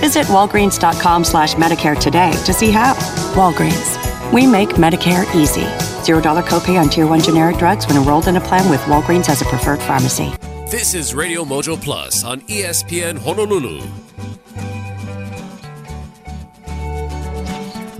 Visit 0.00 0.26
walgreens.com 0.26 1.24
slash 1.24 1.54
Medicare 1.54 1.98
today 1.98 2.32
to 2.44 2.52
see 2.52 2.70
how. 2.70 2.94
Walgreens. 3.34 3.98
We 4.32 4.46
make 4.46 4.70
Medicare 4.70 5.32
easy. 5.34 5.62
$0 6.02 6.42
copay 6.42 6.80
on 6.80 6.88
Tier 6.88 7.06
1 7.06 7.20
generic 7.20 7.58
drugs 7.58 7.86
when 7.86 7.96
enrolled 7.96 8.28
in 8.28 8.36
a 8.36 8.40
plan 8.40 8.68
with 8.70 8.80
Walgreens 8.82 9.28
as 9.28 9.42
a 9.42 9.44
preferred 9.44 9.80
pharmacy. 9.80 10.32
This 10.70 10.94
is 10.94 11.14
Radio 11.14 11.44
Mojo 11.44 11.80
Plus 11.80 12.24
on 12.24 12.40
ESPN 12.42 13.18
Honolulu. 13.18 13.82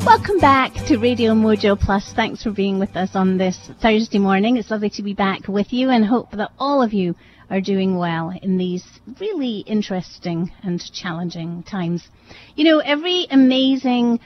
Welcome 0.04 0.40
back 0.40 0.74
to 0.88 0.98
Radio 0.98 1.32
Mojo 1.32 1.78
Plus. 1.78 2.12
Thanks 2.12 2.42
for 2.42 2.50
being 2.50 2.80
with 2.80 2.96
us 2.96 3.10
on 3.14 3.38
this 3.38 3.56
Thursday 3.80 4.18
morning. 4.18 4.56
It's 4.56 4.68
lovely 4.68 4.90
to 4.90 5.02
be 5.02 5.14
back 5.14 5.46
with 5.46 5.72
you 5.72 5.90
and 5.90 6.04
hope 6.04 6.32
that 6.32 6.50
all 6.58 6.82
of 6.82 6.92
you 6.92 7.14
are 7.48 7.60
doing 7.60 7.96
well 7.96 8.32
in 8.42 8.58
these 8.58 8.84
really 9.20 9.58
interesting 9.58 10.50
and 10.64 10.82
challenging 10.92 11.62
times. 11.62 12.08
You 12.56 12.64
know, 12.64 12.78
every 12.80 13.28
amazing 13.30 14.18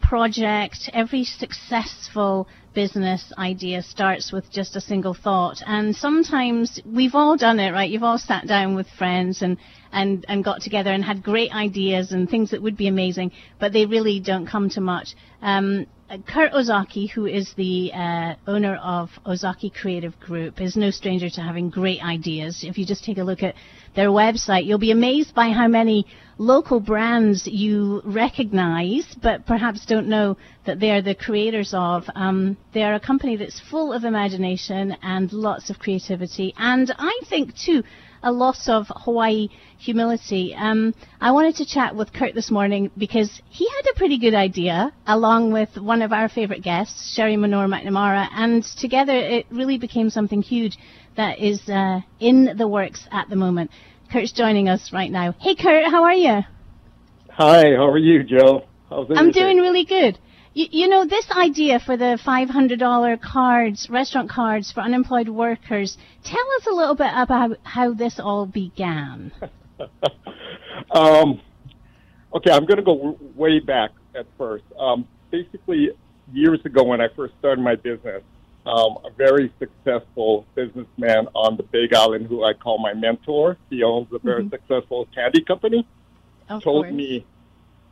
project, 0.00 0.88
every 0.92 1.24
successful 1.24 2.46
business 2.74 3.32
idea 3.38 3.82
starts 3.82 4.32
with 4.32 4.50
just 4.52 4.76
a 4.76 4.80
single 4.80 5.14
thought. 5.14 5.62
And 5.66 5.96
sometimes 5.96 6.80
we've 6.84 7.14
all 7.14 7.36
done 7.36 7.58
it, 7.58 7.72
right? 7.72 7.90
You've 7.90 8.02
all 8.02 8.18
sat 8.18 8.46
down 8.46 8.74
with 8.74 8.86
friends 8.98 9.42
and, 9.42 9.56
and, 9.94 10.26
and 10.28 10.44
got 10.44 10.60
together 10.60 10.90
and 10.90 11.02
had 11.02 11.22
great 11.22 11.54
ideas 11.54 12.12
and 12.12 12.28
things 12.28 12.50
that 12.50 12.60
would 12.60 12.76
be 12.76 12.88
amazing, 12.88 13.30
but 13.58 13.72
they 13.72 13.86
really 13.86 14.20
don't 14.20 14.46
come 14.46 14.68
to 14.70 14.80
much. 14.80 15.14
Um, 15.40 15.86
Kurt 16.26 16.52
Osaki, 16.52 17.10
who 17.10 17.26
is 17.26 17.54
the 17.56 17.90
uh, 17.92 18.34
owner 18.46 18.76
of 18.76 19.08
Osaki 19.24 19.72
Creative 19.72 20.18
Group, 20.20 20.60
is 20.60 20.76
no 20.76 20.90
stranger 20.90 21.30
to 21.30 21.40
having 21.40 21.70
great 21.70 22.04
ideas. 22.04 22.62
If 22.62 22.76
you 22.76 22.84
just 22.84 23.04
take 23.04 23.18
a 23.18 23.24
look 23.24 23.42
at 23.42 23.54
their 23.96 24.08
website, 24.08 24.66
you'll 24.66 24.78
be 24.78 24.90
amazed 24.90 25.34
by 25.34 25.48
how 25.48 25.66
many 25.66 26.06
local 26.36 26.78
brands 26.78 27.46
you 27.46 28.02
recognize, 28.04 29.06
but 29.22 29.46
perhaps 29.46 29.86
don't 29.86 30.08
know 30.08 30.36
that 30.66 30.78
they 30.78 30.90
are 30.90 31.02
the 31.02 31.14
creators 31.14 31.72
of. 31.72 32.04
Um, 32.14 32.58
they 32.74 32.82
are 32.82 32.94
a 32.94 33.00
company 33.00 33.36
that's 33.36 33.60
full 33.70 33.92
of 33.92 34.04
imagination 34.04 34.96
and 35.02 35.32
lots 35.32 35.70
of 35.70 35.78
creativity, 35.78 36.52
and 36.58 36.92
I 36.98 37.20
think 37.30 37.56
too 37.56 37.82
a 38.24 38.32
loss 38.32 38.68
of 38.68 38.86
Hawaii 38.88 39.48
humility. 39.78 40.54
Um, 40.54 40.94
I 41.20 41.30
wanted 41.30 41.56
to 41.56 41.66
chat 41.66 41.94
with 41.94 42.12
Kurt 42.12 42.34
this 42.34 42.50
morning 42.50 42.90
because 42.96 43.40
he 43.50 43.68
had 43.68 43.92
a 43.92 43.98
pretty 43.98 44.18
good 44.18 44.34
idea, 44.34 44.92
along 45.06 45.52
with 45.52 45.76
one 45.76 46.02
of 46.02 46.12
our 46.12 46.28
favourite 46.28 46.62
guests, 46.62 47.14
Sherry 47.14 47.36
Menor 47.36 47.68
McNamara, 47.68 48.28
and 48.32 48.64
together 48.64 49.14
it 49.14 49.46
really 49.50 49.78
became 49.78 50.10
something 50.10 50.42
huge 50.42 50.78
that 51.16 51.38
is 51.38 51.68
uh, 51.68 52.00
in 52.18 52.56
the 52.56 52.66
works 52.66 53.06
at 53.12 53.28
the 53.28 53.36
moment. 53.36 53.70
Kurt's 54.10 54.32
joining 54.32 54.68
us 54.68 54.90
right 54.92 55.10
now. 55.10 55.34
Hey, 55.38 55.54
Kurt, 55.54 55.84
how 55.90 56.04
are 56.04 56.14
you? 56.14 56.40
Hi, 57.30 57.74
how 57.76 57.90
are 57.90 57.98
you, 57.98 58.22
Joe? 58.22 58.64
I'm 58.90 59.32
doing 59.32 59.58
really 59.58 59.84
good. 59.84 60.18
You, 60.54 60.66
you 60.70 60.88
know, 60.88 61.04
this 61.04 61.28
idea 61.32 61.80
for 61.80 61.96
the 61.96 62.18
$500 62.24 63.20
cards, 63.20 63.88
restaurant 63.90 64.30
cards 64.30 64.70
for 64.72 64.80
unemployed 64.80 65.28
workers, 65.28 65.98
tell 66.24 66.46
us 66.58 66.66
a 66.66 66.72
little 66.74 66.94
bit 66.94 67.10
about 67.14 67.58
how 67.64 67.92
this 67.92 68.20
all 68.20 68.46
began. 68.46 69.32
um, 70.92 71.40
okay, 72.34 72.50
I'm 72.52 72.64
going 72.66 72.76
to 72.76 72.82
go 72.82 72.96
w- 72.96 73.18
way 73.34 73.58
back 73.58 73.90
at 74.14 74.26
first. 74.38 74.64
Um, 74.78 75.06
basically, 75.32 75.90
years 76.32 76.60
ago 76.64 76.84
when 76.84 77.00
I 77.00 77.08
first 77.16 77.34
started 77.40 77.60
my 77.62 77.74
business, 77.74 78.22
um, 78.64 78.96
a 79.04 79.10
very 79.18 79.52
successful 79.58 80.46
businessman 80.54 81.26
on 81.34 81.56
the 81.56 81.64
Big 81.64 81.92
Island, 81.94 82.28
who 82.28 82.44
I 82.44 82.54
call 82.54 82.78
my 82.78 82.94
mentor, 82.94 83.58
he 83.70 83.82
owns 83.82 84.06
a 84.12 84.18
very 84.20 84.44
Mhm. 84.44 84.50
successful 84.50 85.06
candy 85.14 85.42
company, 85.42 85.86
Of 86.48 86.62
told 86.62 86.84
course. 86.84 86.94
me, 86.94 87.26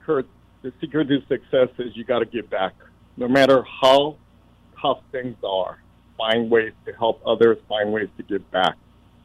Kurt, 0.01 0.27
the 0.63 0.73
secret 0.81 1.09
to 1.09 1.21
success 1.29 1.69
is 1.79 1.97
you 1.97 2.05
got 2.05 2.21
to 2.21 2.27
give 2.27 2.49
back. 2.49 2.75
No 3.17 3.29
matter 3.29 3.65
how 3.81 4.17
tough 4.81 5.01
things 5.11 5.37
are, 5.45 5.79
find 6.17 6.51
ways 6.51 6.73
to 6.87 6.93
help 6.93 7.21
others, 7.27 7.59
find 7.69 7.93
ways 7.93 8.09
to 8.17 8.23
give 8.23 8.49
back. 8.51 8.77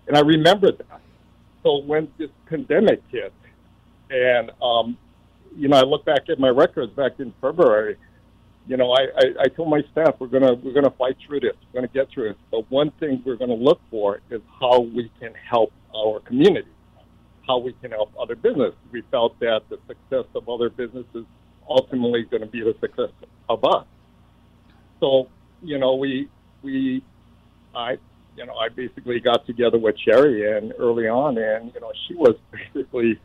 And 0.08 0.18
I 0.18 0.22
remember 0.22 0.72
that. 0.72 1.02
So 1.64 1.78
when 1.78 2.12
this 2.18 2.30
pandemic 2.50 3.02
hit, 3.10 3.34
and 4.10 4.52
um, 4.62 4.98
you 5.56 5.68
know, 5.68 5.78
I 5.78 5.82
look 5.82 6.06
back 6.06 6.30
at 6.30 6.40
my 6.40 6.50
records 6.50 6.94
back 6.94 7.20
in 7.20 7.34
February. 7.42 7.98
You 8.68 8.78
know, 8.78 8.92
I, 8.92 9.08
I, 9.18 9.24
I 9.44 9.48
told 9.48 9.70
my 9.70 9.82
staff 9.92 10.16
we're 10.20 10.28
gonna 10.28 10.54
we're 10.54 10.74
gonna 10.74 10.92
fight 10.92 11.18
through 11.26 11.42
this. 11.42 11.56
We're 11.72 11.82
gonna 11.82 11.94
get 11.94 12.10
through 12.10 12.32
it. 12.32 12.38
But 12.52 12.70
one 12.70 12.92
thing 13.00 13.22
we're 13.26 13.36
gonna 13.38 13.54
look 13.54 13.80
for 13.90 14.22
is 14.30 14.42
how 14.60 14.80
we 14.80 15.12
can 15.20 15.34
help 15.50 15.72
our 15.96 16.20
community, 16.22 16.68
how 17.48 17.58
we 17.58 17.74
can 17.82 17.92
help 17.92 18.12
other 18.20 18.36
business. 18.36 18.74
We 18.92 19.04
felt 19.10 19.40
that 19.40 19.62
the 19.70 19.80
success 19.88 20.26
of 20.36 20.50
other 20.50 20.70
businesses 20.70 21.26
ultimately 21.70 22.24
going 22.24 22.42
to 22.42 22.48
be 22.48 22.62
the 22.62 22.76
success 22.80 23.12
of 23.50 23.64
us. 23.64 23.86
So, 25.00 25.30
you 25.62 25.78
know, 25.78 25.96
we 25.96 26.30
we 26.62 27.04
I 27.76 27.98
you 28.36 28.46
know 28.46 28.56
I 28.56 28.70
basically 28.70 29.20
got 29.20 29.46
together 29.46 29.78
with 29.78 29.96
Sherry 30.00 30.58
and 30.58 30.74
early 30.78 31.08
on, 31.08 31.38
and 31.38 31.72
you 31.74 31.80
know 31.80 31.92
she 32.08 32.16
was 32.16 32.36
basically 32.52 33.20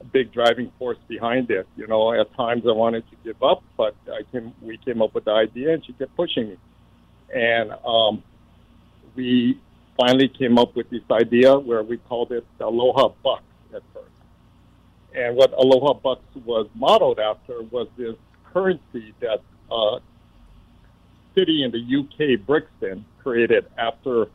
a 0.00 0.04
big 0.04 0.32
driving 0.32 0.72
force 0.78 0.98
behind 1.08 1.50
it. 1.50 1.66
You 1.76 1.86
know, 1.86 2.12
at 2.18 2.32
times 2.34 2.64
I 2.66 2.72
wanted 2.72 3.04
to 3.10 3.16
give 3.24 3.42
up, 3.42 3.62
but 3.76 3.94
I 4.06 4.22
came 4.30 4.52
we 4.62 4.78
came 4.78 5.02
up 5.02 5.14
with 5.14 5.24
the 5.24 5.32
idea, 5.32 5.74
and 5.74 5.84
she 5.84 5.92
kept 5.94 6.14
pushing 6.16 6.50
me, 6.50 6.56
and 7.34 7.72
um, 7.84 8.22
we 9.14 9.58
finally 9.96 10.28
came 10.28 10.58
up 10.58 10.74
with 10.74 10.90
this 10.90 11.02
idea 11.10 11.58
where 11.58 11.82
we 11.82 11.96
called 11.98 12.32
it 12.32 12.44
the 12.58 12.66
Aloha 12.66 13.08
Bucks. 13.22 13.42
at 13.74 13.82
first. 13.92 14.06
And 15.14 15.36
what 15.36 15.52
Aloha 15.52 15.94
Bucks 15.94 16.24
was 16.44 16.66
modeled 16.74 17.18
after 17.18 17.62
was 17.62 17.88
this 17.96 18.16
currency 18.52 19.14
that 19.20 19.40
a 19.70 19.98
city 21.34 21.64
in 21.64 21.70
the 21.70 21.78
UK, 21.78 22.44
Brixton, 22.44 23.04
created 23.22 23.66
after 23.78 24.26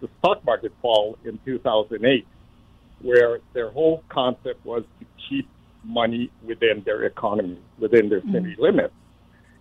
the 0.00 0.08
stock 0.18 0.44
market 0.44 0.72
fall 0.80 1.18
in 1.24 1.38
2008, 1.44 2.26
where 3.02 3.40
their 3.52 3.70
whole 3.70 4.02
concept 4.08 4.64
was 4.64 4.82
to 4.98 5.06
keep 5.28 5.48
money 5.84 6.30
within 6.42 6.82
their 6.84 7.04
economy, 7.04 7.58
within 7.78 8.08
their 8.08 8.20
city 8.22 8.56
mm. 8.56 8.58
limits. 8.58 8.94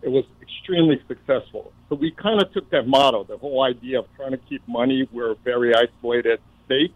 It 0.01 0.09
was 0.09 0.25
extremely 0.41 1.01
successful. 1.07 1.71
So 1.89 1.95
we 1.95 2.11
kind 2.11 2.39
of 2.39 2.53
took 2.53 2.69
that 2.69 2.87
model, 2.87 3.23
the 3.23 3.37
whole 3.37 3.63
idea 3.63 3.99
of 3.99 4.05
trying 4.15 4.31
to 4.31 4.37
keep 4.37 4.61
money. 4.67 5.09
We're 5.11 5.31
a 5.31 5.35
very 5.43 5.73
isolated 5.73 6.39
state. 6.65 6.93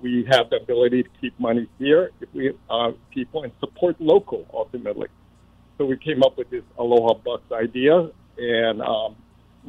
We 0.00 0.26
have 0.30 0.48
the 0.48 0.56
ability 0.56 1.02
to 1.02 1.08
keep 1.20 1.38
money 1.38 1.68
here 1.78 2.10
if 2.22 2.28
we 2.32 2.52
uh, 2.70 2.92
people 3.12 3.42
and 3.42 3.52
support 3.60 4.00
local 4.00 4.46
ultimately. 4.54 5.08
So 5.76 5.84
we 5.84 5.98
came 5.98 6.22
up 6.22 6.38
with 6.38 6.48
this 6.48 6.62
Aloha 6.78 7.14
Bucks 7.22 7.52
idea, 7.52 8.08
and 8.38 8.80
um, 8.80 9.16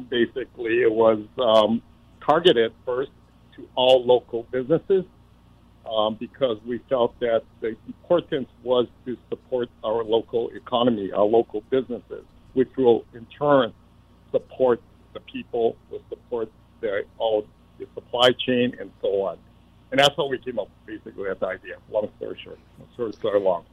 basically 0.08 0.80
it 0.80 0.90
was 0.90 1.20
um, 1.38 1.82
targeted 2.24 2.72
first 2.86 3.10
to 3.56 3.68
all 3.74 4.02
local 4.06 4.44
businesses 4.44 5.04
um, 5.84 6.16
because 6.18 6.56
we 6.66 6.80
felt 6.88 7.18
that 7.20 7.42
the 7.60 7.76
importance 7.86 8.48
was 8.62 8.86
to 9.04 9.18
support 9.28 9.68
our 9.84 10.02
local 10.02 10.48
economy, 10.50 11.12
our 11.12 11.24
local 11.24 11.60
businesses, 11.68 12.24
which 12.54 12.70
will 12.78 13.04
in 13.12 13.26
turn 13.38 13.74
support 14.32 14.82
the 15.14 15.20
people, 15.20 15.76
will 15.90 16.02
support 16.08 16.50
the, 16.80 17.04
all 17.18 17.46
the 17.78 17.86
supply 17.94 18.30
chain, 18.46 18.74
and 18.80 18.90
so 19.00 19.22
on. 19.22 19.38
And 19.90 20.00
that's 20.00 20.16
how 20.16 20.26
we 20.26 20.38
came 20.38 20.58
up 20.58 20.68
basically 20.86 21.28
with 21.28 21.38
the 21.38 21.46
idea. 21.46 21.76
Long 21.90 22.10
story 22.16 22.38
short, 22.42 22.58
short 22.96 23.14
story 23.14 23.40
long. 23.40 23.64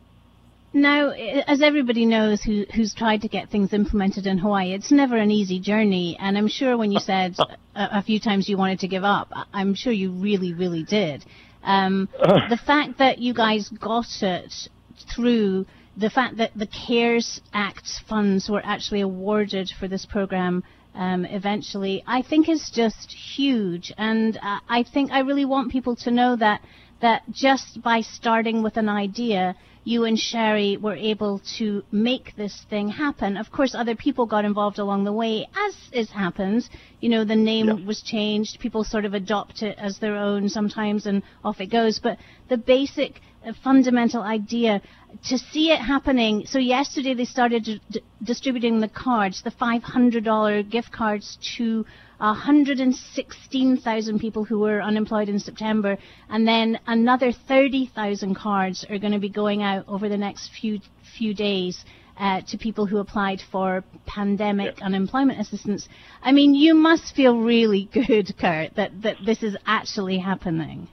Now, 0.72 1.10
as 1.10 1.64
everybody 1.64 2.06
knows 2.06 2.44
who, 2.44 2.66
who's 2.76 2.94
tried 2.94 3.22
to 3.24 3.28
get 3.28 3.50
things 3.50 3.74
implemented 3.74 4.28
in 4.28 4.38
Hawaii, 4.38 4.74
it's 4.74 4.92
never 4.92 5.18
an 5.18 5.32
easy 5.32 5.60
journey. 5.60 6.16
And 6.20 6.38
I'm 6.38 6.48
sure 6.48 6.78
when 6.78 6.92
you 6.92 7.00
said 7.00 7.36
a, 7.76 8.00
a 8.00 8.02
few 8.04 8.20
times 8.20 8.48
you 8.48 8.58
wanted 8.58 8.80
to 8.80 8.88
give 8.88 9.04
up, 9.04 9.32
I'm 9.52 9.74
sure 9.74 9.92
you 9.92 10.12
really, 10.12 10.54
really 10.54 10.84
did. 10.84 11.26
Um, 11.64 12.08
the 12.20 12.60
fact 12.64 13.00
that 13.00 13.18
you 13.18 13.34
guys 13.34 13.70
got 13.70 14.22
it 14.22 14.70
through 15.16 15.66
the 15.98 16.10
fact 16.10 16.38
that 16.38 16.52
the 16.56 16.68
CARES 16.68 17.42
Act 17.54 17.88
funds 18.08 18.50
were 18.50 18.62
actually 18.64 19.02
awarded 19.02 19.70
for 19.80 19.88
this 19.88 20.06
program 20.06 20.64
um, 20.96 21.26
eventually, 21.26 22.04
I 22.08 22.22
think 22.22 22.50
is 22.50 22.70
just 22.74 23.12
huge. 23.12 23.94
And 23.98 24.38
uh, 24.38 24.60
I 24.68 24.84
think 24.84 25.12
I 25.12 25.20
really 25.20 25.46
want 25.46 25.72
people 25.72 25.96
to 25.98 26.12
know 26.12 26.36
that 26.36 26.62
that 27.02 27.24
just 27.32 27.82
by 27.82 28.02
starting 28.02 28.62
with 28.62 28.76
an 28.76 28.90
idea, 28.90 29.56
you 29.86 30.04
and 30.04 30.20
Sherry 30.20 30.78
were 30.78 30.96
able 30.96 31.42
to 31.58 31.84
make 31.92 32.36
this 32.36 32.66
thing 32.70 32.90
happen. 32.90 33.38
Of 33.38 33.52
course, 33.52 33.74
other 33.74 33.96
people 33.96 34.26
got 34.26 34.46
involved 34.46 34.80
along 34.80 35.06
the 35.06 35.14
way, 35.14 35.48
as 35.68 35.76
is 35.94 36.12
happens. 36.12 36.70
You 37.00 37.10
know, 37.10 37.24
the 37.24 37.36
name 37.36 37.86
was 37.86 38.02
changed. 38.02 38.60
People 38.60 38.84
sort 38.84 39.06
of 39.06 39.14
adopt 39.14 39.64
it 39.64 39.78
as 39.80 39.98
their 39.98 40.18
own 40.18 40.50
sometimes, 40.50 41.06
and 41.06 41.24
off 41.44 41.62
it 41.62 41.68
goes. 41.68 42.00
But 42.00 42.18
the 42.50 42.58
basic, 42.58 43.22
uh, 43.46 43.54
fundamental 43.64 44.22
idea 44.22 44.82
to 45.28 45.38
see 45.38 45.72
it 45.72 45.80
happening. 45.80 46.46
So 46.46 46.60
yesterday 46.60 47.14
they 47.14 47.26
started 47.26 47.64
d- 47.64 47.82
distributing 48.24 48.80
the 48.80 48.88
cards, 48.88 49.42
the 49.42 49.52
$500 49.52 50.70
gift 50.70 50.92
cards 50.92 51.38
to 51.58 51.86
116,000 52.20 54.20
people 54.20 54.44
who 54.44 54.60
were 54.60 54.82
unemployed 54.82 55.30
in 55.30 55.40
September, 55.40 55.98
and 56.30 56.48
then 56.48 56.80
another 56.86 57.32
30,000 57.32 58.36
cards 58.36 58.86
are 58.90 59.00
going 59.00 59.14
to 59.14 59.20
be 59.20 59.30
going 59.30 59.64
out 59.64 59.86
over 59.88 60.10
the 60.10 60.18
next 60.18 60.52
few 60.60 60.80
few 61.18 61.34
days 61.34 61.84
uh, 62.18 62.42
to 62.42 62.58
people 62.58 62.86
who 62.86 62.98
applied 62.98 63.42
for 63.52 63.84
pandemic 64.06 64.82
unemployment 64.82 65.40
assistance. 65.40 65.88
I 66.22 66.34
mean, 66.34 66.54
you 66.54 66.76
must 66.76 67.16
feel 67.16 67.38
really 67.38 67.86
good, 67.94 68.38
Kurt, 68.38 68.76
that 68.76 69.02
that 69.02 69.16
this 69.26 69.42
is 69.42 69.56
actually 69.66 70.20
happening. 70.20 70.90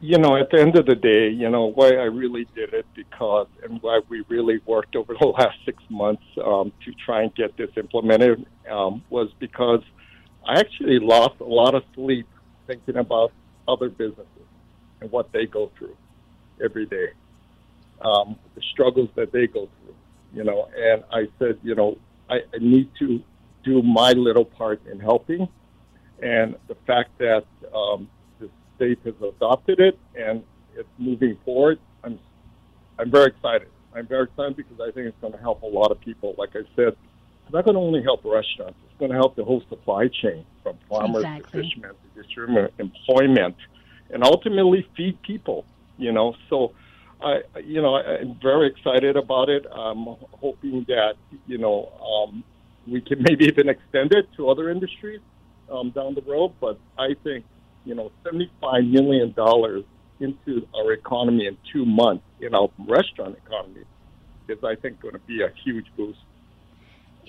You 0.00 0.18
know, 0.18 0.36
at 0.36 0.50
the 0.50 0.60
end 0.60 0.76
of 0.76 0.86
the 0.86 0.94
day, 0.94 1.28
you 1.28 1.50
know, 1.50 1.66
why 1.66 1.88
I 1.88 2.04
really 2.04 2.46
did 2.54 2.72
it 2.72 2.86
because, 2.94 3.48
and 3.64 3.82
why 3.82 4.00
we 4.08 4.24
really 4.28 4.60
worked 4.64 4.94
over 4.94 5.14
the 5.18 5.26
last 5.38 5.58
six 5.64 5.82
months 5.90 6.22
um, 6.44 6.72
to 6.84 6.92
try 7.04 7.22
and 7.22 7.34
get 7.34 7.56
this 7.56 7.70
implemented 7.76 8.46
um, 8.70 9.02
was 9.10 9.28
because 9.40 9.82
I 10.46 10.60
actually 10.60 11.00
lost 11.00 11.40
a 11.40 11.44
lot 11.44 11.74
of 11.74 11.82
sleep 11.94 12.28
thinking 12.66 12.96
about 12.96 13.32
other 13.66 13.88
businesses 13.88 14.26
and 15.00 15.10
what 15.10 15.32
they 15.32 15.46
go 15.46 15.70
through 15.76 15.96
every 16.64 16.86
day, 16.86 17.08
um, 18.00 18.36
the 18.54 18.62
struggles 18.72 19.08
that 19.16 19.32
they 19.32 19.46
go 19.46 19.68
through, 19.80 19.94
you 20.32 20.44
know, 20.44 20.68
and 20.76 21.02
I 21.12 21.28
said, 21.38 21.58
you 21.62 21.74
know, 21.74 21.98
I, 22.30 22.36
I 22.54 22.58
need 22.60 22.90
to 23.00 23.22
do 23.64 23.82
my 23.82 24.12
little 24.12 24.44
part 24.44 24.80
in 24.86 25.00
helping. 25.00 25.48
And 26.22 26.56
the 26.66 26.74
fact 26.86 27.10
that 27.18 27.44
um, 27.74 28.08
state 28.78 28.98
has 29.04 29.14
adopted 29.20 29.80
it 29.80 29.98
and 30.14 30.42
it's 30.74 30.88
moving 30.98 31.36
forward, 31.44 31.78
I'm 32.04 32.18
I'm 32.98 33.10
very 33.10 33.26
excited. 33.26 33.68
I'm 33.94 34.06
very 34.06 34.24
excited 34.24 34.56
because 34.56 34.80
I 34.80 34.90
think 34.92 35.08
it's 35.08 35.20
going 35.20 35.32
to 35.32 35.38
help 35.38 35.62
a 35.62 35.66
lot 35.66 35.90
of 35.90 36.00
people. 36.00 36.34
Like 36.38 36.50
I 36.50 36.62
said, 36.76 36.96
it's 37.44 37.52
not 37.52 37.64
going 37.64 37.74
to 37.74 37.80
only 37.80 38.02
help 38.02 38.24
restaurants; 38.24 38.78
it's 38.84 38.98
going 38.98 39.10
to 39.10 39.16
help 39.16 39.36
the 39.36 39.44
whole 39.44 39.62
supply 39.68 40.08
chain, 40.08 40.44
from 40.62 40.78
farmers 40.88 41.24
Exactly. 41.24 41.62
to 41.62 41.68
fishermen 41.68 41.90
to 41.90 42.22
distributor, 42.22 42.70
employment, 42.78 43.56
and 44.10 44.22
ultimately 44.22 44.86
feed 44.96 45.20
people. 45.22 45.64
You 45.96 46.12
know, 46.12 46.36
so 46.48 46.72
I, 47.20 47.40
you 47.64 47.82
know, 47.82 47.96
I'm 47.96 48.38
very 48.40 48.68
excited 48.68 49.16
about 49.16 49.48
it. 49.48 49.66
I'm 49.70 50.06
hoping 50.32 50.84
that 50.88 51.14
you 51.46 51.58
know 51.58 51.90
um, 52.00 52.44
we 52.86 53.00
can 53.00 53.22
maybe 53.28 53.46
even 53.46 53.68
extend 53.68 54.12
it 54.12 54.28
to 54.36 54.48
other 54.48 54.70
industries 54.70 55.20
um, 55.70 55.90
down 55.90 56.14
the 56.14 56.22
road. 56.22 56.52
But 56.60 56.78
I 56.96 57.14
think 57.24 57.44
you 57.84 57.94
know, 57.94 58.10
seventy-five 58.24 58.84
million 58.84 59.32
dollars 59.32 59.84
into 60.20 60.66
our 60.76 60.92
economy 60.92 61.46
in 61.46 61.56
two 61.72 61.84
months 61.86 62.24
in 62.40 62.54
our 62.54 62.68
restaurant 62.88 63.36
economy 63.46 63.82
is, 64.48 64.58
I 64.64 64.74
think, 64.74 65.00
going 65.00 65.14
to 65.14 65.20
be 65.20 65.42
a 65.42 65.48
huge 65.64 65.86
boost. 65.96 66.18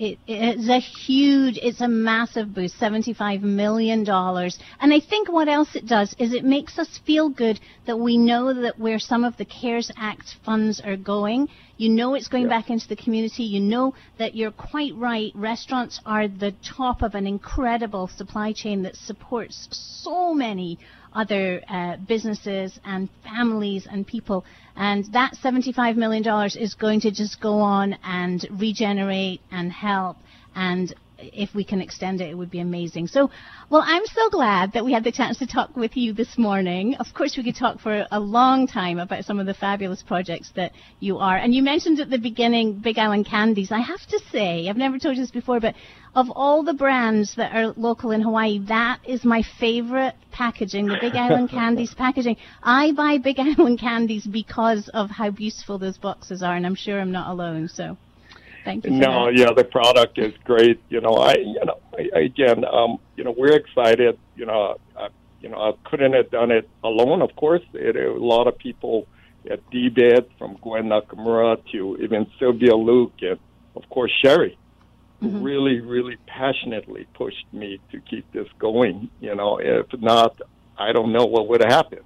It, 0.00 0.18
it's 0.26 0.66
a 0.70 0.78
huge, 0.78 1.58
it's 1.60 1.82
a 1.82 1.88
massive 1.88 2.54
boost, 2.54 2.80
$75 2.80 3.42
million. 3.42 4.08
And 4.08 4.94
I 4.94 4.98
think 4.98 5.30
what 5.30 5.46
else 5.46 5.76
it 5.76 5.86
does 5.86 6.14
is 6.18 6.32
it 6.32 6.42
makes 6.42 6.78
us 6.78 6.98
feel 7.04 7.28
good 7.28 7.60
that 7.86 7.98
we 7.98 8.16
know 8.16 8.62
that 8.62 8.78
where 8.78 8.98
some 8.98 9.24
of 9.24 9.36
the 9.36 9.44
CARES 9.44 9.92
Act 9.98 10.36
funds 10.42 10.80
are 10.80 10.96
going, 10.96 11.48
you 11.76 11.90
know 11.90 12.14
it's 12.14 12.28
going 12.28 12.48
back 12.48 12.70
into 12.70 12.88
the 12.88 12.96
community. 12.96 13.42
You 13.42 13.60
know 13.60 13.92
that 14.18 14.34
you're 14.34 14.52
quite 14.52 14.94
right. 14.96 15.32
Restaurants 15.34 16.00
are 16.06 16.28
the 16.28 16.54
top 16.62 17.02
of 17.02 17.14
an 17.14 17.26
incredible 17.26 18.08
supply 18.08 18.54
chain 18.54 18.82
that 18.84 18.96
supports 18.96 19.68
so 19.70 20.32
many 20.32 20.78
other 21.12 21.62
uh, 21.68 21.96
businesses 22.08 22.78
and 22.84 23.08
families 23.24 23.86
and 23.90 24.06
people. 24.06 24.44
And 24.76 25.04
that 25.12 25.34
$75 25.42 25.96
million 25.96 26.24
is 26.58 26.74
going 26.74 27.00
to 27.02 27.10
just 27.10 27.40
go 27.40 27.60
on 27.60 27.96
and 28.04 28.46
regenerate 28.50 29.40
and 29.50 29.72
help. 29.72 30.16
And 30.54 30.94
if 31.22 31.54
we 31.54 31.64
can 31.64 31.80
extend 31.80 32.20
it, 32.20 32.30
it 32.30 32.34
would 32.34 32.50
be 32.50 32.60
amazing. 32.60 33.06
So, 33.06 33.30
well, 33.68 33.82
I'm 33.84 34.04
so 34.06 34.30
glad 34.30 34.72
that 34.72 34.84
we 34.84 34.92
had 34.92 35.04
the 35.04 35.12
chance 35.12 35.38
to 35.38 35.46
talk 35.46 35.76
with 35.76 35.96
you 35.96 36.12
this 36.12 36.38
morning. 36.38 36.94
Of 36.96 37.06
course, 37.14 37.36
we 37.36 37.44
could 37.44 37.56
talk 37.56 37.80
for 37.80 38.06
a 38.10 38.20
long 38.20 38.66
time 38.66 38.98
about 38.98 39.24
some 39.24 39.38
of 39.38 39.46
the 39.46 39.54
fabulous 39.54 40.02
projects 40.02 40.52
that 40.56 40.72
you 40.98 41.18
are. 41.18 41.36
And 41.36 41.54
you 41.54 41.62
mentioned 41.62 42.00
at 42.00 42.10
the 42.10 42.18
beginning 42.18 42.78
Big 42.78 42.98
Island 42.98 43.26
Candies. 43.26 43.72
I 43.72 43.80
have 43.80 44.04
to 44.08 44.20
say, 44.30 44.68
I've 44.68 44.76
never 44.76 44.98
told 44.98 45.16
you 45.16 45.22
this 45.22 45.30
before, 45.30 45.60
but 45.60 45.74
of 46.14 46.28
all 46.30 46.62
the 46.62 46.74
brands 46.74 47.34
that 47.36 47.54
are 47.54 47.72
local 47.76 48.10
in 48.10 48.20
Hawaii, 48.20 48.58
that 48.66 49.00
is 49.06 49.24
my 49.24 49.42
favorite 49.58 50.14
packaging, 50.32 50.86
the 50.86 50.98
Big 51.00 51.14
Island 51.14 51.50
Candies 51.58 51.94
packaging. 51.94 52.36
I 52.62 52.92
buy 52.92 53.18
Big 53.18 53.38
Island 53.38 53.78
Candies 53.78 54.26
because 54.26 54.88
of 54.92 55.10
how 55.10 55.30
beautiful 55.30 55.78
those 55.78 55.98
boxes 55.98 56.42
are, 56.42 56.54
and 56.54 56.66
I'm 56.66 56.74
sure 56.74 57.00
I'm 57.00 57.12
not 57.12 57.30
alone. 57.30 57.68
So, 57.68 57.96
thank 58.64 58.84
you. 58.84 58.90
No, 58.90 59.26
that. 59.26 59.36
yeah, 59.36 59.52
the 59.56 59.64
product 59.64 60.18
is 60.18 60.32
great. 60.44 60.80
You 60.88 61.00
know, 61.00 61.14
I, 61.14 61.34
you 61.34 61.64
know, 61.64 61.78
I, 61.96 62.18
again, 62.18 62.64
um, 62.64 62.98
you 63.16 63.24
know, 63.24 63.34
we're 63.36 63.56
excited. 63.56 64.18
You 64.36 64.46
know, 64.46 64.76
I, 64.96 65.08
you 65.40 65.48
know, 65.48 65.58
I 65.58 65.72
couldn't 65.88 66.12
have 66.12 66.30
done 66.30 66.50
it 66.50 66.68
alone. 66.84 67.22
Of 67.22 67.34
course, 67.36 67.62
it, 67.74 67.96
a 67.96 68.12
lot 68.12 68.46
of 68.46 68.58
people 68.58 69.06
at 69.50 69.60
DBED 69.70 70.26
from 70.38 70.56
Gwen 70.62 70.84
Nakamura 70.84 71.62
to 71.72 71.96
even 72.02 72.26
Sylvia 72.38 72.74
Luke 72.76 73.14
and 73.22 73.38
of 73.76 73.88
course 73.88 74.12
Sherry, 74.22 74.58
who 75.20 75.28
really, 75.28 75.80
really 75.80 76.16
passionately 76.26 77.06
pushed 77.14 77.46
me 77.52 77.80
to 77.92 78.00
keep 78.00 78.30
this 78.32 78.48
going. 78.58 79.10
You 79.20 79.34
know, 79.34 79.58
if 79.58 79.86
not, 80.00 80.40
I 80.78 80.92
don't 80.92 81.12
know 81.12 81.24
what 81.26 81.48
would 81.48 81.62
have 81.62 81.70
happened. 81.72 82.02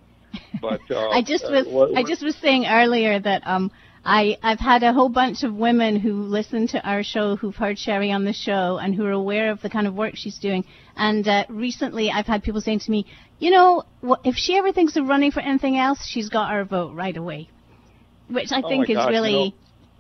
But 0.61 0.81
uh, 0.91 1.09
I 1.11 1.23
just 1.23 1.45
uh, 1.45 1.51
was 1.51 1.67
what- 1.67 1.97
I 1.97 2.03
just 2.03 2.23
was 2.23 2.37
saying 2.37 2.67
earlier 2.67 3.19
that 3.19 3.47
um 3.47 3.71
I 4.05 4.37
I've 4.43 4.61
had 4.61 4.83
a 4.83 4.93
whole 4.93 5.09
bunch 5.09 5.43
of 5.45 5.55
women 5.55 5.97
who 6.01 6.23
listen 6.25 6.67
to 6.69 6.87
our 6.89 7.03
show 7.03 7.37
who've 7.37 7.57
heard 7.57 7.79
Sherry 7.79 8.13
on 8.13 8.25
the 8.25 8.33
show 8.33 8.79
and 8.79 8.95
who 8.95 9.05
are 9.07 9.13
aware 9.13 9.51
of 9.51 9.61
the 9.63 9.71
kind 9.71 9.87
of 9.87 9.95
work 9.95 10.15
she's 10.17 10.39
doing. 10.39 10.65
And 10.97 11.27
uh, 11.27 11.45
recently, 11.49 12.11
I've 12.11 12.27
had 12.27 12.43
people 12.43 12.61
saying 12.61 12.81
to 12.81 12.91
me, 12.91 13.07
you 13.39 13.51
know, 13.51 13.83
if 14.25 14.37
she 14.37 14.57
ever 14.59 14.73
thinks 14.73 14.97
of 14.97 15.07
running 15.09 15.31
for 15.33 15.41
anything 15.41 15.77
else, 15.79 16.07
she's 16.07 16.29
got 16.29 16.51
our 16.51 16.65
vote 16.65 16.95
right 16.95 17.17
away. 17.17 17.51
which 18.29 18.53
I 18.53 18.63
Oh 18.63 18.69
think 18.69 18.91
is 18.91 18.97
gosh, 18.97 19.17
you 19.27 19.47
really. 19.47 19.55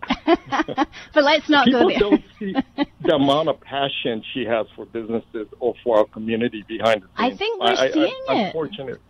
but 0.26 1.24
let's 1.24 1.48
not 1.48 1.66
People 1.66 1.80
go 1.80 1.88
there. 1.88 1.98
don't 1.98 2.22
see 2.38 2.62
the 3.00 3.14
amount 3.14 3.48
of 3.48 3.60
passion 3.60 4.22
she 4.34 4.44
has 4.44 4.66
for 4.76 4.86
businesses 4.86 5.48
or 5.60 5.74
for 5.82 5.98
our 5.98 6.06
community 6.06 6.64
behind 6.68 7.02
the 7.02 7.08
I 7.16 7.30
scenes. 7.30 7.38
think 7.38 7.60
we're 7.62 7.76
I, 7.76 7.90
seeing 7.92 8.24
I, 8.28 8.34
it. 8.34 8.54
Unfortunate. 8.54 9.00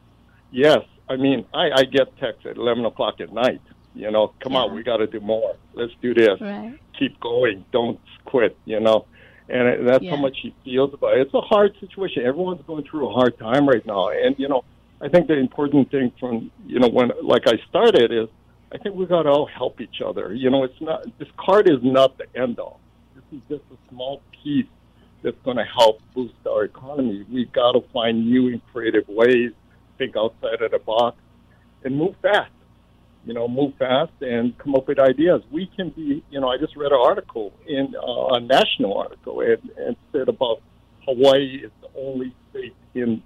Yes, 0.50 0.80
I 1.08 1.16
mean, 1.16 1.46
I, 1.54 1.70
I 1.80 1.84
get 1.84 2.16
texts 2.18 2.46
at 2.48 2.56
eleven 2.56 2.84
o'clock 2.84 3.20
at 3.20 3.32
night. 3.32 3.62
You 3.94 4.10
know, 4.10 4.32
come 4.40 4.56
on, 4.56 4.74
we 4.74 4.82
got 4.82 4.98
to 4.98 5.06
do 5.06 5.20
more. 5.20 5.54
Let's 5.74 5.92
do 6.02 6.14
this. 6.14 6.40
Right. 6.40 6.78
Keep 6.98 7.20
going. 7.20 7.64
Don't 7.72 8.00
quit. 8.24 8.56
You 8.64 8.80
know, 8.80 9.06
and 9.48 9.86
that's 9.88 10.02
Yeah. 10.02 10.10
how 10.10 10.16
much 10.16 10.38
he 10.42 10.54
feels 10.64 10.92
about 10.92 11.16
it. 11.16 11.20
It's 11.20 11.34
a 11.34 11.40
hard 11.40 11.74
situation. 11.80 12.24
Everyone's 12.24 12.62
going 12.66 12.84
through 12.84 13.08
a 13.08 13.12
hard 13.12 13.38
time 13.38 13.68
right 13.68 13.84
now, 13.86 14.08
and 14.08 14.36
you 14.38 14.48
know, 14.48 14.64
I 15.00 15.08
think 15.08 15.28
the 15.28 15.34
important 15.34 15.90
thing 15.90 16.12
from 16.18 16.50
you 16.66 16.80
know 16.80 16.88
when 16.88 17.12
like 17.22 17.46
I 17.46 17.56
started 17.68 18.10
is 18.12 18.28
I 18.72 18.78
think 18.78 18.96
we 18.96 19.06
got 19.06 19.22
to 19.22 19.28
all 19.28 19.46
help 19.46 19.80
each 19.80 20.00
other. 20.04 20.34
You 20.34 20.50
know, 20.50 20.64
it's 20.64 20.80
not 20.80 21.06
this 21.18 21.28
card 21.36 21.68
is 21.68 21.78
not 21.82 22.18
the 22.18 22.26
end 22.38 22.58
all. 22.58 22.80
This 23.14 23.24
is 23.38 23.40
just 23.48 23.62
a 23.72 23.76
small 23.90 24.20
piece 24.42 24.66
that's 25.22 25.36
going 25.44 25.56
to 25.56 25.64
help 25.64 26.00
boost 26.14 26.34
our 26.46 26.64
economy. 26.64 27.24
We've 27.32 27.52
got 27.52 27.72
to 27.72 27.80
find 27.92 28.28
new 28.28 28.48
and 28.48 28.60
creative 28.72 29.08
ways, 29.08 29.52
think 29.98 30.16
outside 30.16 30.60
of 30.60 30.72
the 30.72 30.80
box, 30.80 31.16
and 31.84 31.96
move 31.96 32.16
fast. 32.20 32.50
You 33.26 33.32
know, 33.32 33.48
move 33.48 33.74
fast 33.78 34.12
and 34.20 34.56
come 34.58 34.74
up 34.74 34.86
with 34.86 34.98
ideas. 34.98 35.42
We 35.50 35.66
can 35.74 35.90
be. 35.90 36.22
You 36.30 36.40
know, 36.40 36.48
I 36.48 36.58
just 36.58 36.76
read 36.76 36.92
an 36.92 37.00
article 37.02 37.52
in 37.66 37.94
uh, 37.96 38.34
a 38.34 38.40
national 38.40 38.98
article 38.98 39.40
and, 39.40 39.70
and 39.78 39.96
said 40.12 40.28
about 40.28 40.60
Hawaii 41.06 41.62
is 41.64 41.70
the 41.80 41.88
only 41.98 42.34
state 42.50 42.74
in 42.94 43.22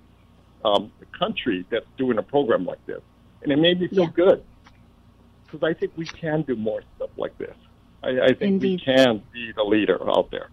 um, 0.64 0.92
the 1.00 1.06
country 1.18 1.64
that's 1.70 1.86
doing 1.96 2.18
a 2.18 2.22
program 2.22 2.64
like 2.64 2.84
this, 2.86 3.00
and 3.42 3.52
it 3.52 3.58
made 3.58 3.80
me 3.80 3.88
feel 3.88 4.06
good 4.06 4.42
because 5.44 5.62
I 5.62 5.78
think 5.78 5.92
we 5.96 6.06
can 6.06 6.42
do 6.42 6.56
more 6.56 6.82
stuff 6.96 7.10
like 7.16 7.36
this. 7.38 7.54
I, 8.02 8.08
I 8.08 8.26
think 8.28 8.62
Indeed. 8.62 8.82
we 8.86 8.94
can 8.94 9.22
be 9.32 9.52
the 9.56 9.64
leader 9.64 9.98
out 10.08 10.30
there. 10.30 10.50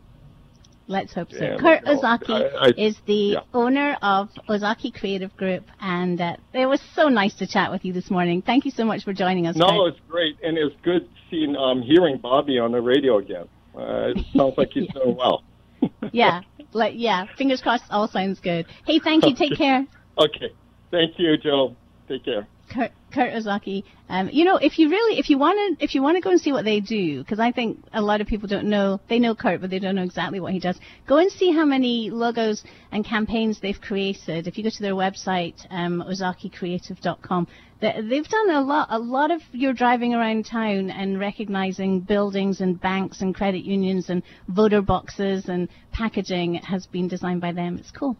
Let's 0.88 1.14
hope 1.14 1.32
so. 1.32 1.44
Yeah, 1.44 1.58
Kurt 1.58 1.84
Osaki 1.86 2.30
I- 2.32 2.68
I- 2.68 2.74
is 2.78 2.96
the 3.08 3.14
yeah. 3.14 3.40
owner 3.54 3.98
of 4.04 4.30
Osaki 4.48 4.94
Creative 4.94 5.36
Group, 5.36 5.64
and 5.80 6.22
uh, 6.22 6.36
it 6.54 6.68
was 6.68 6.80
so 6.94 7.10
nice 7.10 7.34
to 7.36 7.48
chat 7.48 7.72
with 7.72 7.84
you 7.84 7.92
this 7.92 8.12
morning. 8.12 8.44
Thank 8.44 8.66
you 8.66 8.72
so 8.72 8.86
much 8.86 9.04
for 9.04 9.12
joining 9.12 9.48
us. 9.48 9.56
No, 9.56 9.66
Kurt. 9.68 9.94
it's 9.94 10.00
great, 10.08 10.38
and 10.44 10.58
it's 10.60 10.76
good 10.84 11.10
seeing, 11.32 11.56
um, 11.56 11.82
hearing 11.82 12.18
Bobby 12.18 12.60
on 12.60 12.72
the 12.72 12.82
radio 12.82 13.18
again. 13.18 13.48
Uh, 13.76 14.10
it 14.16 14.26
sounds 14.36 14.54
like 14.58 14.70
he's 14.72 14.88
doing 14.94 15.16
well. 15.16 15.44
yeah, 16.12 16.42
like 16.74 16.94
yeah. 16.96 17.26
Fingers 17.36 17.62
crossed. 17.62 17.86
All 17.90 18.08
sounds 18.08 18.40
good. 18.40 18.68
Hey, 18.86 19.00
thank 19.00 19.26
you. 19.26 19.36
Take 19.36 19.54
Okay. 19.54 19.64
care. 19.64 19.86
Okay, 20.20 20.52
thank 20.92 21.18
you, 21.18 21.36
Joe. 21.38 21.76
Take 22.08 22.26
care. 22.26 22.48
Kurt, 22.76 22.92
Kurt 23.14 23.34
Osaki. 23.34 23.84
Um, 24.10 24.30
you 24.32 24.44
know, 24.44 24.58
if 24.58 24.78
you 24.78 24.90
really, 24.90 25.18
if 25.18 25.30
you 25.30 25.38
want 25.38 25.80
to, 25.80 25.84
if 25.84 25.96
you 25.96 26.04
want 26.04 26.18
to 26.18 26.22
go 26.22 26.30
and 26.30 26.42
see 26.42 26.52
what 26.52 26.66
they 26.66 26.82
do, 26.82 27.20
because 27.20 27.40
I 27.40 27.52
think 27.54 27.80
a 27.94 28.02
lot 28.02 28.20
of 28.20 28.28
people 28.28 28.50
don't 28.50 28.68
know. 28.68 29.00
They 29.08 29.18
know 29.18 29.34
Kurt, 29.34 29.62
but 29.62 29.70
they 29.70 29.80
don't 29.80 29.96
know 29.96 30.04
exactly 30.04 30.42
what 30.42 30.52
he 30.52 30.60
does. 30.60 30.78
Go 31.08 31.18
and 31.18 31.32
see 31.32 31.54
how 31.54 31.64
many 31.64 32.10
logos 32.10 32.64
and 32.92 33.06
campaigns 33.06 33.62
they've 33.62 33.80
created. 33.80 34.48
If 34.48 34.58
you 34.58 34.64
go 34.66 34.70
to 34.70 34.82
their 34.82 34.94
website, 34.94 35.66
um, 35.70 36.04
OsakiCreative.com, 36.06 37.48
they, 37.80 38.02
they've 38.02 38.28
done 38.28 38.50
a 38.50 38.62
lot. 38.62 38.88
A 38.92 39.00
lot 39.00 39.32
of 39.32 39.42
your 39.54 39.72
driving 39.72 40.14
around 40.14 40.46
town 40.46 40.90
and 40.90 41.18
recognizing 41.18 42.02
buildings 42.02 42.60
and 42.60 42.80
banks 42.80 43.22
and 43.22 43.34
credit 43.34 43.64
unions 43.64 44.10
and 44.10 44.22
voter 44.50 44.82
boxes 44.82 45.48
and 45.48 45.70
packaging 45.94 46.56
has 46.56 46.86
been 46.88 47.08
designed 47.08 47.40
by 47.40 47.54
them. 47.54 47.78
It's 47.78 47.92
cool. 47.92 48.18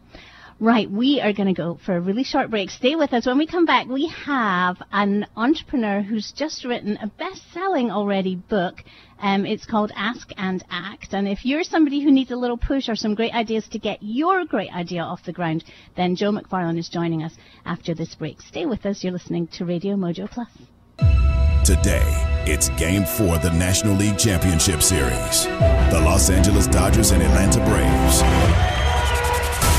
Right, 0.58 0.90
we 0.90 1.20
are 1.20 1.34
going 1.34 1.48
to 1.48 1.52
go 1.52 1.78
for 1.84 1.94
a 1.94 2.00
really 2.00 2.24
short 2.24 2.48
break. 2.48 2.70
Stay 2.70 2.96
with 2.96 3.12
us. 3.12 3.26
When 3.26 3.36
we 3.36 3.46
come 3.46 3.66
back, 3.66 3.88
we 3.88 4.08
have 4.24 4.78
an 4.90 5.26
entrepreneur 5.36 6.00
who's 6.00 6.32
just 6.32 6.64
written 6.64 6.96
a 6.96 7.08
best-selling 7.08 7.90
already 7.90 8.36
book. 8.36 8.82
Um, 9.20 9.44
it's 9.44 9.66
called 9.66 9.92
Ask 9.94 10.30
and 10.38 10.64
Act. 10.70 11.12
And 11.12 11.28
if 11.28 11.44
you're 11.44 11.62
somebody 11.62 12.02
who 12.02 12.10
needs 12.10 12.30
a 12.30 12.36
little 12.36 12.56
push 12.56 12.88
or 12.88 12.96
some 12.96 13.14
great 13.14 13.34
ideas 13.34 13.68
to 13.72 13.78
get 13.78 13.98
your 14.00 14.46
great 14.46 14.72
idea 14.74 15.02
off 15.02 15.24
the 15.24 15.32
ground, 15.32 15.62
then 15.94 16.16
Joe 16.16 16.32
McFarlane 16.32 16.78
is 16.78 16.88
joining 16.88 17.22
us 17.22 17.34
after 17.66 17.94
this 17.94 18.14
break. 18.14 18.40
Stay 18.40 18.64
with 18.64 18.86
us. 18.86 19.04
You're 19.04 19.12
listening 19.12 19.48
to 19.48 19.66
Radio 19.66 19.94
Mojo 19.94 20.30
Plus. 20.30 20.48
Today, 21.66 22.06
it's 22.46 22.70
Game 22.70 23.04
4 23.04 23.36
of 23.36 23.42
the 23.42 23.50
National 23.50 23.94
League 23.94 24.16
Championship 24.16 24.80
Series. 24.82 25.44
The 25.44 26.00
Los 26.02 26.30
Angeles 26.30 26.66
Dodgers 26.66 27.10
and 27.10 27.22
Atlanta 27.22 27.58
Braves. 27.66 28.75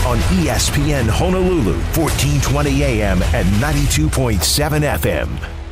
On 0.07 0.17
ESPN 0.39 1.09
Honolulu, 1.09 1.73
1420 1.91 2.83
AM 2.83 3.21
and 3.33 3.45
92.7 3.61 4.39
FM. 4.99 5.66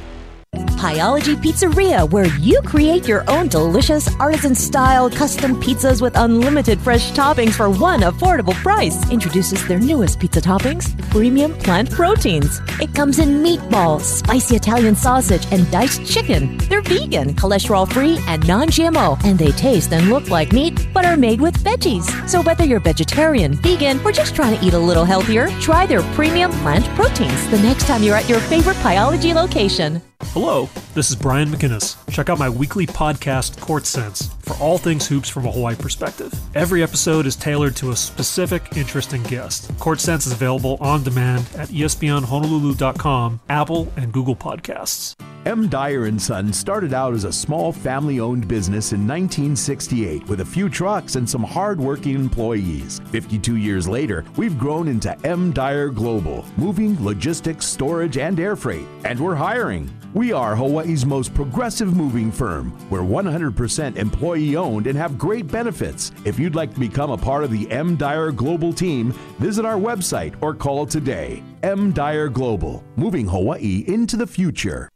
Pieology 0.77 1.35
Pizzeria, 1.35 2.09
where 2.11 2.27
you 2.37 2.61
create 2.61 3.07
your 3.07 3.23
own 3.29 3.47
delicious 3.47 4.13
artisan 4.15 4.55
style 4.55 5.09
custom 5.09 5.61
pizzas 5.61 6.01
with 6.01 6.15
unlimited 6.17 6.79
fresh 6.79 7.11
toppings 7.11 7.53
for 7.53 7.69
one 7.69 8.01
affordable 8.01 8.53
price. 8.53 9.09
Introduces 9.11 9.67
their 9.67 9.79
newest 9.79 10.19
pizza 10.19 10.41
toppings, 10.41 10.85
premium 11.09 11.53
plant 11.53 11.89
proteins. 11.91 12.61
It 12.79 12.93
comes 12.93 13.19
in 13.19 13.43
meatballs, 13.43 14.01
spicy 14.01 14.55
Italian 14.55 14.95
sausage, 14.95 15.45
and 15.51 15.69
diced 15.71 16.05
chicken. 16.05 16.57
They're 16.69 16.81
vegan, 16.81 17.33
cholesterol 17.33 17.91
free, 17.91 18.19
and 18.27 18.45
non 18.47 18.67
GMO, 18.69 19.23
and 19.23 19.37
they 19.37 19.51
taste 19.51 19.91
and 19.91 20.09
look 20.09 20.29
like 20.29 20.53
meat, 20.53 20.87
but 20.93 21.05
are 21.05 21.17
made 21.17 21.41
with 21.41 21.63
veggies. 21.63 22.05
So 22.29 22.41
whether 22.41 22.65
you're 22.65 22.79
vegetarian, 22.79 23.53
vegan, 23.53 23.99
or 24.05 24.11
just 24.11 24.35
trying 24.35 24.57
to 24.57 24.65
eat 24.65 24.73
a 24.73 24.79
little 24.79 25.05
healthier, 25.05 25.47
try 25.59 25.85
their 25.85 26.01
premium 26.13 26.51
plant 26.63 26.85
proteins 26.95 27.49
the 27.49 27.59
next 27.59 27.87
time 27.87 28.03
you're 28.03 28.15
at 28.15 28.29
your 28.29 28.39
favorite 28.39 28.77
Pieology 28.77 29.33
location. 29.33 30.01
Hello, 30.21 30.69
this 30.93 31.09
is 31.09 31.15
Brian 31.15 31.49
McInnes. 31.49 31.97
Check 32.09 32.29
out 32.29 32.39
my 32.39 32.49
weekly 32.49 32.87
podcast, 32.87 33.59
Court 33.59 33.85
Sense, 33.85 34.27
for 34.45 34.55
all 34.63 34.77
things 34.77 35.07
hoops 35.07 35.29
from 35.29 35.45
a 35.45 35.51
Hawaii 35.51 35.75
perspective. 35.75 36.33
Every 36.55 36.83
episode 36.83 37.25
is 37.25 37.35
tailored 37.35 37.75
to 37.77 37.91
a 37.91 37.95
specific, 37.95 38.77
interesting 38.77 39.23
guest. 39.23 39.77
Court 39.79 39.99
Sense 39.99 40.27
is 40.27 40.33
available 40.33 40.77
on 40.79 41.03
demand 41.03 41.49
at 41.57 41.69
espnhonolulu.com, 41.69 43.39
Apple, 43.49 43.91
and 43.97 44.13
Google 44.13 44.35
Podcasts. 44.35 45.15
M. 45.45 45.69
Dyer 45.69 46.05
and 46.05 46.19
Son 46.19 46.51
started 46.51 46.91
out 46.91 47.13
as 47.13 47.23
a 47.23 47.31
small 47.31 47.71
family 47.71 48.19
owned 48.19 48.47
business 48.47 48.93
in 48.93 49.01
1968 49.01 50.27
with 50.27 50.39
a 50.39 50.45
few 50.45 50.69
trucks 50.69 51.17
and 51.17 51.29
some 51.29 51.43
hard 51.43 51.79
working 51.79 52.15
employees. 52.15 52.99
52 53.11 53.57
years 53.57 53.87
later, 53.87 54.25
we've 54.37 54.57
grown 54.57 54.87
into 54.87 55.15
M. 55.23 55.53
Dyer 55.53 55.89
Global, 55.89 56.43
moving, 56.57 57.03
logistics, 57.03 57.67
storage, 57.67 58.17
and 58.17 58.39
air 58.39 58.55
freight. 58.55 58.87
And 59.03 59.19
we're 59.19 59.35
hiring. 59.35 59.91
We 60.15 60.31
are 60.31 60.55
Hawaii's 60.55 61.05
most 61.05 61.33
progressive 61.33 61.95
moving 61.95 62.31
firm. 62.31 62.75
We're 62.89 63.01
100% 63.01 63.97
employee 63.97 64.34
owned 64.55 64.87
and 64.87 64.97
have 64.97 65.17
great 65.17 65.47
benefits. 65.47 66.11
If 66.25 66.37
you'd 66.37 66.55
like 66.55 66.73
to 66.73 66.79
become 66.79 67.11
a 67.11 67.17
part 67.17 67.43
of 67.43 67.51
the 67.51 67.69
M. 67.71 67.95
Dyer 67.95 68.31
Global 68.31 68.73
team, 68.73 69.11
visit 69.39 69.65
our 69.65 69.77
website 69.77 70.35
or 70.41 70.53
call 70.53 70.85
today. 70.85 71.43
M. 71.63 71.91
Dyer 71.91 72.29
Global, 72.29 72.83
moving 72.95 73.27
Hawaii 73.27 73.83
into 73.87 74.17
the 74.17 74.27
future. 74.27 74.89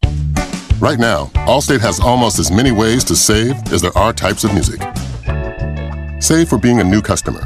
Right 0.80 1.00
now, 1.00 1.26
Allstate 1.48 1.82
has 1.82 2.00
almost 2.00 2.40
as 2.40 2.52
many 2.52 2.72
ways 2.72 3.04
to 3.06 3.16
save 3.16 3.56
as 3.74 3.82
there 3.82 3.98
are 3.98 4.14
types 4.14 4.44
of 4.44 4.54
music. 4.54 4.82
Save 6.22 6.48
for 6.50 6.58
being 6.58 6.80
a 6.80 6.84
new 6.84 7.02
customer. 7.02 7.42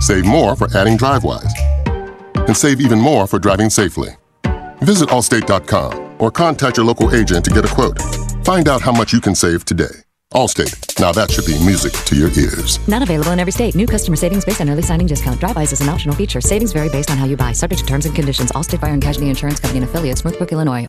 Save 0.00 0.24
more 0.24 0.54
for 0.56 0.68
adding 0.76 0.98
DriveWise. 0.98 1.52
And 2.46 2.56
save 2.56 2.80
even 2.80 3.00
more 3.00 3.26
for 3.26 3.38
driving 3.38 3.70
safely. 3.70 4.10
Visit 4.80 5.08
allstate.com 5.10 6.16
or 6.20 6.30
contact 6.30 6.76
your 6.76 6.86
local 6.86 7.14
agent 7.14 7.44
to 7.44 7.50
get 7.50 7.64
a 7.64 7.74
quote. 7.74 8.00
Find 8.44 8.68
out 8.68 8.82
how 8.82 8.92
much 8.92 9.12
you 9.12 9.20
can 9.20 9.34
save 9.34 9.64
today. 9.64 10.02
Allstate. 10.32 10.98
Now 11.00 11.12
that 11.12 11.30
should 11.30 11.46
be 11.46 11.58
music 11.64 11.92
to 11.92 12.16
your 12.16 12.30
ears. 12.30 12.78
Not 12.88 13.02
available 13.02 13.32
in 13.32 13.40
every 13.40 13.52
state. 13.52 13.74
New 13.74 13.86
customer 13.86 14.16
savings 14.16 14.44
based 14.44 14.60
on 14.60 14.68
early 14.68 14.82
signing 14.82 15.06
discount. 15.06 15.40
DriveWise 15.40 15.72
is 15.72 15.80
an 15.80 15.88
optional 15.88 16.14
feature. 16.14 16.40
Savings 16.40 16.72
vary 16.72 16.88
based 16.88 17.10
on 17.10 17.16
how 17.16 17.24
you 17.24 17.36
buy. 17.36 17.52
Subject 17.52 17.80
to 17.80 17.86
terms 17.86 18.06
and 18.06 18.14
conditions. 18.14 18.52
Allstate 18.52 18.80
Fire 18.80 18.92
and 18.92 19.02
Casualty 19.02 19.28
Insurance 19.28 19.60
Company 19.60 19.80
and 19.80 19.88
affiliates. 19.88 20.24
Northbrook, 20.24 20.52
Illinois. 20.52 20.86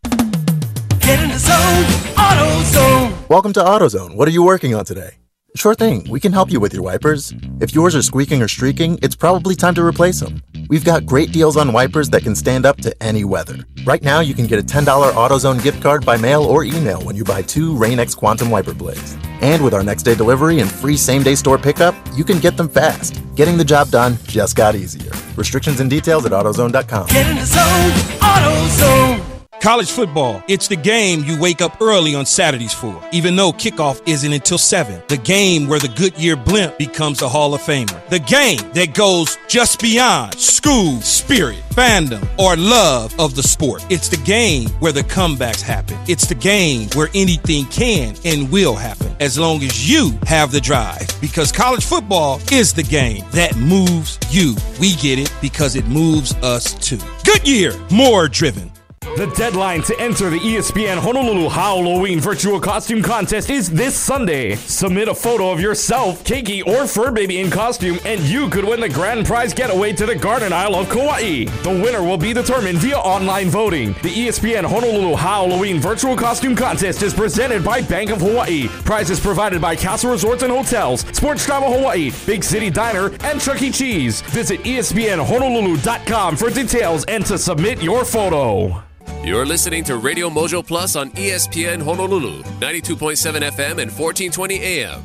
Get 1.00 1.20
in 1.20 1.30
the 1.30 1.38
zone, 1.38 1.84
AutoZone. 2.16 3.30
Welcome 3.30 3.54
to 3.54 3.60
AutoZone. 3.60 4.16
What 4.16 4.28
are 4.28 4.32
you 4.32 4.44
working 4.44 4.74
on 4.74 4.86
today? 4.86 5.18
Sure 5.56 5.76
thing, 5.76 6.04
we 6.10 6.20
can 6.20 6.34
help 6.34 6.52
you 6.52 6.60
with 6.60 6.74
your 6.74 6.82
wipers. 6.82 7.32
If 7.62 7.76
yours 7.76 7.96
are 7.96 8.02
squeaking 8.02 8.42
or 8.42 8.48
streaking, 8.48 8.98
it's 9.04 9.16
probably 9.16 9.56
time 9.56 9.76
to 9.76 9.86
replace 9.86 10.20
them. 10.20 10.42
We've 10.68 10.84
got 10.84 11.06
great 11.06 11.32
deals 11.32 11.58
on 11.58 11.72
wipers 11.72 12.10
that 12.10 12.24
can 12.24 12.34
stand 12.34 12.66
up 12.66 12.78
to 12.78 13.04
any 13.04 13.24
weather. 13.24 13.58
Right 13.86 14.02
now, 14.02 14.22
you 14.22 14.34
can 14.34 14.48
get 14.48 14.58
a 14.58 14.64
$10 14.64 14.86
AutoZone 15.14 15.62
gift 15.62 15.82
card 15.82 16.04
by 16.06 16.18
mail 16.18 16.42
or 16.44 16.64
email 16.64 17.04
when 17.04 17.16
you 17.16 17.24
buy 17.24 17.44
two 17.44 17.76
Rain-X 17.76 18.16
Quantum 18.16 18.50
wiper 18.50 18.74
blades. 18.74 19.16
And 19.42 19.64
with 19.64 19.76
our 19.76 19.84
next 19.84 20.04
day 20.04 20.16
delivery 20.16 20.60
and 20.60 20.72
free 20.72 20.98
same 20.98 21.22
day 21.22 21.36
store 21.36 21.60
pickup, 21.60 21.96
you 22.16 22.24
can 22.24 22.40
get 22.40 22.58
them 22.58 22.68
fast. 22.68 23.22
Getting 23.36 23.56
the 23.56 23.66
job 23.66 23.90
done 23.90 24.18
just 24.24 24.56
got 24.56 24.74
easier. 24.76 25.12
Restrictions 25.36 25.80
and 25.80 25.90
details 25.90 26.26
at 26.26 26.32
AutoZone.com. 26.32 27.08
Get 27.08 27.30
in 27.30 27.36
the 27.36 27.46
zone, 27.46 27.92
AutoZone. 28.22 29.33
College 29.64 29.92
football, 29.92 30.44
it's 30.50 30.68
the 30.68 30.76
game 30.76 31.24
you 31.24 31.40
wake 31.40 31.62
up 31.62 31.82
early 31.82 32.14
on 32.16 32.26
Saturdays 32.26 32.74
for, 32.74 33.02
even 33.14 33.34
though 33.38 33.54
kickoff 33.54 34.02
isn't 34.06 34.34
until 34.34 34.58
7. 34.58 35.02
The 35.08 35.16
game 35.16 35.70
where 35.70 35.80
the 35.80 35.88
Goodyear 35.88 36.36
blimp 36.36 36.78
becomes 36.78 37.22
a 37.22 37.30
Hall 37.30 37.54
of 37.54 37.62
Famer. 37.62 38.06
The 38.10 38.20
game 38.20 38.60
that 38.74 38.94
goes 38.94 39.38
just 39.48 39.80
beyond 39.80 40.38
school, 40.38 41.00
spirit, 41.00 41.60
fandom, 41.70 42.28
or 42.38 42.58
love 42.58 43.18
of 43.18 43.36
the 43.36 43.44
sport. 43.44 43.86
It's 43.90 44.10
the 44.10 44.18
game 44.18 44.68
where 44.82 44.92
the 44.92 45.04
comebacks 45.04 45.62
happen. 45.62 45.98
It's 46.10 46.28
the 46.28 46.36
game 46.36 46.90
where 46.94 47.08
anything 47.16 47.64
can 47.68 48.18
and 48.26 48.52
will 48.52 48.76
happen 48.76 49.16
as 49.22 49.40
long 49.40 49.64
as 49.64 49.90
you 49.90 50.20
have 50.28 50.52
the 50.52 50.60
drive. 50.60 51.08
Because 51.22 51.54
college 51.54 51.86
football 51.86 52.42
is 52.52 52.74
the 52.74 52.84
game 52.84 53.24
that 53.32 53.56
moves 53.56 54.20
you. 54.30 54.58
We 54.78 54.96
get 54.98 55.20
it 55.20 55.34
because 55.42 55.78
it 55.78 55.88
moves 55.88 56.34
us 56.44 56.74
too. 56.86 57.00
Goodyear, 57.24 57.72
more 57.90 58.28
driven. 58.28 58.73
The 59.16 59.28
deadline 59.36 59.84
to 59.84 60.00
enter 60.00 60.32
the 60.32 60.40
ESPN 60.40 60.98
Honolulu 60.98 61.48
Halloween 61.48 62.20
Virtual 62.20 62.60
Costume 62.60 63.04
Contest 63.04 63.52
is 63.52 63.70
this 63.70 63.96
Sunday. 63.96 64.56
Submit 64.56 65.08
a 65.08 65.14
photo 65.14 65.52
of 65.52 65.60
yourself, 65.60 66.24
Keiki, 66.24 66.66
or 66.66 66.88
Fur 66.88 67.12
Baby 67.12 67.40
in 67.40 67.52
costume, 67.52 68.00
and 68.06 68.20
you 68.22 68.50
could 68.50 68.66
win 68.66 68.80
the 68.80 68.90
grand 68.90 69.28
prize 69.28 69.54
getaway 69.54 69.94
to 69.94 70.08
the 70.08 70.16
Garden 70.16 70.52
Isle 70.52 70.76
of 70.76 70.90
Kauai. 70.90 71.46
The 71.62 71.70
winner 71.84 72.02
will 72.02 72.18
be 72.18 72.34
determined 72.34 72.80
via 72.80 72.98
online 72.98 73.50
voting. 73.50 73.94
The 74.02 74.10
ESPN 74.10 74.66
Honolulu 74.66 75.16
Halloween 75.16 75.80
Virtual 75.80 76.16
Costume 76.16 76.56
Contest 76.56 77.04
is 77.04 77.14
presented 77.14 77.64
by 77.64 77.82
Bank 77.82 78.10
of 78.10 78.22
Hawaii. 78.22 78.68
Prizes 78.84 79.20
provided 79.20 79.62
by 79.62 79.76
Castle 79.76 80.12
Resorts 80.12 80.44
and 80.44 80.52
Hotels, 80.52 81.02
Sports 81.16 81.46
Travel 81.46 81.72
Hawaii, 81.72 82.12
Big 82.26 82.44
City 82.44 82.70
Diner, 82.70 83.12
and 83.24 83.40
Chuck 83.40 83.62
E. 83.62 83.70
Cheese. 83.70 84.22
Visit 84.22 84.62
ESPNHonolulu.com 84.62 86.36
for 86.36 86.50
details 86.50 87.06
and 87.06 87.26
to 87.28 87.38
submit 87.38 87.84
your 87.84 88.06
photo. 88.06 88.84
You're 89.24 89.46
listening 89.46 89.86
to 89.86 89.96
Radio 89.96 90.30
Mojo 90.30 90.68
Plus 90.68 90.98
on 90.98 91.10
ESPN 91.12 91.82
Honolulu, 91.82 92.44
92.7 92.60 93.40
FM 93.52 93.80
and 93.80 93.90
1420 93.90 94.60
AM. 94.60 95.02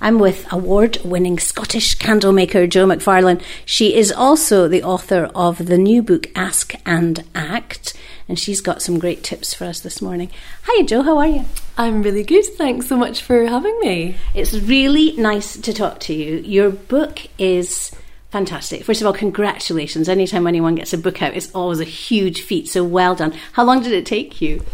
I'm 0.00 0.18
with 0.18 0.50
award 0.50 1.00
winning 1.04 1.38
Scottish 1.38 1.96
candle 1.96 2.32
maker 2.32 2.66
Jo 2.66 2.86
McFarlane. 2.86 3.42
She 3.66 3.94
is 3.94 4.10
also 4.10 4.68
the 4.68 4.82
author 4.82 5.30
of 5.34 5.66
the 5.66 5.76
new 5.76 6.02
book 6.02 6.28
Ask 6.34 6.72
and 6.86 7.22
Act, 7.34 7.92
and 8.28 8.38
she's 8.38 8.60
got 8.60 8.82
some 8.82 8.98
great 8.98 9.22
tips 9.22 9.54
for 9.54 9.64
us 9.64 9.80
this 9.80 10.00
morning. 10.00 10.30
Hi, 10.64 10.82
Jo, 10.84 11.02
how 11.02 11.18
are 11.18 11.26
you? 11.26 11.44
I'm 11.76 12.02
really 12.02 12.24
good. 12.24 12.44
Thanks 12.44 12.88
so 12.88 12.96
much 12.96 13.22
for 13.22 13.46
having 13.46 13.78
me. 13.80 14.16
It's 14.34 14.54
really 14.54 15.12
nice 15.16 15.56
to 15.58 15.72
talk 15.72 16.00
to 16.00 16.14
you. 16.14 16.38
Your 16.38 16.70
book 16.70 17.20
is 17.38 17.90
fantastic. 18.30 18.84
First 18.84 19.00
of 19.00 19.06
all, 19.06 19.12
congratulations. 19.12 20.08
Anytime 20.08 20.46
anyone 20.46 20.74
gets 20.74 20.92
a 20.92 20.98
book 20.98 21.22
out, 21.22 21.34
it's 21.34 21.52
always 21.54 21.80
a 21.80 21.84
huge 21.84 22.42
feat, 22.42 22.68
so 22.68 22.82
well 22.82 23.14
done. 23.14 23.32
How 23.52 23.64
long 23.64 23.82
did 23.82 23.92
it 23.92 24.06
take 24.06 24.40
you? 24.40 24.64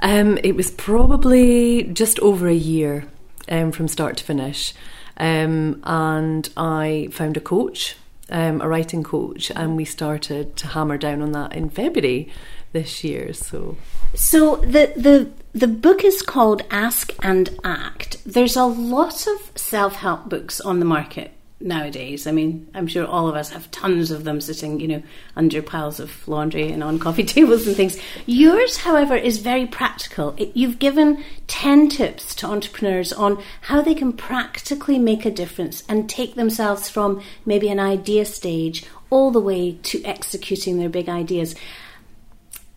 Um, 0.00 0.38
it 0.44 0.54
was 0.54 0.70
probably 0.70 1.84
just 1.84 2.20
over 2.20 2.46
a 2.48 2.54
year 2.54 3.04
um, 3.48 3.72
from 3.72 3.88
start 3.88 4.18
to 4.18 4.24
finish. 4.24 4.74
Um, 5.16 5.80
and 5.84 6.48
I 6.56 7.08
found 7.10 7.36
a 7.36 7.40
coach, 7.40 7.96
um, 8.30 8.60
a 8.60 8.68
writing 8.68 9.02
coach, 9.02 9.50
and 9.56 9.76
we 9.76 9.84
started 9.84 10.56
to 10.58 10.68
hammer 10.68 10.98
down 10.98 11.22
on 11.22 11.32
that 11.32 11.54
in 11.54 11.70
February 11.70 12.30
this 12.72 13.04
year. 13.04 13.32
So, 13.32 13.76
So 14.14 14.56
the 14.56 14.92
the 14.96 15.30
the 15.52 15.68
book 15.68 16.04
is 16.04 16.22
called 16.22 16.62
Ask 16.70 17.12
and 17.22 17.50
Act. 17.64 18.18
There's 18.24 18.56
a 18.56 18.64
lot 18.64 19.26
of 19.26 19.52
self 19.56 19.96
help 19.96 20.28
books 20.28 20.60
on 20.60 20.78
the 20.78 20.84
market 20.84 21.32
nowadays. 21.60 22.26
I 22.26 22.30
mean, 22.30 22.68
I'm 22.74 22.86
sure 22.86 23.04
all 23.04 23.28
of 23.28 23.34
us 23.34 23.50
have 23.50 23.70
tons 23.70 24.10
of 24.10 24.24
them 24.24 24.40
sitting, 24.40 24.78
you 24.78 24.88
know, 24.88 25.02
under 25.34 25.60
piles 25.60 25.98
of 25.98 26.26
laundry 26.28 26.70
and 26.70 26.84
on 26.84 26.98
coffee 27.06 27.24
tables 27.24 27.66
and 27.66 27.76
things. 27.76 27.98
Yours, 28.26 28.78
however, 28.78 29.16
is 29.16 29.38
very 29.38 29.66
practical. 29.66 30.34
It, 30.36 30.56
you've 30.56 30.78
given 30.78 31.24
10 31.48 31.88
tips 31.88 32.34
to 32.36 32.46
entrepreneurs 32.46 33.12
on 33.12 33.42
how 33.62 33.82
they 33.82 33.94
can 33.94 34.12
practically 34.12 34.98
make 34.98 35.24
a 35.24 35.30
difference 35.30 35.82
and 35.88 36.08
take 36.08 36.34
themselves 36.34 36.88
from 36.88 37.20
maybe 37.44 37.68
an 37.68 37.80
idea 37.80 38.24
stage 38.24 38.84
all 39.10 39.30
the 39.30 39.40
way 39.40 39.72
to 39.82 40.04
executing 40.04 40.78
their 40.78 40.88
big 40.88 41.08
ideas. 41.08 41.54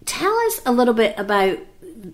Tell 0.06 0.34
us 0.48 0.62
a 0.66 0.72
little 0.72 0.94
bit 0.94 1.14
about 1.18 1.60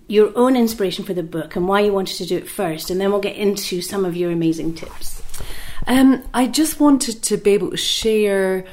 your 0.08 0.36
own 0.36 0.56
inspiration 0.56 1.04
for 1.04 1.14
the 1.14 1.22
book 1.22 1.56
and 1.56 1.66
why 1.66 1.80
you 1.80 1.92
wanted 1.92 2.16
to 2.16 2.26
do 2.26 2.36
it 2.36 2.48
first, 2.48 2.90
and 2.90 3.00
then 3.00 3.10
we'll 3.10 3.20
get 3.20 3.36
into 3.36 3.80
some 3.80 4.04
of 4.04 4.16
your 4.16 4.30
amazing 4.30 4.74
tips. 4.74 5.22
um, 5.86 6.22
I 6.34 6.46
just 6.46 6.80
wanted 6.80 7.22
to 7.22 7.36
be 7.36 7.52
able 7.52 7.70
to 7.70 7.76
share 7.76 8.64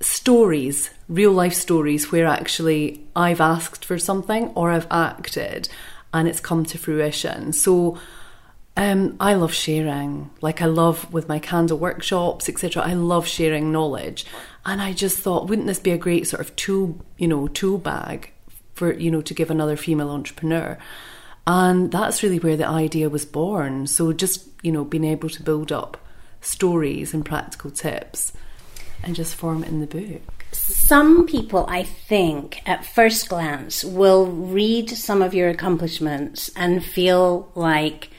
stories, 0.00 0.90
real 1.08 1.32
life 1.32 1.54
stories, 1.54 2.12
where 2.12 2.26
actually 2.26 3.04
I've 3.16 3.40
asked 3.40 3.84
for 3.84 3.98
something 3.98 4.48
or 4.54 4.70
I've 4.70 4.86
acted 4.90 5.68
and 6.14 6.28
it's 6.28 6.40
come 6.40 6.64
to 6.66 6.78
fruition. 6.78 7.52
So, 7.52 7.98
um, 8.76 9.16
I 9.20 9.34
love 9.34 9.52
sharing. 9.52 10.30
Like 10.40 10.62
I 10.62 10.66
love 10.66 11.12
with 11.12 11.28
my 11.28 11.38
candle 11.38 11.78
workshops, 11.78 12.48
etc. 12.48 12.82
I 12.82 12.94
love 12.94 13.26
sharing 13.26 13.70
knowledge, 13.72 14.24
and 14.64 14.80
I 14.80 14.92
just 14.92 15.18
thought, 15.18 15.48
wouldn't 15.48 15.66
this 15.66 15.78
be 15.78 15.90
a 15.90 15.98
great 15.98 16.26
sort 16.26 16.40
of 16.40 16.54
tool, 16.56 17.04
you 17.18 17.28
know, 17.28 17.48
tool 17.48 17.78
bag 17.78 18.31
for 18.82 18.92
you 18.94 19.12
know 19.12 19.22
to 19.22 19.32
give 19.32 19.48
another 19.48 19.76
female 19.76 20.10
entrepreneur? 20.10 20.76
And 21.46 21.92
that's 21.92 22.24
really 22.24 22.40
where 22.40 22.56
the 22.56 22.66
idea 22.66 23.08
was 23.08 23.24
born. 23.24 23.86
So 23.86 24.12
just 24.12 24.48
you 24.62 24.72
know 24.72 24.84
being 24.84 25.04
able 25.04 25.28
to 25.28 25.42
build 25.42 25.70
up 25.70 25.98
stories 26.40 27.14
and 27.14 27.24
practical 27.24 27.70
tips, 27.70 28.32
and 29.04 29.14
just 29.14 29.36
form 29.36 29.62
it 29.62 29.68
in 29.68 29.80
the 29.80 29.86
book. 29.86 30.46
Some 30.50 31.26
people, 31.26 31.64
I 31.68 31.84
think, 31.84 32.60
at 32.66 32.84
first 32.84 33.28
glance, 33.28 33.84
will 33.84 34.26
read 34.26 34.90
some 34.90 35.22
of 35.22 35.32
your 35.32 35.48
accomplishments 35.48 36.50
and 36.56 36.84
feel 36.84 37.50
like, 37.54 38.10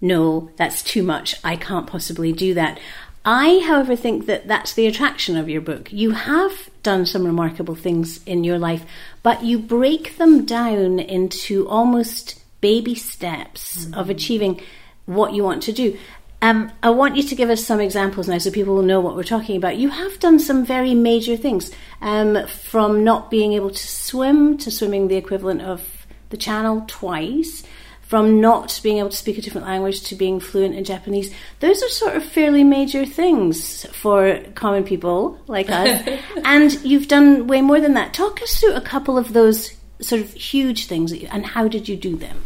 no, 0.00 0.50
that's 0.56 0.82
too 0.82 1.02
much. 1.02 1.34
I 1.42 1.56
can't 1.56 1.86
possibly 1.86 2.32
do 2.32 2.54
that. 2.54 2.78
I, 3.26 3.60
however, 3.66 3.96
think 3.96 4.26
that 4.26 4.46
that's 4.46 4.72
the 4.72 4.86
attraction 4.86 5.36
of 5.36 5.48
your 5.48 5.60
book. 5.60 5.92
You 5.92 6.12
have 6.12 6.70
done 6.86 7.04
some 7.04 7.26
remarkable 7.26 7.74
things 7.74 8.22
in 8.26 8.44
your 8.44 8.58
life, 8.58 8.84
but 9.24 9.42
you 9.42 9.58
break 9.58 10.16
them 10.18 10.46
down 10.46 11.00
into 11.00 11.68
almost 11.68 12.40
baby 12.60 12.94
steps 12.94 13.88
of 13.92 14.08
achieving 14.08 14.60
what 15.04 15.32
you 15.34 15.42
want 15.42 15.64
to 15.64 15.72
do. 15.72 15.98
Um, 16.40 16.70
I 16.84 16.90
want 16.90 17.16
you 17.16 17.24
to 17.24 17.34
give 17.34 17.50
us 17.50 17.66
some 17.66 17.80
examples 17.80 18.28
now 18.28 18.38
so 18.38 18.52
people 18.52 18.76
will 18.76 18.82
know 18.82 19.00
what 19.00 19.16
we're 19.16 19.24
talking 19.24 19.56
about. 19.56 19.78
You 19.78 19.88
have 19.88 20.20
done 20.20 20.38
some 20.38 20.64
very 20.64 20.94
major 20.94 21.36
things, 21.36 21.72
um, 22.00 22.46
from 22.46 23.02
not 23.02 23.32
being 23.32 23.54
able 23.54 23.70
to 23.70 23.86
swim 23.86 24.56
to 24.58 24.70
swimming 24.70 25.08
the 25.08 25.16
equivalent 25.16 25.62
of 25.62 26.06
the 26.30 26.36
channel 26.36 26.84
twice, 26.86 27.64
from 28.06 28.40
not 28.40 28.78
being 28.82 28.98
able 28.98 29.10
to 29.10 29.16
speak 29.16 29.36
a 29.36 29.42
different 29.42 29.66
language 29.66 30.02
to 30.02 30.14
being 30.14 30.38
fluent 30.38 30.74
in 30.74 30.84
Japanese. 30.84 31.34
Those 31.58 31.82
are 31.82 31.88
sort 31.88 32.16
of 32.16 32.24
fairly 32.24 32.62
major 32.62 33.04
things 33.04 33.84
for 33.86 34.40
common 34.54 34.84
people 34.84 35.40
like 35.48 35.68
us. 35.68 36.06
and 36.44 36.72
you've 36.84 37.08
done 37.08 37.48
way 37.48 37.62
more 37.62 37.80
than 37.80 37.94
that. 37.94 38.14
Talk 38.14 38.40
us 38.42 38.60
through 38.60 38.74
a 38.74 38.80
couple 38.80 39.18
of 39.18 39.32
those 39.32 39.76
sort 40.00 40.20
of 40.20 40.32
huge 40.34 40.86
things 40.86 41.10
that 41.10 41.20
you, 41.20 41.28
and 41.32 41.44
how 41.44 41.66
did 41.66 41.88
you 41.88 41.96
do 41.96 42.16
them? 42.16 42.44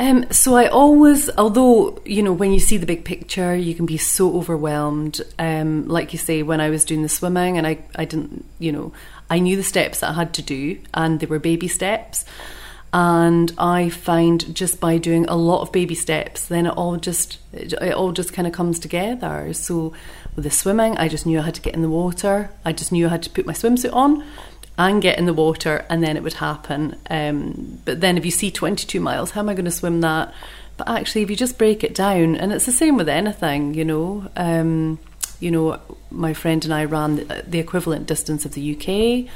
Um, 0.00 0.30
so 0.30 0.54
I 0.54 0.66
always, 0.66 1.28
although 1.30 2.00
you 2.04 2.22
know, 2.22 2.32
when 2.32 2.52
you 2.52 2.60
see 2.60 2.76
the 2.76 2.86
big 2.86 3.04
picture, 3.04 3.54
you 3.54 3.74
can 3.74 3.86
be 3.86 3.96
so 3.96 4.36
overwhelmed. 4.36 5.20
Um, 5.38 5.88
like 5.88 6.12
you 6.12 6.18
say, 6.18 6.42
when 6.42 6.60
I 6.60 6.70
was 6.70 6.84
doing 6.84 7.02
the 7.02 7.08
swimming, 7.08 7.58
and 7.58 7.66
I, 7.66 7.78
I 7.96 8.04
didn't, 8.04 8.44
you 8.60 8.70
know, 8.70 8.92
I 9.28 9.40
knew 9.40 9.56
the 9.56 9.64
steps 9.64 10.00
that 10.00 10.10
I 10.10 10.12
had 10.14 10.34
to 10.34 10.42
do, 10.42 10.78
and 10.94 11.18
they 11.18 11.26
were 11.26 11.40
baby 11.40 11.66
steps. 11.66 12.24
And 12.92 13.52
I 13.58 13.90
find 13.90 14.54
just 14.54 14.80
by 14.80 14.96
doing 14.96 15.26
a 15.26 15.36
lot 15.36 15.60
of 15.60 15.72
baby 15.72 15.94
steps, 15.94 16.46
then 16.46 16.66
it 16.66 16.70
all 16.70 16.96
just, 16.96 17.38
it, 17.52 17.74
all 17.92 18.12
just 18.12 18.32
kind 18.32 18.48
of 18.48 18.54
comes 18.54 18.78
together. 18.78 19.52
So 19.52 19.92
with 20.34 20.44
the 20.44 20.50
swimming, 20.50 20.96
I 20.96 21.08
just 21.08 21.26
knew 21.26 21.38
I 21.38 21.42
had 21.42 21.54
to 21.56 21.60
get 21.60 21.74
in 21.74 21.82
the 21.82 21.90
water. 21.90 22.50
I 22.64 22.72
just 22.72 22.90
knew 22.90 23.06
I 23.06 23.10
had 23.10 23.22
to 23.24 23.30
put 23.30 23.44
my 23.44 23.52
swimsuit 23.52 23.92
on 23.92 24.24
and 24.78 25.02
get 25.02 25.18
in 25.18 25.26
the 25.26 25.34
water, 25.34 25.84
and 25.90 26.02
then 26.02 26.16
it 26.16 26.22
would 26.22 26.34
happen. 26.34 26.96
Um, 27.10 27.80
but 27.84 28.00
then, 28.00 28.16
if 28.16 28.24
you 28.24 28.30
see 28.30 28.50
22 28.50 29.00
miles, 29.00 29.32
how 29.32 29.40
am 29.40 29.48
I 29.48 29.54
going 29.54 29.64
to 29.64 29.70
swim 29.72 30.00
that? 30.02 30.32
But 30.76 30.88
actually, 30.88 31.22
if 31.22 31.30
you 31.30 31.36
just 31.36 31.58
break 31.58 31.82
it 31.82 31.94
down, 31.94 32.36
and 32.36 32.52
it's 32.52 32.64
the 32.64 32.72
same 32.72 32.96
with 32.96 33.08
anything, 33.08 33.74
you 33.74 33.84
know. 33.84 34.30
Um, 34.36 35.00
you 35.40 35.50
know, 35.50 35.80
my 36.10 36.32
friend 36.32 36.64
and 36.64 36.72
I 36.72 36.84
ran 36.84 37.26
the 37.46 37.58
equivalent 37.58 38.06
distance 38.06 38.44
of 38.44 38.54
the 38.54 38.74
UK, 38.74 39.30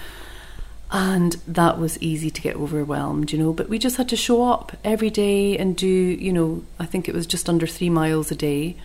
and 0.92 1.32
that 1.48 1.78
was 1.78 2.00
easy 2.02 2.30
to 2.30 2.42
get 2.42 2.54
overwhelmed, 2.54 3.32
you 3.32 3.38
know. 3.38 3.52
But 3.54 3.70
we 3.70 3.78
just 3.78 3.96
had 3.96 4.10
to 4.10 4.16
show 4.16 4.44
up 4.44 4.72
every 4.84 5.08
day 5.08 5.56
and 5.56 5.74
do, 5.74 5.88
you 5.88 6.32
know, 6.32 6.62
I 6.78 6.84
think 6.84 7.08
it 7.08 7.14
was 7.14 7.26
just 7.26 7.48
under 7.48 7.66
three 7.66 7.88
miles 7.88 8.30
a 8.30 8.34
day. 8.34 8.76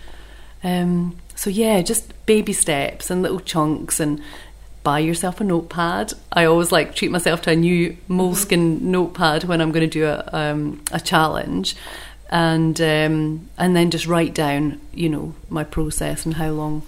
Um, 0.63 1.17
so 1.35 1.49
yeah, 1.49 1.81
just 1.81 2.25
baby 2.25 2.53
steps 2.53 3.11
and 3.11 3.21
little 3.21 3.41
chunks 3.41 3.99
and 3.99 4.21
buy 4.83 4.99
yourself 4.99 5.41
a 5.41 5.43
notepad. 5.43 6.13
I 6.31 6.45
always 6.45 6.71
like 6.71 6.95
treat 6.95 7.11
myself 7.11 7.41
to 7.41 7.51
a 7.51 7.55
new 7.55 7.97
Moleskine 8.09 8.79
notepad 8.79 9.43
when 9.43 9.59
I'm 9.59 9.73
going 9.73 9.87
to 9.87 9.99
do 9.99 10.05
a 10.05 10.29
um, 10.31 10.81
a 10.93 11.01
challenge, 11.01 11.75
and 12.29 12.79
um, 12.79 13.49
and 13.57 13.75
then 13.75 13.91
just 13.91 14.07
write 14.07 14.33
down, 14.33 14.79
you 14.93 15.09
know, 15.09 15.35
my 15.49 15.65
process 15.65 16.25
and 16.25 16.35
how 16.35 16.51
long 16.51 16.83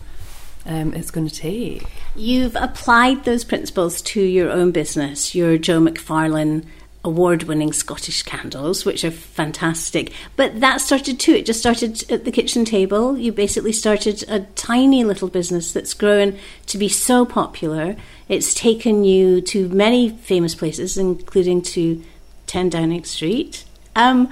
um, 0.69 0.93
it's 0.93 1.11
going 1.11 1.27
to 1.27 1.35
take. 1.35 1.83
You've 2.15 2.55
applied 2.55 3.25
those 3.25 3.43
principles 3.43 4.01
to 4.03 4.21
your 4.21 4.51
own 4.51 4.71
business, 4.71 5.33
your 5.33 5.57
Joe 5.57 5.81
McFarlane 5.81 6.65
award 7.03 7.43
winning 7.43 7.73
Scottish 7.73 8.23
candles, 8.23 8.85
which 8.85 9.03
are 9.03 9.11
fantastic. 9.11 10.13
But 10.35 10.59
that 10.59 10.79
started 10.79 11.19
too. 11.19 11.33
It 11.33 11.45
just 11.45 11.59
started 11.59 12.09
at 12.11 12.23
the 12.23 12.31
kitchen 12.31 12.65
table. 12.65 13.17
You 13.17 13.31
basically 13.31 13.71
started 13.73 14.23
a 14.27 14.41
tiny 14.55 15.03
little 15.03 15.27
business 15.27 15.71
that's 15.71 15.93
grown 15.93 16.37
to 16.67 16.77
be 16.77 16.87
so 16.87 17.25
popular. 17.25 17.95
It's 18.27 18.53
taken 18.53 19.03
you 19.03 19.41
to 19.41 19.69
many 19.69 20.09
famous 20.09 20.53
places, 20.53 20.97
including 20.97 21.63
to 21.63 22.03
10 22.47 22.69
Downing 22.69 23.05
Street. 23.05 23.63
Um, 23.95 24.29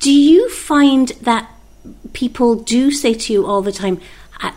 do 0.00 0.12
you 0.12 0.50
find 0.50 1.08
that 1.22 1.50
people 2.12 2.56
do 2.56 2.90
say 2.90 3.14
to 3.14 3.32
you 3.32 3.46
all 3.46 3.62
the 3.62 3.72
time, 3.72 4.00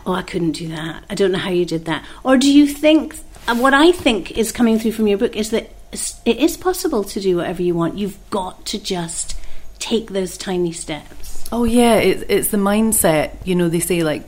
oh, 0.06 0.14
I 0.14 0.22
couldn't 0.22 0.52
do 0.54 0.70
that. 0.70 1.04
I 1.10 1.16
don't 1.16 1.32
know 1.32 1.40
how 1.40 1.50
you 1.50 1.66
did 1.66 1.86
that. 1.86 2.06
Or 2.24 2.38
do 2.38 2.52
you 2.52 2.68
think, 2.68 3.18
what 3.48 3.74
I 3.74 3.92
think 3.92 4.38
is 4.38 4.52
coming 4.52 4.80
through 4.80 4.94
from 4.94 5.08
your 5.08 5.18
book 5.18 5.36
is 5.36 5.52
that 5.52 5.72
it 6.26 6.38
is 6.38 6.58
possible 6.58 7.04
to 7.04 7.20
do 7.20 7.38
whatever 7.38 7.62
you 7.62 7.76
want. 7.76 7.98
You've 7.98 8.18
got 8.30 8.66
to 8.68 8.80
just 8.80 9.38
take 9.80 10.12
those 10.12 10.38
tiny 10.38 10.72
steps. 10.72 11.50
Oh 11.52 11.66
yeah, 11.66 11.96
it's 11.96 12.24
it's 12.30 12.48
the 12.50 12.58
mindset. 12.58 13.36
You 13.44 13.56
know, 13.56 13.68
they 13.68 13.82
say 13.82 14.04
like, 14.04 14.24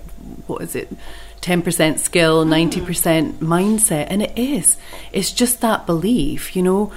what 0.47 0.61
is 0.61 0.75
it? 0.75 0.93
10% 1.41 1.99
skill, 1.99 2.45
90% 2.45 3.33
mindset. 3.35 4.07
And 4.09 4.23
it 4.23 4.37
is. 4.37 4.77
It's 5.11 5.31
just 5.31 5.59
that 5.61 5.85
belief, 5.85 6.55
you 6.55 6.63
know. 6.63 6.91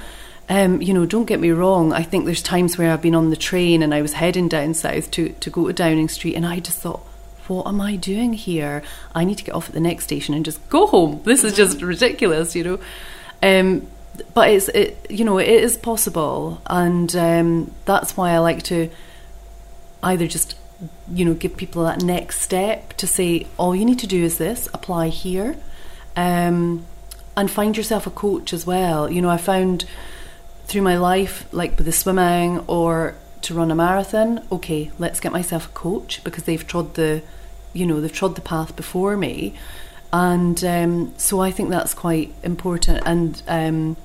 Um, 0.49 0.81
you 0.81 0.95
know, 0.95 1.07
don't 1.07 1.25
get 1.25 1.41
me 1.41 1.51
wrong. 1.51 1.93
I 1.93 2.05
think 2.05 2.25
there's 2.25 2.43
times 2.43 2.79
where 2.79 2.93
I've 2.93 3.03
been 3.03 3.17
on 3.17 3.31
the 3.31 3.37
train 3.37 3.83
and 3.83 3.93
I 3.93 4.03
was 4.03 4.13
heading 4.13 4.49
down 4.49 4.75
south 4.75 5.11
to, 5.13 5.31
to 5.31 5.51
go 5.51 5.67
to 5.67 5.73
Downing 5.73 6.09
Street 6.09 6.37
and 6.37 6.47
I 6.47 6.61
just 6.61 6.79
thought, 6.79 7.05
what 7.49 7.67
am 7.67 7.81
I 7.81 7.97
doing 7.97 8.33
here? 8.33 8.83
I 9.15 9.25
need 9.25 9.39
to 9.39 9.45
get 9.45 9.55
off 9.55 9.69
at 9.69 9.75
the 9.75 9.81
next 9.81 10.05
station 10.05 10.35
and 10.35 10.45
just 10.45 10.67
go 10.69 10.87
home. 10.87 11.23
This 11.25 11.45
is 11.45 11.55
just 11.55 11.83
ridiculous, 11.83 12.55
you 12.55 12.65
know. 12.65 12.79
Um, 13.43 13.87
but 14.35 14.51
it's 14.51 14.69
it 14.69 15.07
you 15.11 15.25
know 15.25 15.39
it 15.39 15.49
is 15.49 15.77
possible, 15.77 16.63
and 16.67 17.15
um, 17.17 17.73
that's 17.85 18.17
why 18.17 18.31
I 18.31 18.39
like 18.39 18.63
to 18.65 18.91
either 20.03 20.27
just 20.27 20.57
you 21.13 21.25
know 21.25 21.35
give 21.35 21.57
people 21.57 21.85
that 21.85 22.03
next 22.03 22.41
step 22.41 22.95
to 22.95 23.07
say 23.07 23.47
all 23.57 23.75
you 23.75 23.85
need 23.85 23.99
to 24.01 24.07
do 24.07 24.23
is 24.25 24.39
this 24.39 24.69
apply 24.73 25.09
here, 25.09 25.57
um, 26.17 26.87
and 27.37 27.51
find 27.51 27.77
yourself 27.77 28.07
a 28.07 28.11
coach 28.11 28.53
as 28.53 28.67
well. 28.67 29.11
You 29.11 29.21
know 29.21 29.31
I 29.31 29.37
found 29.37 29.85
through 30.67 30.83
my 30.83 30.97
life 30.97 31.47
like 31.53 31.77
with 31.77 31.87
the 31.87 31.93
swimming 31.93 32.59
or 32.67 33.15
to 33.47 33.55
run 33.55 33.71
a 33.71 33.75
marathon 33.75 34.45
okay 34.53 34.91
let's 34.99 35.21
get 35.21 35.33
myself 35.33 35.67
a 35.67 35.71
coach 35.71 36.23
because 36.25 36.45
they've 36.45 36.67
trod 36.67 36.95
the 36.95 37.23
you 37.73 37.87
know 37.87 38.01
they've 38.01 38.13
trod 38.13 38.35
the 38.35 38.41
path 38.41 38.77
before 38.77 39.17
me 39.17 39.55
and 40.13 40.63
um, 40.65 41.13
so 41.17 41.41
I 41.41 41.51
think 41.51 41.71
that's 41.71 41.95
quite 41.95 42.33
important. 42.43 43.03
And 43.05 43.43
um, 43.49 43.97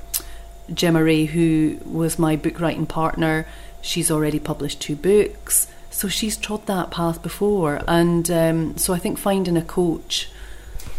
Gemma 0.73 1.03
Ray, 1.03 1.25
who 1.25 1.79
was 1.85 2.17
my 2.17 2.35
book 2.35 2.59
writing 2.59 2.85
partner, 2.85 3.47
she's 3.81 4.09
already 4.11 4.39
published 4.39 4.81
two 4.81 4.95
books, 4.95 5.67
so 5.89 6.07
she's 6.07 6.37
trod 6.37 6.65
that 6.67 6.91
path 6.91 7.21
before. 7.21 7.81
And 7.87 8.29
um, 8.29 8.77
so 8.77 8.93
I 8.93 8.97
think 8.97 9.19
finding 9.19 9.57
a 9.57 9.61
coach. 9.61 10.29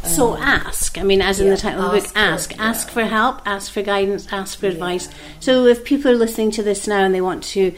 So 0.05 0.37
ask. 0.37 0.99
I 0.99 1.05
mean, 1.05 1.21
as 1.21 1.39
in 1.41 1.49
the 1.49 1.57
title 1.57 1.83
of 1.83 1.93
the 1.93 2.01
book, 2.01 2.17
ask. 2.17 2.51
For, 2.51 2.57
yeah. 2.57 2.69
Ask 2.69 2.91
for 2.91 3.05
help, 3.05 3.41
ask 3.47 3.71
for 3.71 3.83
guidance, 3.83 4.33
ask 4.33 4.59
for 4.59 4.67
yeah. 4.67 4.73
advice. 4.73 5.09
So 5.41 5.67
if 5.67 5.85
people 5.85 6.11
are 6.11 6.17
listening 6.17 6.51
to 6.53 6.63
this 6.63 6.89
now 6.89 7.05
and 7.05 7.15
they 7.15 7.21
want 7.21 7.45
to 7.45 7.75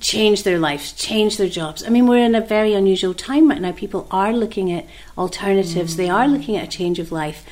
change 0.00 0.42
their 0.42 0.58
lives, 0.58 0.92
change 0.92 1.36
their 1.36 1.48
jobs. 1.48 1.84
I 1.84 1.88
mean, 1.88 2.06
we're 2.06 2.24
in 2.24 2.34
a 2.34 2.40
very 2.40 2.74
unusual 2.74 3.14
time 3.14 3.48
right 3.48 3.60
now. 3.60 3.72
People 3.72 4.06
are 4.10 4.32
looking 4.32 4.70
at 4.72 4.86
alternatives, 5.16 5.94
mm. 5.94 5.96
they 5.96 6.10
are 6.10 6.28
looking 6.28 6.56
at 6.56 6.64
a 6.64 6.70
change 6.70 6.98
of 6.98 7.12
life. 7.12 7.44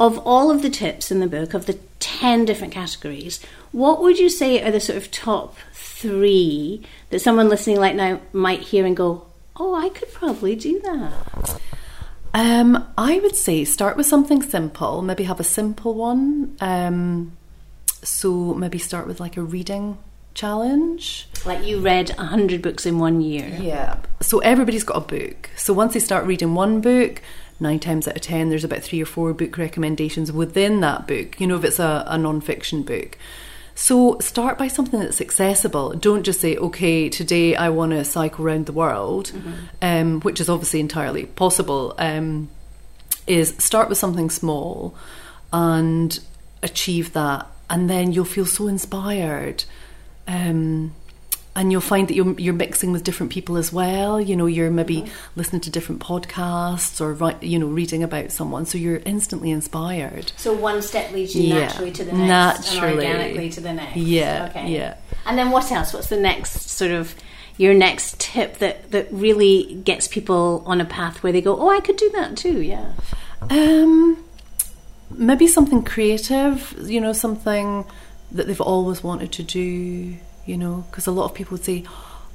Of 0.00 0.18
all 0.26 0.50
of 0.50 0.62
the 0.62 0.70
tips 0.70 1.12
in 1.12 1.20
the 1.20 1.28
book, 1.28 1.54
of 1.54 1.66
the 1.66 1.78
10 2.00 2.46
different 2.46 2.72
categories, 2.72 3.40
what 3.70 4.02
would 4.02 4.18
you 4.18 4.28
say 4.28 4.62
are 4.62 4.72
the 4.72 4.80
sort 4.80 4.98
of 4.98 5.10
top 5.10 5.56
three 5.72 6.82
that 7.10 7.20
someone 7.20 7.48
listening 7.48 7.78
right 7.78 7.94
now 7.94 8.20
might 8.32 8.60
hear 8.60 8.84
and 8.84 8.96
go, 8.96 9.26
oh, 9.56 9.74
I 9.74 9.90
could 9.90 10.12
probably 10.12 10.56
do 10.56 10.80
that? 10.80 11.60
Um, 12.34 12.92
I 12.98 13.20
would 13.20 13.36
say 13.36 13.64
start 13.64 13.96
with 13.96 14.06
something 14.06 14.42
simple, 14.42 15.00
maybe 15.02 15.24
have 15.24 15.38
a 15.38 15.44
simple 15.44 15.94
one. 15.94 16.56
Um, 16.60 17.36
so 18.02 18.54
maybe 18.54 18.78
start 18.78 19.06
with 19.06 19.20
like 19.20 19.36
a 19.36 19.42
reading 19.42 19.98
challenge. 20.34 21.28
Like 21.44 21.64
you 21.64 21.80
read 21.80 22.10
100 22.10 22.60
books 22.60 22.86
in 22.86 22.98
one 22.98 23.20
year. 23.20 23.56
Yeah. 23.60 23.98
So 24.20 24.40
everybody's 24.40 24.84
got 24.84 24.96
a 24.96 25.00
book. 25.00 25.50
So 25.56 25.72
once 25.72 25.94
they 25.94 26.00
start 26.00 26.26
reading 26.26 26.54
one 26.54 26.80
book, 26.80 27.22
nine 27.60 27.78
times 27.78 28.08
out 28.08 28.16
of 28.16 28.22
ten, 28.22 28.48
there's 28.48 28.64
about 28.64 28.82
three 28.82 29.00
or 29.00 29.06
four 29.06 29.32
book 29.32 29.56
recommendations 29.56 30.32
within 30.32 30.80
that 30.80 31.06
book, 31.06 31.40
you 31.40 31.46
know, 31.46 31.56
if 31.56 31.64
it's 31.64 31.78
a, 31.78 32.04
a 32.06 32.18
non 32.18 32.40
fiction 32.40 32.82
book. 32.82 33.16
So 33.76 34.18
start 34.20 34.56
by 34.56 34.68
something 34.68 35.00
that's 35.00 35.20
accessible. 35.20 35.94
Don't 35.94 36.22
just 36.22 36.40
say, 36.40 36.56
okay, 36.56 37.08
today 37.08 37.56
I 37.56 37.70
want 37.70 37.90
to 37.90 38.04
cycle 38.04 38.44
around 38.44 38.66
the 38.66 38.72
world, 38.72 39.32
mm-hmm. 39.34 39.52
um, 39.82 40.20
which 40.20 40.40
is 40.40 40.48
obviously 40.48 40.80
entirely 40.80 41.26
possible. 41.26 41.94
Um, 41.98 42.50
is 43.26 43.54
start 43.58 43.88
with 43.88 43.98
something 43.98 44.28
small 44.30 44.94
and 45.52 46.20
achieve 46.62 47.14
that, 47.14 47.46
and 47.70 47.88
then 47.88 48.12
you'll 48.12 48.24
feel 48.24 48.46
so 48.46 48.68
inspired 48.68 49.64
um, 50.26 50.94
and 51.56 51.70
you'll 51.70 51.80
find 51.80 52.08
that 52.08 52.14
you're, 52.14 52.38
you're 52.38 52.54
mixing 52.54 52.90
with 52.90 53.04
different 53.04 53.30
people 53.30 53.56
as 53.56 53.72
well. 53.72 54.20
You 54.20 54.34
know, 54.34 54.46
you're 54.46 54.70
maybe 54.70 55.02
mm-hmm. 55.02 55.12
listening 55.36 55.60
to 55.62 55.70
different 55.70 56.02
podcasts 56.02 57.00
or 57.00 57.36
you 57.44 57.58
know 57.58 57.66
reading 57.66 58.02
about 58.02 58.32
someone, 58.32 58.66
so 58.66 58.76
you're 58.76 59.02
instantly 59.04 59.50
inspired. 59.50 60.32
So 60.36 60.52
one 60.52 60.82
step 60.82 61.12
leads 61.12 61.34
you 61.34 61.42
yeah, 61.44 61.66
naturally 61.66 61.92
to 61.92 62.04
the 62.04 62.12
next, 62.12 62.74
naturally. 62.74 63.06
and 63.06 63.14
organically 63.14 63.50
to 63.50 63.60
the 63.60 63.72
next. 63.72 63.96
Yeah, 63.96 64.48
okay. 64.50 64.72
yeah. 64.72 64.96
And 65.26 65.38
then 65.38 65.50
what 65.50 65.70
else? 65.70 65.92
What's 65.92 66.08
the 66.08 66.20
next 66.20 66.70
sort 66.70 66.90
of 66.90 67.14
your 67.56 67.72
next 67.72 68.18
tip 68.18 68.58
that 68.58 68.90
that 68.90 69.06
really 69.12 69.74
gets 69.84 70.08
people 70.08 70.64
on 70.66 70.80
a 70.80 70.84
path 70.84 71.22
where 71.22 71.32
they 71.32 71.40
go, 71.40 71.56
oh, 71.56 71.68
I 71.68 71.80
could 71.80 71.96
do 71.96 72.10
that 72.10 72.36
too. 72.36 72.60
Yeah. 72.60 72.92
Um, 73.48 74.24
maybe 75.10 75.46
something 75.46 75.84
creative. 75.84 76.74
You 76.82 77.00
know, 77.00 77.12
something 77.12 77.84
that 78.34 78.46
they've 78.46 78.60
always 78.60 79.02
wanted 79.02 79.32
to 79.32 79.42
do, 79.42 80.16
you 80.44 80.56
know, 80.56 80.84
because 80.90 81.06
a 81.06 81.12
lot 81.12 81.24
of 81.24 81.34
people 81.34 81.56
would 81.56 81.64
say, 81.64 81.84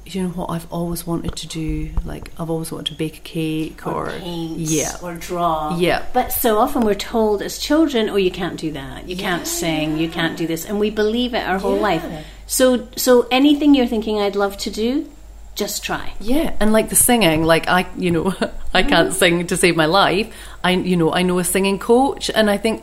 you 0.06 0.22
know 0.22 0.28
what 0.30 0.50
I've 0.50 0.70
always 0.72 1.06
wanted 1.06 1.36
to 1.36 1.46
do? 1.46 1.90
Like 2.04 2.32
I've 2.38 2.50
always 2.50 2.72
wanted 2.72 2.86
to 2.86 2.94
bake 2.94 3.18
a 3.18 3.20
cake 3.20 3.86
or, 3.86 4.08
or 4.08 4.10
paint 4.10 4.58
yeah. 4.58 4.96
or 5.02 5.14
draw. 5.14 5.76
Yeah. 5.76 6.04
But 6.12 6.32
so 6.32 6.58
often 6.58 6.82
we're 6.82 6.94
told 6.94 7.42
as 7.42 7.58
children 7.58 8.08
oh 8.08 8.16
you 8.16 8.30
can't 8.30 8.58
do 8.58 8.72
that. 8.72 9.08
You 9.08 9.16
yeah. 9.16 9.22
can't 9.22 9.46
sing. 9.46 9.98
You 9.98 10.08
can't 10.08 10.36
do 10.36 10.46
this. 10.46 10.64
And 10.64 10.80
we 10.80 10.90
believe 10.90 11.34
it 11.34 11.46
our 11.46 11.58
whole 11.58 11.76
yeah. 11.76 11.82
life. 11.82 12.26
So 12.46 12.88
so 12.96 13.28
anything 13.30 13.74
you're 13.74 13.86
thinking 13.86 14.18
I'd 14.18 14.36
love 14.36 14.56
to 14.58 14.70
do 14.70 15.08
just 15.54 15.84
try. 15.84 16.14
Yeah. 16.20 16.56
And 16.60 16.72
like 16.72 16.88
the 16.88 16.96
singing 16.96 17.44
like 17.44 17.68
I 17.68 17.86
you 17.96 18.10
know 18.10 18.34
I 18.74 18.82
can't 18.82 19.10
mm. 19.10 19.12
sing 19.12 19.46
to 19.46 19.56
save 19.56 19.76
my 19.76 19.86
life. 19.86 20.34
I 20.64 20.72
you 20.72 20.96
know 20.96 21.12
I 21.12 21.22
know 21.22 21.38
a 21.38 21.44
singing 21.44 21.78
coach. 21.78 22.30
And 22.30 22.50
I 22.50 22.56
think 22.56 22.82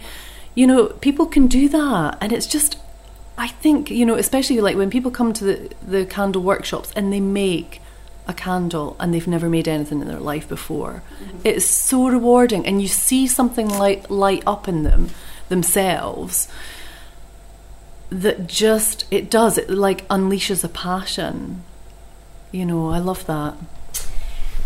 you 0.55 0.68
know 0.68 0.88
people 0.88 1.26
can 1.26 1.47
do 1.47 1.68
that. 1.70 2.20
And 2.22 2.32
it's 2.32 2.47
just 2.47 2.78
I 3.38 3.47
think 3.47 3.89
you 3.89 4.05
know, 4.05 4.15
especially 4.15 4.59
like 4.61 4.75
when 4.75 4.89
people 4.89 5.11
come 5.11 5.33
to 5.33 5.43
the 5.43 5.75
the 5.85 6.05
candle 6.05 6.41
workshops 6.41 6.91
and 6.95 7.13
they 7.13 7.19
make 7.19 7.81
a 8.27 8.33
candle 8.33 8.95
and 8.99 9.13
they've 9.13 9.27
never 9.27 9.47
made 9.49 9.67
anything 9.67 10.01
in 10.01 10.07
their 10.07 10.19
life 10.19 10.47
before. 10.49 11.03
Mm-hmm. 11.23 11.39
It's 11.43 11.65
so 11.65 12.07
rewarding, 12.07 12.65
and 12.65 12.81
you 12.81 12.88
see 12.88 13.27
something 13.27 13.69
light 13.69 14.09
light 14.09 14.43
up 14.45 14.67
in 14.67 14.83
them 14.83 15.09
themselves 15.49 16.47
that 18.09 18.47
just 18.47 19.05
it 19.11 19.29
does 19.29 19.57
it 19.57 19.69
like 19.69 20.07
unleashes 20.07 20.63
a 20.63 20.69
passion. 20.69 21.63
You 22.51 22.65
know, 22.65 22.89
I 22.89 22.99
love 22.99 23.25
that. 23.27 23.55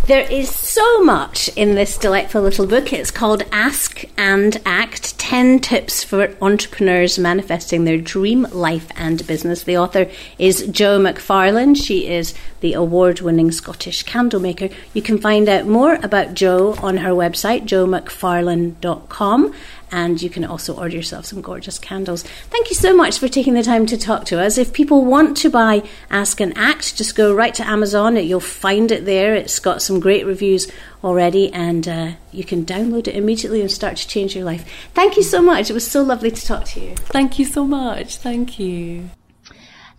There 0.07 0.27
is 0.31 0.49
so 0.49 1.03
much 1.03 1.47
in 1.49 1.75
this 1.75 1.95
delightful 1.95 2.41
little 2.41 2.65
book. 2.65 2.91
It's 2.91 3.11
called 3.11 3.43
Ask 3.51 4.03
and 4.17 4.59
Act 4.65 5.17
10 5.19 5.59
Tips 5.59 6.03
for 6.03 6.35
Entrepreneurs 6.41 7.19
Manifesting 7.19 7.83
Their 7.83 7.99
Dream 7.99 8.47
Life 8.51 8.87
and 8.95 9.25
Business. 9.27 9.61
The 9.61 9.77
author 9.77 10.09
is 10.39 10.67
Jo 10.67 10.99
McFarlane. 10.99 11.77
She 11.77 12.07
is 12.07 12.33
the 12.61 12.73
award 12.73 13.21
winning 13.21 13.51
Scottish 13.51 14.01
candle 14.01 14.39
maker. 14.39 14.69
You 14.95 15.03
can 15.03 15.19
find 15.19 15.47
out 15.47 15.67
more 15.67 15.93
about 16.01 16.33
Jo 16.33 16.73
on 16.81 16.97
her 16.97 17.11
website, 17.11 17.65
jomcfarlane.com 17.67 19.53
and 19.91 20.21
you 20.21 20.29
can 20.29 20.45
also 20.45 20.75
order 20.75 20.95
yourself 20.95 21.25
some 21.25 21.41
gorgeous 21.41 21.79
candles. 21.79 22.23
Thank 22.49 22.69
you 22.69 22.75
so 22.75 22.95
much 22.95 23.19
for 23.19 23.27
taking 23.27 23.53
the 23.53 23.63
time 23.63 23.85
to 23.87 23.97
talk 23.97 24.25
to 24.25 24.39
us. 24.39 24.57
If 24.57 24.73
people 24.73 25.05
want 25.05 25.37
to 25.37 25.49
buy 25.49 25.83
Ask 26.09 26.39
and 26.39 26.57
Act, 26.57 26.95
just 26.95 27.15
go 27.15 27.33
right 27.33 27.53
to 27.55 27.67
Amazon. 27.67 28.15
You'll 28.15 28.39
find 28.39 28.91
it 28.91 29.05
there. 29.05 29.35
It's 29.35 29.59
got 29.59 29.81
some 29.81 29.99
great 29.99 30.25
reviews 30.25 30.71
already, 31.03 31.51
and 31.53 31.87
uh, 31.87 32.11
you 32.31 32.43
can 32.43 32.65
download 32.65 33.07
it 33.07 33.15
immediately 33.15 33.61
and 33.61 33.71
start 33.71 33.97
to 33.97 34.07
change 34.07 34.35
your 34.35 34.45
life. 34.45 34.65
Thank 34.93 35.17
you 35.17 35.23
so 35.23 35.41
much. 35.41 35.69
It 35.69 35.73
was 35.73 35.89
so 35.89 36.01
lovely 36.03 36.31
to 36.31 36.45
talk 36.45 36.65
to 36.65 36.79
you. 36.79 36.95
Thank 36.95 37.39
you 37.39 37.45
so 37.45 37.65
much. 37.65 38.17
Thank 38.17 38.59
you. 38.59 39.09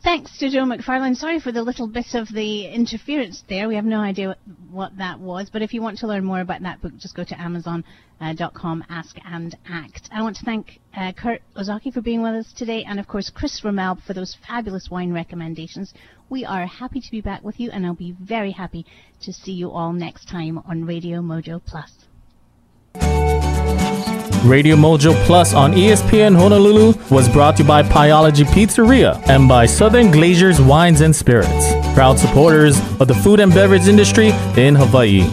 Thanks 0.02 0.36
to 0.38 0.50
Joe 0.50 0.64
McFarlane. 0.64 1.14
Sorry 1.14 1.38
for 1.38 1.52
the 1.52 1.62
little 1.62 1.86
bit 1.86 2.14
of 2.14 2.26
the 2.26 2.66
interference 2.66 3.44
there. 3.48 3.68
We 3.68 3.76
have 3.76 3.84
no 3.84 4.00
idea 4.00 4.36
what 4.68 4.96
that 4.98 5.20
was. 5.20 5.48
But 5.48 5.62
if 5.62 5.72
you 5.72 5.80
want 5.80 5.98
to 5.98 6.08
learn 6.08 6.24
more 6.24 6.40
about 6.40 6.60
that 6.62 6.82
book, 6.82 6.96
just 6.98 7.14
go 7.14 7.22
to 7.22 7.40
Amazon.com, 7.40 8.84
Ask 8.88 9.16
and 9.24 9.56
Act. 9.64 10.08
I 10.12 10.22
want 10.22 10.34
to 10.38 10.44
thank 10.44 10.80
uh, 10.96 11.12
Kurt 11.12 11.40
Osaki 11.56 11.94
for 11.94 12.00
being 12.00 12.20
with 12.20 12.34
us 12.34 12.52
today, 12.52 12.82
and 12.82 12.98
of 12.98 13.06
course 13.06 13.30
Chris 13.30 13.62
Rommel 13.62 13.96
for 14.04 14.12
those 14.12 14.36
fabulous 14.44 14.88
wine 14.90 15.12
recommendations. 15.12 15.94
We 16.28 16.44
are 16.44 16.66
happy 16.66 17.00
to 17.00 17.10
be 17.12 17.20
back 17.20 17.44
with 17.44 17.60
you, 17.60 17.70
and 17.70 17.86
I'll 17.86 17.94
be 17.94 18.16
very 18.20 18.50
happy 18.50 18.84
to 19.22 19.32
see 19.32 19.52
you 19.52 19.70
all 19.70 19.92
next 19.92 20.28
time 20.28 20.58
on 20.58 20.84
Radio 20.84 21.20
Mojo 21.20 21.62
Plus. 21.64 21.92
Radio 24.44 24.74
Mojo 24.74 25.14
Plus 25.24 25.54
on 25.54 25.72
ESPN 25.72 26.34
Honolulu 26.36 26.94
was 27.10 27.28
brought 27.28 27.56
to 27.56 27.62
you 27.62 27.68
by 27.68 27.82
Pieology 27.82 28.44
Pizzeria 28.44 29.22
and 29.28 29.48
by 29.48 29.66
Southern 29.66 30.06
Glazers 30.08 30.58
Wines 30.64 31.00
and 31.00 31.14
Spirits, 31.14 31.72
proud 31.94 32.18
supporters 32.18 32.76
of 33.00 33.06
the 33.06 33.14
food 33.14 33.38
and 33.38 33.54
beverage 33.54 33.86
industry 33.86 34.30
in 34.56 34.74
Hawaii. 34.74 35.30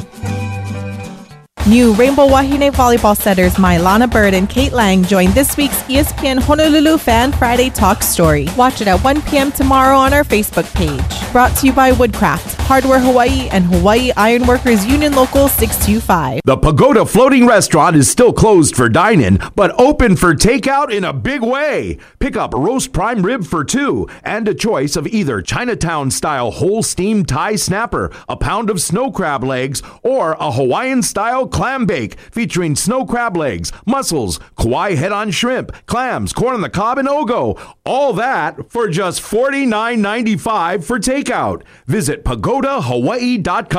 New 1.67 1.93
Rainbow 1.93 2.25
Wahine 2.25 2.71
volleyball 2.71 3.15
setters 3.15 3.55
Mylana 3.55 4.09
Byrd 4.09 4.33
and 4.33 4.49
Kate 4.49 4.71
Lang 4.71 5.03
join 5.03 5.29
this 5.33 5.55
week's 5.55 5.83
ESPN 5.83 6.39
Honolulu 6.39 6.97
Fan 6.97 7.31
Friday 7.31 7.69
Talk 7.69 8.01
Story. 8.01 8.47
Watch 8.57 8.81
it 8.81 8.87
at 8.87 9.03
1 9.03 9.21
p.m. 9.23 9.51
tomorrow 9.51 9.95
on 9.95 10.11
our 10.13 10.23
Facebook 10.23 10.73
page. 10.73 11.31
Brought 11.31 11.55
to 11.57 11.67
you 11.67 11.73
by 11.73 11.91
Woodcraft, 11.91 12.59
Hardware 12.61 12.99
Hawaii, 12.99 13.49
and 13.49 13.65
Hawaii 13.65 14.11
Ironworkers 14.17 14.83
Union 14.87 15.13
Local 15.13 15.47
625. 15.47 16.41
The 16.43 16.57
Pagoda 16.57 17.05
Floating 17.05 17.45
Restaurant 17.45 17.95
is 17.95 18.09
still 18.09 18.33
closed 18.33 18.75
for 18.75 18.89
dine 18.89 19.21
in, 19.21 19.37
but 19.55 19.79
open 19.79 20.15
for 20.15 20.33
takeout 20.33 20.91
in 20.91 21.03
a 21.03 21.13
big 21.13 21.43
way. 21.43 21.99
Pick 22.17 22.35
up 22.35 22.55
roast 22.55 22.93
prime 22.93 23.21
rib 23.21 23.45
for 23.45 23.63
two 23.63 24.07
and 24.23 24.47
a 24.47 24.55
choice 24.55 24.95
of 24.95 25.05
either 25.05 25.39
Chinatown 25.41 26.09
style 26.09 26.49
whole 26.49 26.81
steam 26.81 27.25
Thai 27.25 27.57
snapper, 27.57 28.11
a 28.27 28.35
pound 28.35 28.71
of 28.71 28.81
snow 28.81 29.11
crab 29.11 29.43
legs, 29.43 29.83
or 30.01 30.31
a 30.39 30.51
Hawaiian 30.51 31.03
style 31.03 31.47
clam 31.49 31.85
bake 31.85 32.19
featuring 32.31 32.75
snow 32.75 33.05
crab 33.05 33.35
legs, 33.35 33.71
mussels, 33.85 34.39
Kauai 34.57 34.95
head 34.95 35.11
on 35.11 35.31
shrimp, 35.31 35.71
clams, 35.85 36.31
corn 36.33 36.55
on 36.55 36.61
the 36.61 36.69
cob, 36.69 36.97
and 36.97 37.07
ogo. 37.07 37.59
All 37.85 38.13
that 38.13 38.71
for 38.71 38.87
just 38.87 39.21
$49.95 39.21 40.83
for 40.83 40.99
takeout. 40.99 41.63
Visit 41.85 42.23
pagodahawaii.com. 42.23 43.69